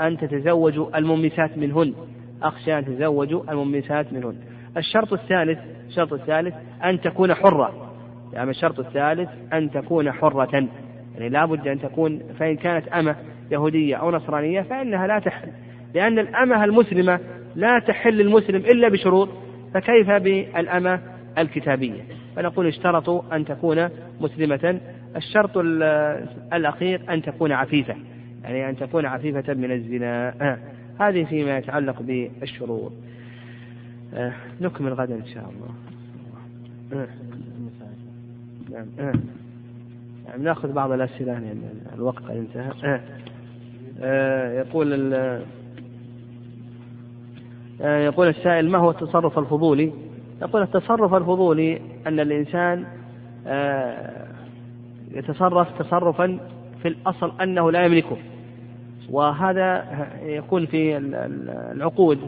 أن 0.00 0.18
تتزوجوا 0.20 0.98
الممسات 0.98 1.58
منهن. 1.58 1.94
أخشى 2.42 2.78
أن 2.78 2.84
تتزوجوا 2.84 3.42
الممسات 3.52 4.12
منهن. 4.12 4.36
الشرط 4.76 5.12
الثالث 5.12 5.58
الشرط 5.88 6.12
الثالث 6.12 6.54
أن 6.84 7.00
تكون 7.00 7.34
حرة. 7.34 7.92
يعني 8.32 8.50
الشرط 8.50 8.78
الثالث 8.78 9.28
أن 9.52 9.70
تكون 9.70 10.12
حرة. 10.12 10.68
يعني 11.14 11.28
لا 11.28 11.44
بد 11.44 11.68
أن 11.68 11.80
تكون 11.80 12.20
فإن 12.38 12.56
كانت 12.56 12.88
أمة 12.88 13.16
يهودية 13.50 13.96
أو 13.96 14.10
نصرانية 14.10 14.62
فإنها 14.62 15.06
لا 15.06 15.18
تحل. 15.18 15.48
لأن 15.94 16.18
الأمة 16.18 16.64
المسلمة 16.64 17.20
لا 17.56 17.78
تحل 17.78 18.20
المسلم 18.20 18.56
إلا 18.56 18.88
بشروط 18.88 19.28
فكيف 19.74 20.10
بالأمة 20.10 21.00
الكتابية؟ 21.38 22.00
فنقول 22.38 22.66
اشترطوا 22.66 23.22
أن 23.32 23.44
تكون 23.44 23.88
مسلمة 24.20 24.80
الشرط 25.16 25.56
الأخير 26.52 27.02
أن 27.10 27.22
تكون 27.22 27.52
عفيفة 27.52 27.96
يعني 28.44 28.68
أن 28.70 28.76
تكون 28.76 29.06
عفيفة 29.06 29.54
من 29.54 29.72
الزنا 29.72 30.34
آه. 30.40 30.58
هذه 31.00 31.24
فيما 31.24 31.58
يتعلق 31.58 32.02
بالشروط 32.02 32.92
آه. 34.14 34.32
نكمل 34.60 34.92
غدا 34.92 35.14
إن 35.14 35.26
شاء 35.26 35.50
الله 35.50 35.68
آه. 37.02 37.08
نعم. 38.70 39.12
يعني 40.26 40.44
نأخذ 40.44 40.72
بعض 40.72 40.92
الأسئلة 40.92 41.32
لأن 41.32 41.62
الوقت 41.94 42.22
قد 42.22 42.36
انتهى. 42.36 43.00
يقول 44.58 45.12
يقول 47.80 48.28
السائل 48.28 48.70
ما 48.70 48.78
هو 48.78 48.90
التصرف 48.90 49.38
الفضولي؟ 49.38 49.92
يقول 50.42 50.62
التصرف 50.62 51.14
الفضولي 51.14 51.80
أن 52.08 52.20
الإنسان 52.20 52.84
آه، 53.46 54.26
يتصرف 55.10 55.78
تصرفا 55.78 56.38
في 56.82 56.88
الأصل 56.88 57.32
أنه 57.40 57.70
لا 57.70 57.84
يملكه. 57.84 58.16
وهذا 59.10 59.84
يكون 60.22 60.66
في 60.66 60.96
العقود 61.72 62.18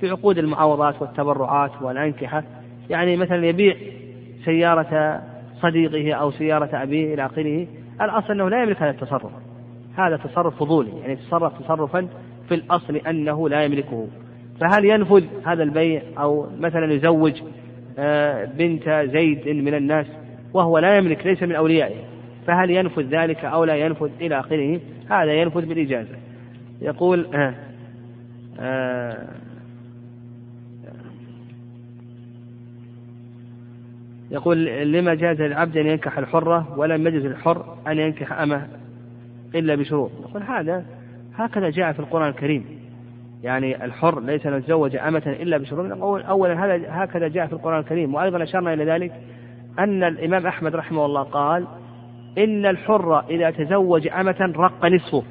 في 0.00 0.10
عقود 0.10 0.38
المعاوضات 0.38 1.02
والتبرعات 1.02 1.82
والأنكحة. 1.82 2.44
يعني 2.90 3.16
مثلا 3.16 3.46
يبيع 3.46 3.76
سيارة 4.44 5.22
صديقه 5.62 6.12
أو 6.12 6.30
سيارة 6.30 6.82
أبيه 6.82 7.14
إلى 7.14 7.26
آخره 7.26 7.66
الأصل 8.00 8.32
أنه 8.32 8.48
لا 8.48 8.62
يملك 8.62 8.82
هذا 8.82 8.90
التصرف. 8.90 9.30
هذا 9.96 10.16
تصرف 10.16 10.56
فضولي 10.56 10.90
يعني 11.00 11.12
يتصرف 11.12 11.62
تصرفا 11.62 12.08
في 12.48 12.54
الأصل 12.54 12.96
أنه 12.96 13.48
لا 13.48 13.64
يملكه. 13.64 14.08
فهل 14.60 14.84
ينفذ 14.84 15.24
هذا 15.44 15.62
البيع 15.62 16.02
أو 16.18 16.46
مثلا 16.58 16.92
يزوج 16.92 17.42
بنت 18.58 19.08
زيد 19.12 19.48
من 19.48 19.74
الناس 19.74 20.06
وهو 20.54 20.78
لا 20.78 20.96
يملك 20.96 21.26
ليس 21.26 21.42
من 21.42 21.54
أوليائه. 21.54 22.04
فهل 22.46 22.70
ينفذ 22.70 23.02
ذلك 23.02 23.44
أو 23.44 23.64
لا 23.64 23.74
ينفذ 23.76 24.10
إلى 24.20 24.40
آخره؟ 24.40 24.80
هذا 25.10 25.32
ينفذ 25.32 25.66
بالإجازة. 25.66 26.16
يقول 26.82 27.26
آه 27.34 27.54
آه 28.60 29.28
يقول 34.30 34.64
لما 34.92 35.14
جاز 35.14 35.40
للعبد 35.40 35.76
أن 35.76 35.86
ينكح 35.86 36.18
الحرة 36.18 36.78
ولم 36.78 37.06
يجز 37.06 37.26
للحر 37.26 37.76
أن 37.86 37.98
ينكح 37.98 38.32
أمه 38.32 38.66
إلا 39.54 39.74
بشروط؟ 39.74 40.10
يقول 40.28 40.42
هذا 40.42 40.84
هكذا 41.34 41.70
جاء 41.70 41.92
في 41.92 41.98
القرآن 41.98 42.28
الكريم. 42.28 42.83
يعني 43.44 43.84
الحر 43.84 44.20
ليس 44.20 44.46
أن 44.46 44.58
يتزوج 44.58 44.96
أمة 44.96 45.22
إلا 45.26 45.58
بشروط. 45.58 45.86
نقول 45.86 46.22
أولا 46.22 46.64
هذا 46.64 46.84
هكذا 46.88 47.28
جاء 47.28 47.46
في 47.46 47.52
القرآن 47.52 47.78
الكريم. 47.78 48.14
وأيضا 48.14 48.42
أشرنا 48.42 48.72
إلى 48.72 48.84
ذلك 48.84 49.12
أن 49.78 50.04
الإمام 50.04 50.46
أحمد 50.46 50.76
رحمه 50.76 51.04
الله 51.04 51.22
قال 51.22 51.66
إن 52.38 52.66
الحر 52.66 53.20
إذا 53.30 53.50
تزوج 53.50 54.08
أمة 54.08 54.52
رق 54.56 54.84
نصفه. 54.84 55.22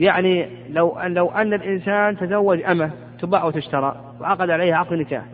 يعني 0.00 0.46
لو 0.70 0.88
أن 0.88 1.14
لو 1.14 1.28
أن 1.28 1.54
الإنسان 1.54 2.16
تزوج 2.16 2.62
أمة 2.62 2.90
تباع 3.20 3.44
وتشترى 3.44 4.14
وعقد 4.20 4.50
عليها 4.50 4.76
عقد 4.76 4.92
نكاح 4.92 5.24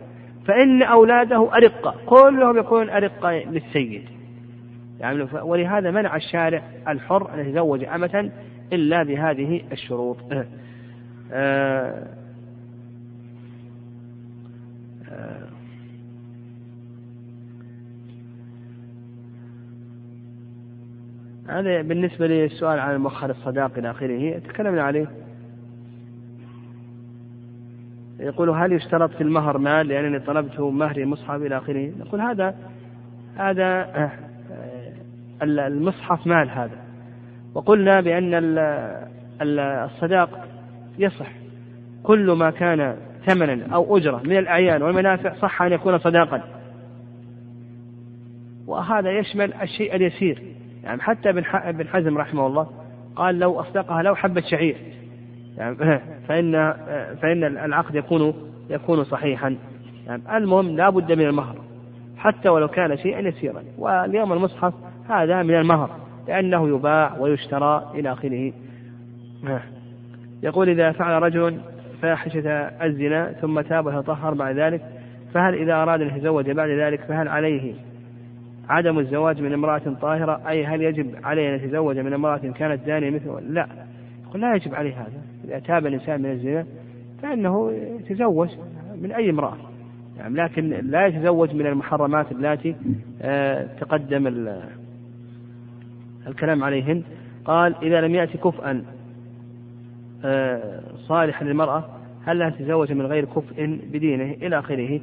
فإن 0.47 0.83
أولاده 0.83 1.49
أرقة 1.53 1.95
كلهم 2.05 2.57
يكون 2.57 2.89
أرقة 2.89 3.31
للسيد. 3.31 4.03
يعني 4.99 5.27
ولهذا 5.41 5.91
منع 5.91 6.15
الشارع 6.15 6.61
الحر 6.87 7.33
أن 7.33 7.39
يتزوج 7.39 7.83
أمة 7.83 8.31
إلا 8.73 9.03
بهذه 9.03 9.61
الشروط. 9.71 10.17
آه، 11.31 12.07
آه، 15.11 15.47
هذا 21.47 21.81
بالنسبة 21.81 22.27
للسؤال 22.27 22.79
عن 22.79 22.97
مؤخر 22.97 23.29
الصداق 23.29 23.77
إلى 23.77 23.91
آخره 23.91 24.39
تكلمنا 24.39 24.83
عليه. 24.83 25.07
يقول 28.19 28.49
هل 28.49 28.73
يشترط 28.73 29.11
في 29.11 29.23
المهر 29.23 29.57
مال؟ 29.57 29.87
لأنني 29.87 30.19
طلبته 30.19 30.69
مهري 30.69 31.05
مصحف 31.05 31.41
إلى 31.41 31.57
آخره. 31.57 31.91
نقول 31.99 32.21
هذا 32.21 32.55
هذا 33.35 33.65
آه، 33.65 34.11
المصحف 35.41 36.27
مال 36.27 36.49
هذا. 36.49 36.77
وقلنا 37.53 38.01
بأن 38.01 38.31
الصداق 39.41 40.48
يصح. 40.99 41.31
كل 42.03 42.31
ما 42.31 42.49
كان 42.49 42.95
ثمنا 43.25 43.75
أو 43.75 43.97
أجرة 43.97 44.21
من 44.23 44.37
الأعيان 44.37 44.83
والمنافع 44.83 45.33
صح 45.33 45.61
أن 45.61 45.71
يكون 45.71 45.97
صداقا. 45.97 46.41
وهذا 48.67 49.11
يشمل 49.11 49.53
الشيء 49.53 49.95
اليسير. 49.95 50.41
يعني 50.83 51.01
حتى 51.01 51.29
ابن 51.53 51.87
حزم 51.87 52.17
رحمه 52.17 52.47
الله 52.47 52.67
قال 53.15 53.39
لو 53.39 53.59
أصدقها 53.59 54.03
لو 54.03 54.15
حبة 54.15 54.41
شعير. 54.41 54.77
يعني 55.57 55.75
فإن 56.27 56.73
فإن 57.21 57.43
العقد 57.43 57.95
يكون 57.95 58.33
يكون 58.69 59.03
صحيحا. 59.03 59.57
يعني 60.07 60.37
المهم 60.37 60.75
لا 60.75 60.89
بد 60.89 61.11
من 61.11 61.25
المهر. 61.25 61.55
حتى 62.17 62.49
ولو 62.49 62.67
كان 62.67 62.97
شيئا 62.97 63.19
يسيرا. 63.19 63.63
واليوم 63.77 64.33
المصحف 64.33 64.73
هذا 65.09 65.43
من 65.43 65.55
المهر. 65.55 65.89
لأنه 66.27 66.69
يباع 66.69 67.17
ويشترى 67.19 67.91
إلى 67.95 68.11
آخره. 68.11 68.53
يقول 70.43 70.69
إذا 70.69 70.91
فعل 70.91 71.23
رجل 71.23 71.57
فاحشة 72.01 72.49
الزنا 72.83 73.31
ثم 73.31 73.61
تاب 73.61 73.85
وتطهر 73.85 74.33
بعد 74.33 74.55
ذلك 74.55 74.81
فهل 75.33 75.55
إذا 75.55 75.73
أراد 75.73 76.01
أن 76.01 76.07
يتزوج 76.07 76.51
بعد 76.51 76.69
ذلك 76.69 77.01
فهل 77.01 77.27
عليه 77.27 77.73
عدم 78.69 78.99
الزواج 78.99 79.41
من 79.41 79.53
امرأة 79.53 79.81
طاهرة؟ 80.01 80.41
أي 80.49 80.65
هل 80.65 80.81
يجب 80.81 81.15
عليه 81.23 81.49
أن 81.49 81.55
يتزوج 81.55 81.97
من 81.97 82.13
امرأة 82.13 82.37
كانت 82.37 82.85
زانية 82.85 83.09
مثله؟ 83.09 83.39
لا. 83.39 83.67
يقول 84.27 84.41
لا 84.41 84.55
يجب 84.55 84.75
عليه 84.75 84.93
هذا. 84.93 85.21
إذا 85.45 85.59
تاب 85.59 85.85
الإنسان 85.85 86.21
من 86.21 86.31
الزنا 86.31 86.65
فإنه 87.21 87.71
يتزوج 87.99 88.49
من 89.01 89.11
أي 89.11 89.29
امرأة. 89.29 89.57
يعني 90.17 90.35
لكن 90.35 90.69
لا 90.69 91.05
يتزوج 91.05 91.55
من 91.55 91.65
المحرمات 91.65 92.31
التي 92.31 92.75
آه، 93.21 93.67
تقدم 93.79 94.49
الكلام 96.27 96.63
عليهن. 96.63 97.03
قال 97.45 97.75
إذا 97.83 98.01
لم 98.01 98.15
يأتي 98.15 98.37
كفءا 98.37 98.83
صالحا 101.07 101.45
للمرأة 101.45 101.85
هل 102.25 102.39
لها 102.39 102.49
تتزوج 102.49 102.91
من 102.91 103.05
غير 103.05 103.25
كفء 103.25 103.79
بدينه 103.93 104.35
إلى 104.41 104.59
آخره؟ 104.59 105.01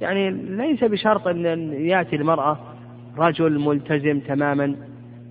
يعني 0.00 0.30
ليس 0.30 0.84
بشرط 0.84 1.26
أن 1.26 1.72
يأتي 1.72 2.16
المرأة 2.16 2.58
رجل 3.18 3.58
ملتزم 3.58 4.20
تماما 4.20 4.76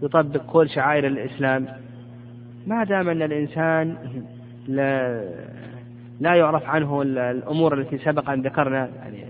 يطبق 0.02 0.42
كل 0.46 0.70
شعائر 0.70 1.08
الإسلام. 1.08 1.68
ما 2.68 2.84
دام 2.84 3.10
أن 3.10 3.22
الإنسان 3.22 3.96
لا, 4.68 5.22
لا 6.20 6.36
يعرف 6.36 6.64
عنه 6.64 7.02
الأمور 7.02 7.74
التي 7.74 7.98
سبق 7.98 8.30
أن 8.30 8.42
ذكرنا 8.42 8.90
يعني 9.00 9.26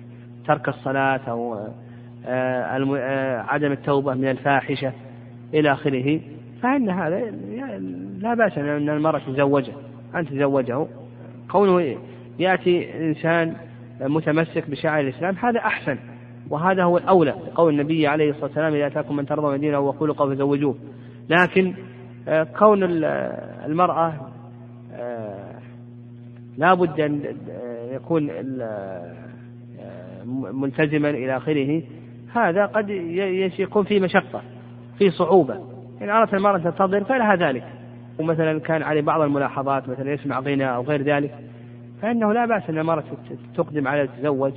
ترك 0.47 0.69
الصلاة 0.69 1.21
أو 1.27 1.53
آه، 2.25 2.95
آه، 2.97 3.41
عدم 3.41 3.71
التوبة 3.71 4.13
من 4.13 4.27
الفاحشة 4.27 4.93
إلى 5.53 5.71
آخره 5.71 6.19
فإن 6.61 6.89
هذا 6.89 7.19
لا 8.19 8.33
بأس 8.33 8.57
أن 8.57 8.89
المرأة 8.89 9.19
تزوجه 9.19 9.73
أن 10.15 10.25
تزوجه. 10.25 10.87
كونه 11.51 11.97
يأتي 12.39 12.97
إنسان 13.07 13.55
متمسك 14.01 14.69
بشعائر 14.69 15.07
الإسلام 15.07 15.35
هذا 15.35 15.59
أحسن 15.59 15.97
وهذا 16.49 16.83
هو 16.83 16.97
الأولى 16.97 17.31
قول 17.55 17.73
النبي 17.73 18.07
عليه 18.07 18.29
الصلاة 18.29 18.45
والسلام 18.45 18.73
إذا 18.73 18.87
أتاكم 18.87 19.15
من 19.15 19.25
ترضون 19.25 19.59
دينه 19.59 19.79
وخلقه 19.79 20.29
فزوجوه 20.29 20.75
لكن 21.29 21.73
آه، 22.27 22.43
كون 22.43 22.83
المرأة 22.83 24.13
آه، 24.93 25.55
لا 26.57 26.73
بد 26.73 26.99
أن 26.99 27.35
يكون 27.91 28.29
آه، 28.61 29.15
ملتزما 30.51 31.09
إلى 31.09 31.37
آخره 31.37 31.81
هذا 32.33 32.65
قد 32.65 32.89
يكون 33.59 33.83
فيه 33.83 33.99
مشقة 33.99 34.41
فيه 34.97 35.09
صعوبة. 35.09 35.59
إن 36.01 36.09
أردت 36.09 36.33
المرأة 36.33 36.57
تنتظر 36.57 37.03
فلها 37.03 37.35
ذلك. 37.35 37.63
ومثلا 38.19 38.59
كان 38.59 38.83
عليه 38.83 39.01
بعض 39.01 39.21
الملاحظات 39.21 39.89
مثلا 39.89 40.13
يسمع 40.13 40.39
غنى 40.39 40.75
أو 40.75 40.83
غير 40.83 41.01
ذلك 41.01 41.35
فإنه 42.01 42.33
لا 42.33 42.45
بأس 42.45 42.69
أن 42.69 42.77
المرأة 42.77 43.03
تقدم 43.55 43.87
على 43.87 44.01
التزوج. 44.01 44.53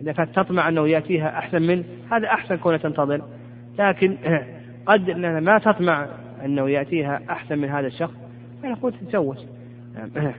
إذا 0.00 0.12
كانت 0.12 0.36
تطمع 0.36 0.68
أنه 0.68 0.88
يأتيها 0.88 1.38
أحسن 1.38 1.62
منه 1.62 1.84
هذا 2.10 2.26
أحسن 2.26 2.56
كونها 2.56 2.78
تنتظر. 2.78 3.22
لكن 3.78 4.16
قد 4.86 5.10
أنها 5.10 5.40
ما 5.40 5.58
تطمع 5.58 6.06
أنه 6.44 6.70
يأتيها 6.70 7.20
أحسن 7.30 7.58
من 7.58 7.68
هذا 7.68 7.86
الشخص 7.86 8.14
فنقول 8.62 8.92
تتزوج. 8.92 9.36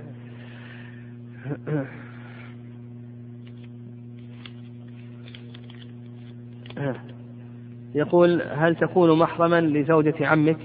يقول 7.95 8.41
هل 8.41 8.75
تكون 8.75 9.19
محرما 9.19 9.61
لزوجة 9.61 10.27
عمك 10.27 10.57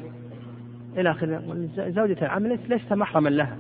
إلى 0.99 1.11
آخره 1.11 1.43
زوجة 1.77 2.17
العم 2.23 2.47
لست 2.47 2.93
محرما 2.93 3.29
لها. 3.29 3.57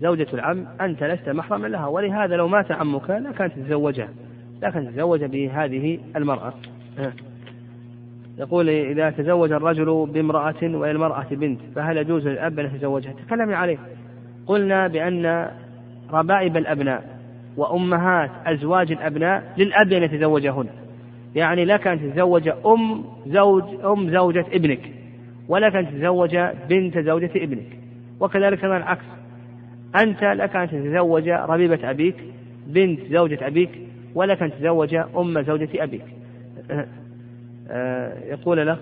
زوجة 0.00 0.26
العم 0.34 0.66
أنت 0.80 1.04
لست 1.04 1.28
محرما 1.28 1.66
لها. 1.66 1.86
ولهذا 1.86 2.36
لو 2.36 2.48
مات 2.48 2.72
عمك 2.72 3.10
لا 3.10 3.32
كانت 3.32 3.52
تتزوجها. 3.52 4.08
لكن 4.62 4.92
تزوج 4.92 5.24
بهذه 5.24 5.98
المرأة. 6.16 6.54
يقول 8.38 8.68
إذا 8.68 9.10
تزوج 9.10 9.52
الرجل 9.52 10.08
بامرأة 10.12 10.62
وللمرأة 10.62 11.26
بنت 11.30 11.60
فهل 11.74 11.96
يجوز 11.96 12.26
للأب 12.26 12.58
أن 12.58 12.66
يتزوجها؟ 12.66 13.12
تكلمنا 13.12 13.56
عليه. 13.56 13.78
قلنا 14.46 14.88
بأن 14.88 15.50
ربائب 16.12 16.56
الأبناء 16.56 17.18
وأمهات 17.56 18.30
أزواج 18.46 18.92
الأبناء 18.92 19.52
للأب 19.58 19.92
أن 19.92 20.02
يتزوجهن. 20.02 20.66
يعني 21.34 21.64
لك 21.64 21.86
أن 21.86 22.00
تتزوج 22.00 22.48
أم 22.66 23.04
زوج 23.26 23.84
أم 23.84 24.10
زوجة 24.10 24.44
ابنك. 24.52 24.95
ولك 25.48 25.76
أن 25.76 25.86
تتزوج 25.86 26.36
بنت 26.68 26.98
زوجة 26.98 27.30
ابنك. 27.36 27.78
وكذلك 28.20 28.58
كمان 28.58 28.76
العكس. 28.76 29.04
أنت 30.02 30.24
لك 30.24 30.56
أن 30.56 30.68
تتزوج 30.68 31.28
ربيبة 31.28 31.90
أبيك 31.90 32.16
بنت 32.66 33.00
زوجة 33.10 33.46
أبيك 33.46 33.70
ولك 34.14 34.42
أن 34.42 34.50
تتزوج 34.50 34.94
أم 34.94 35.42
زوجة 35.42 35.68
أبيك. 35.74 36.04
آه، 37.70 38.12
يقول 38.24 38.58
الأخ 38.58 38.78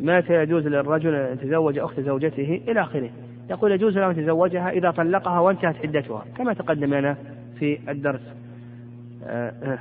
متى 0.00 0.34
يجوز 0.34 0.66
للرجل 0.66 1.14
أن 1.14 1.32
يتزوج 1.32 1.78
أخت 1.78 2.00
زوجته 2.00 2.60
إلى 2.68 2.80
آخره؟ 2.80 3.10
يقول 3.50 3.72
يجوز 3.72 3.98
له 3.98 4.10
أن 4.10 4.18
يتزوجها 4.18 4.70
إذا 4.70 4.90
طلقها 4.90 5.40
وانتهت 5.40 5.76
عدتها 5.86 6.24
كما 6.36 6.52
تقدم 6.52 6.94
لنا 6.94 7.16
في 7.58 7.78
الدرس. 7.88 8.20
آه. 9.26 9.78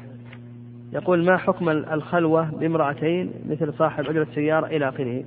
يقول 0.94 1.26
ما 1.26 1.38
حكم 1.38 1.70
الخلوة 1.70 2.52
بامرأتين 2.52 3.32
مثل 3.50 3.74
صاحب 3.74 4.10
أجرة 4.10 4.28
سيارة 4.36 4.66
إلى 4.66 4.90
آخره؟ 4.90 5.24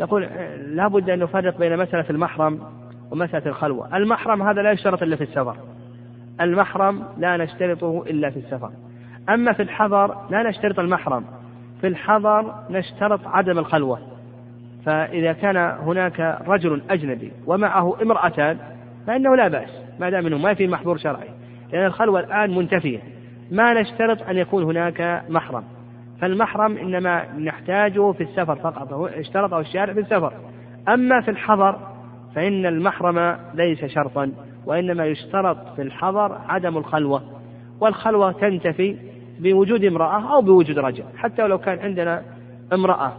يقول 0.00 0.28
لا 0.66 0.88
بد 0.88 1.10
أن 1.10 1.18
نفرق 1.18 1.58
بين 1.58 1.78
مسألة 1.78 2.04
المحرم 2.10 2.60
ومسألة 3.10 3.46
الخلوة. 3.46 3.96
المحرم 3.96 4.42
هذا 4.42 4.62
لا 4.62 4.72
يشترط 4.72 5.02
إلا 5.02 5.16
في 5.16 5.24
السفر. 5.24 5.56
المحرم 6.40 7.04
لا 7.18 7.36
نشترطه 7.36 8.04
إلا 8.06 8.30
في 8.30 8.36
السفر. 8.36 8.70
أما 9.28 9.52
في 9.52 9.62
الحضر 9.62 10.16
لا 10.30 10.42
نشترط 10.42 10.78
المحرم. 10.78 11.24
في 11.80 11.86
الحضر 11.86 12.54
نشترط 12.70 13.20
عدم 13.26 13.58
الخلوة. 13.58 13.98
فإذا 14.86 15.32
كان 15.32 15.56
هناك 15.56 16.38
رجل 16.46 16.82
أجنبي 16.90 17.32
ومعه 17.46 18.02
امرأتان 18.02 18.58
فإنه 19.06 19.36
لا 19.36 19.48
بأس 19.48 19.70
ما 20.00 20.10
دام 20.10 20.26
أنه 20.26 20.38
ما 20.38 20.54
في 20.54 20.66
محظور 20.66 20.98
شرعي. 20.98 21.28
لأن 21.72 21.86
الخلوة 21.86 22.20
الآن 22.20 22.54
منتفية. 22.54 22.98
ما 23.50 23.80
نشترط 23.80 24.28
أن 24.28 24.36
يكون 24.36 24.62
هناك 24.62 25.24
محرم. 25.28 25.64
فالمحرم 26.24 26.76
إنما 26.76 27.38
نحتاجه 27.38 28.12
في 28.12 28.22
السفر 28.22 28.56
فقط 28.56 28.92
اشترطه 28.92 29.60
الشارع 29.60 29.92
في 29.92 30.00
السفر. 30.00 30.32
أما 30.88 31.20
في 31.20 31.30
الحضر 31.30 31.78
فإن 32.34 32.66
المحرم 32.66 33.38
ليس 33.54 33.84
شرطا 33.84 34.32
وإنما 34.66 35.06
يشترط 35.06 35.74
في 35.76 35.82
الحضر 35.82 36.38
عدم 36.48 36.76
الخلوة. 36.76 37.22
والخلوة 37.80 38.32
تنتفي 38.32 38.96
بوجود 39.38 39.84
امرأة 39.84 40.34
أو 40.34 40.42
بوجود 40.42 40.78
رجل 40.78 41.04
حتى 41.16 41.42
ولو 41.42 41.58
كان 41.58 41.78
عندنا 41.78 42.22
امرأة 42.72 43.12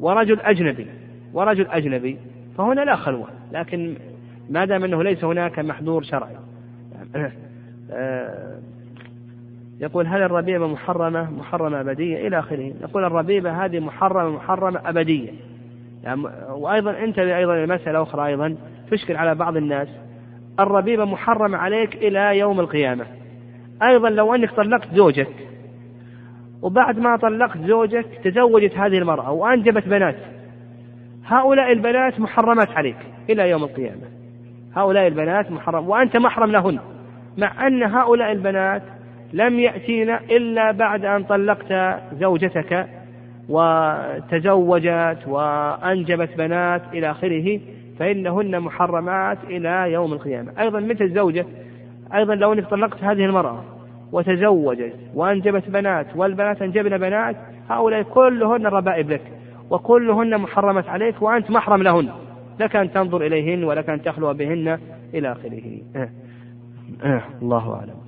ورجل 0.00 0.40
أجنبي 0.40 0.86
ورجل 1.32 1.66
أجنبي 1.66 2.18
فهنا 2.58 2.80
لا 2.80 2.96
خلوة 2.96 3.28
لكن 3.52 3.94
ما 4.50 4.64
دام 4.64 4.84
أنه 4.84 5.02
ليس 5.02 5.24
هناك 5.24 5.58
محظور 5.58 6.02
شرعي. 6.02 6.36
آه، 7.92 8.58
يقول 9.80 10.06
هل 10.06 10.22
الربيبة 10.22 10.66
محرمة؟ 10.66 11.30
محرمة 11.30 11.80
أبدية 11.80 12.28
إلى 12.28 12.38
آخره. 12.38 12.72
يقول 12.82 13.04
الربيبة 13.04 13.64
هذه 13.64 13.80
محرمة 13.80 14.30
محرمة 14.36 14.80
أبدية. 14.84 15.30
يعني 16.02 16.22
وأيضا 16.50 16.90
انتبه 16.90 17.36
أيضا 17.36 17.56
لمسألة 17.56 18.02
أخرى 18.02 18.26
أيضا 18.26 18.56
تشكل 18.90 19.16
على 19.16 19.34
بعض 19.34 19.56
الناس. 19.56 19.88
الربيبة 20.60 21.04
محرمة 21.04 21.58
عليك 21.58 21.96
إلى 21.96 22.38
يوم 22.38 22.60
القيامة. 22.60 23.06
أيضا 23.82 24.10
لو 24.10 24.34
أنك 24.34 24.50
طلقت 24.50 24.94
زوجك 24.94 25.34
وبعد 26.62 26.98
ما 26.98 27.16
طلقت 27.16 27.58
زوجك 27.58 28.06
تزوجت 28.24 28.78
هذه 28.78 28.98
المرأة 28.98 29.30
وأنجبت 29.30 29.88
بنات 29.88 30.16
هؤلاء 31.26 31.72
البنات 31.72 32.20
محرمات 32.20 32.70
عليك 32.70 32.96
إلى 33.30 33.50
يوم 33.50 33.64
القيامة. 33.64 34.02
هؤلاء 34.76 35.06
البنات 35.06 35.50
محرم 35.50 35.88
وأنت 35.88 36.16
محرم 36.16 36.50
لهن 36.50 36.78
مع 37.38 37.66
أن 37.66 37.82
هؤلاء 37.82 38.32
البنات 38.32 38.82
لم 39.32 39.60
يأتينا 39.60 40.20
إلا 40.30 40.70
بعد 40.70 41.04
أن 41.04 41.24
طلقت 41.24 42.00
زوجتك 42.20 42.86
وتزوجت 43.48 45.18
وأنجبت 45.26 46.30
بنات 46.38 46.82
إلى 46.92 47.10
آخره 47.10 47.60
فإنهن 47.98 48.60
محرمات 48.60 49.38
إلى 49.44 49.92
يوم 49.92 50.12
القيامة. 50.12 50.52
أيضا 50.60 50.80
مثل 50.80 51.04
الزوجة؟ 51.04 51.46
أيضا 52.14 52.34
لو 52.34 52.52
أنك 52.52 52.66
طلقت 52.66 53.04
هذه 53.04 53.24
المرأة 53.24 53.64
وتزوجت 54.12 54.94
وأنجبت 55.14 55.70
بنات 55.70 56.06
والبنات 56.16 56.62
أنجبن 56.62 56.98
بنات 56.98 57.36
هؤلاء 57.70 58.02
كلهن 58.02 58.66
ربائب 58.66 59.10
لك 59.10 59.22
وكلهن 59.70 60.38
محرمات 60.38 60.88
عليك 60.88 61.22
وأنت 61.22 61.50
محرم 61.50 61.82
لهن. 61.82 62.08
لك 62.60 62.76
أن 62.76 62.92
تنظر 62.92 63.26
إليهن 63.26 63.64
ولك 63.64 63.90
أن 63.90 64.02
تخلو 64.02 64.34
بهن 64.34 64.78
إلى 65.14 65.32
آخره. 65.32 65.80
أه. 65.96 66.08
أه. 67.04 67.22
الله 67.42 67.74
أعلم. 67.74 68.07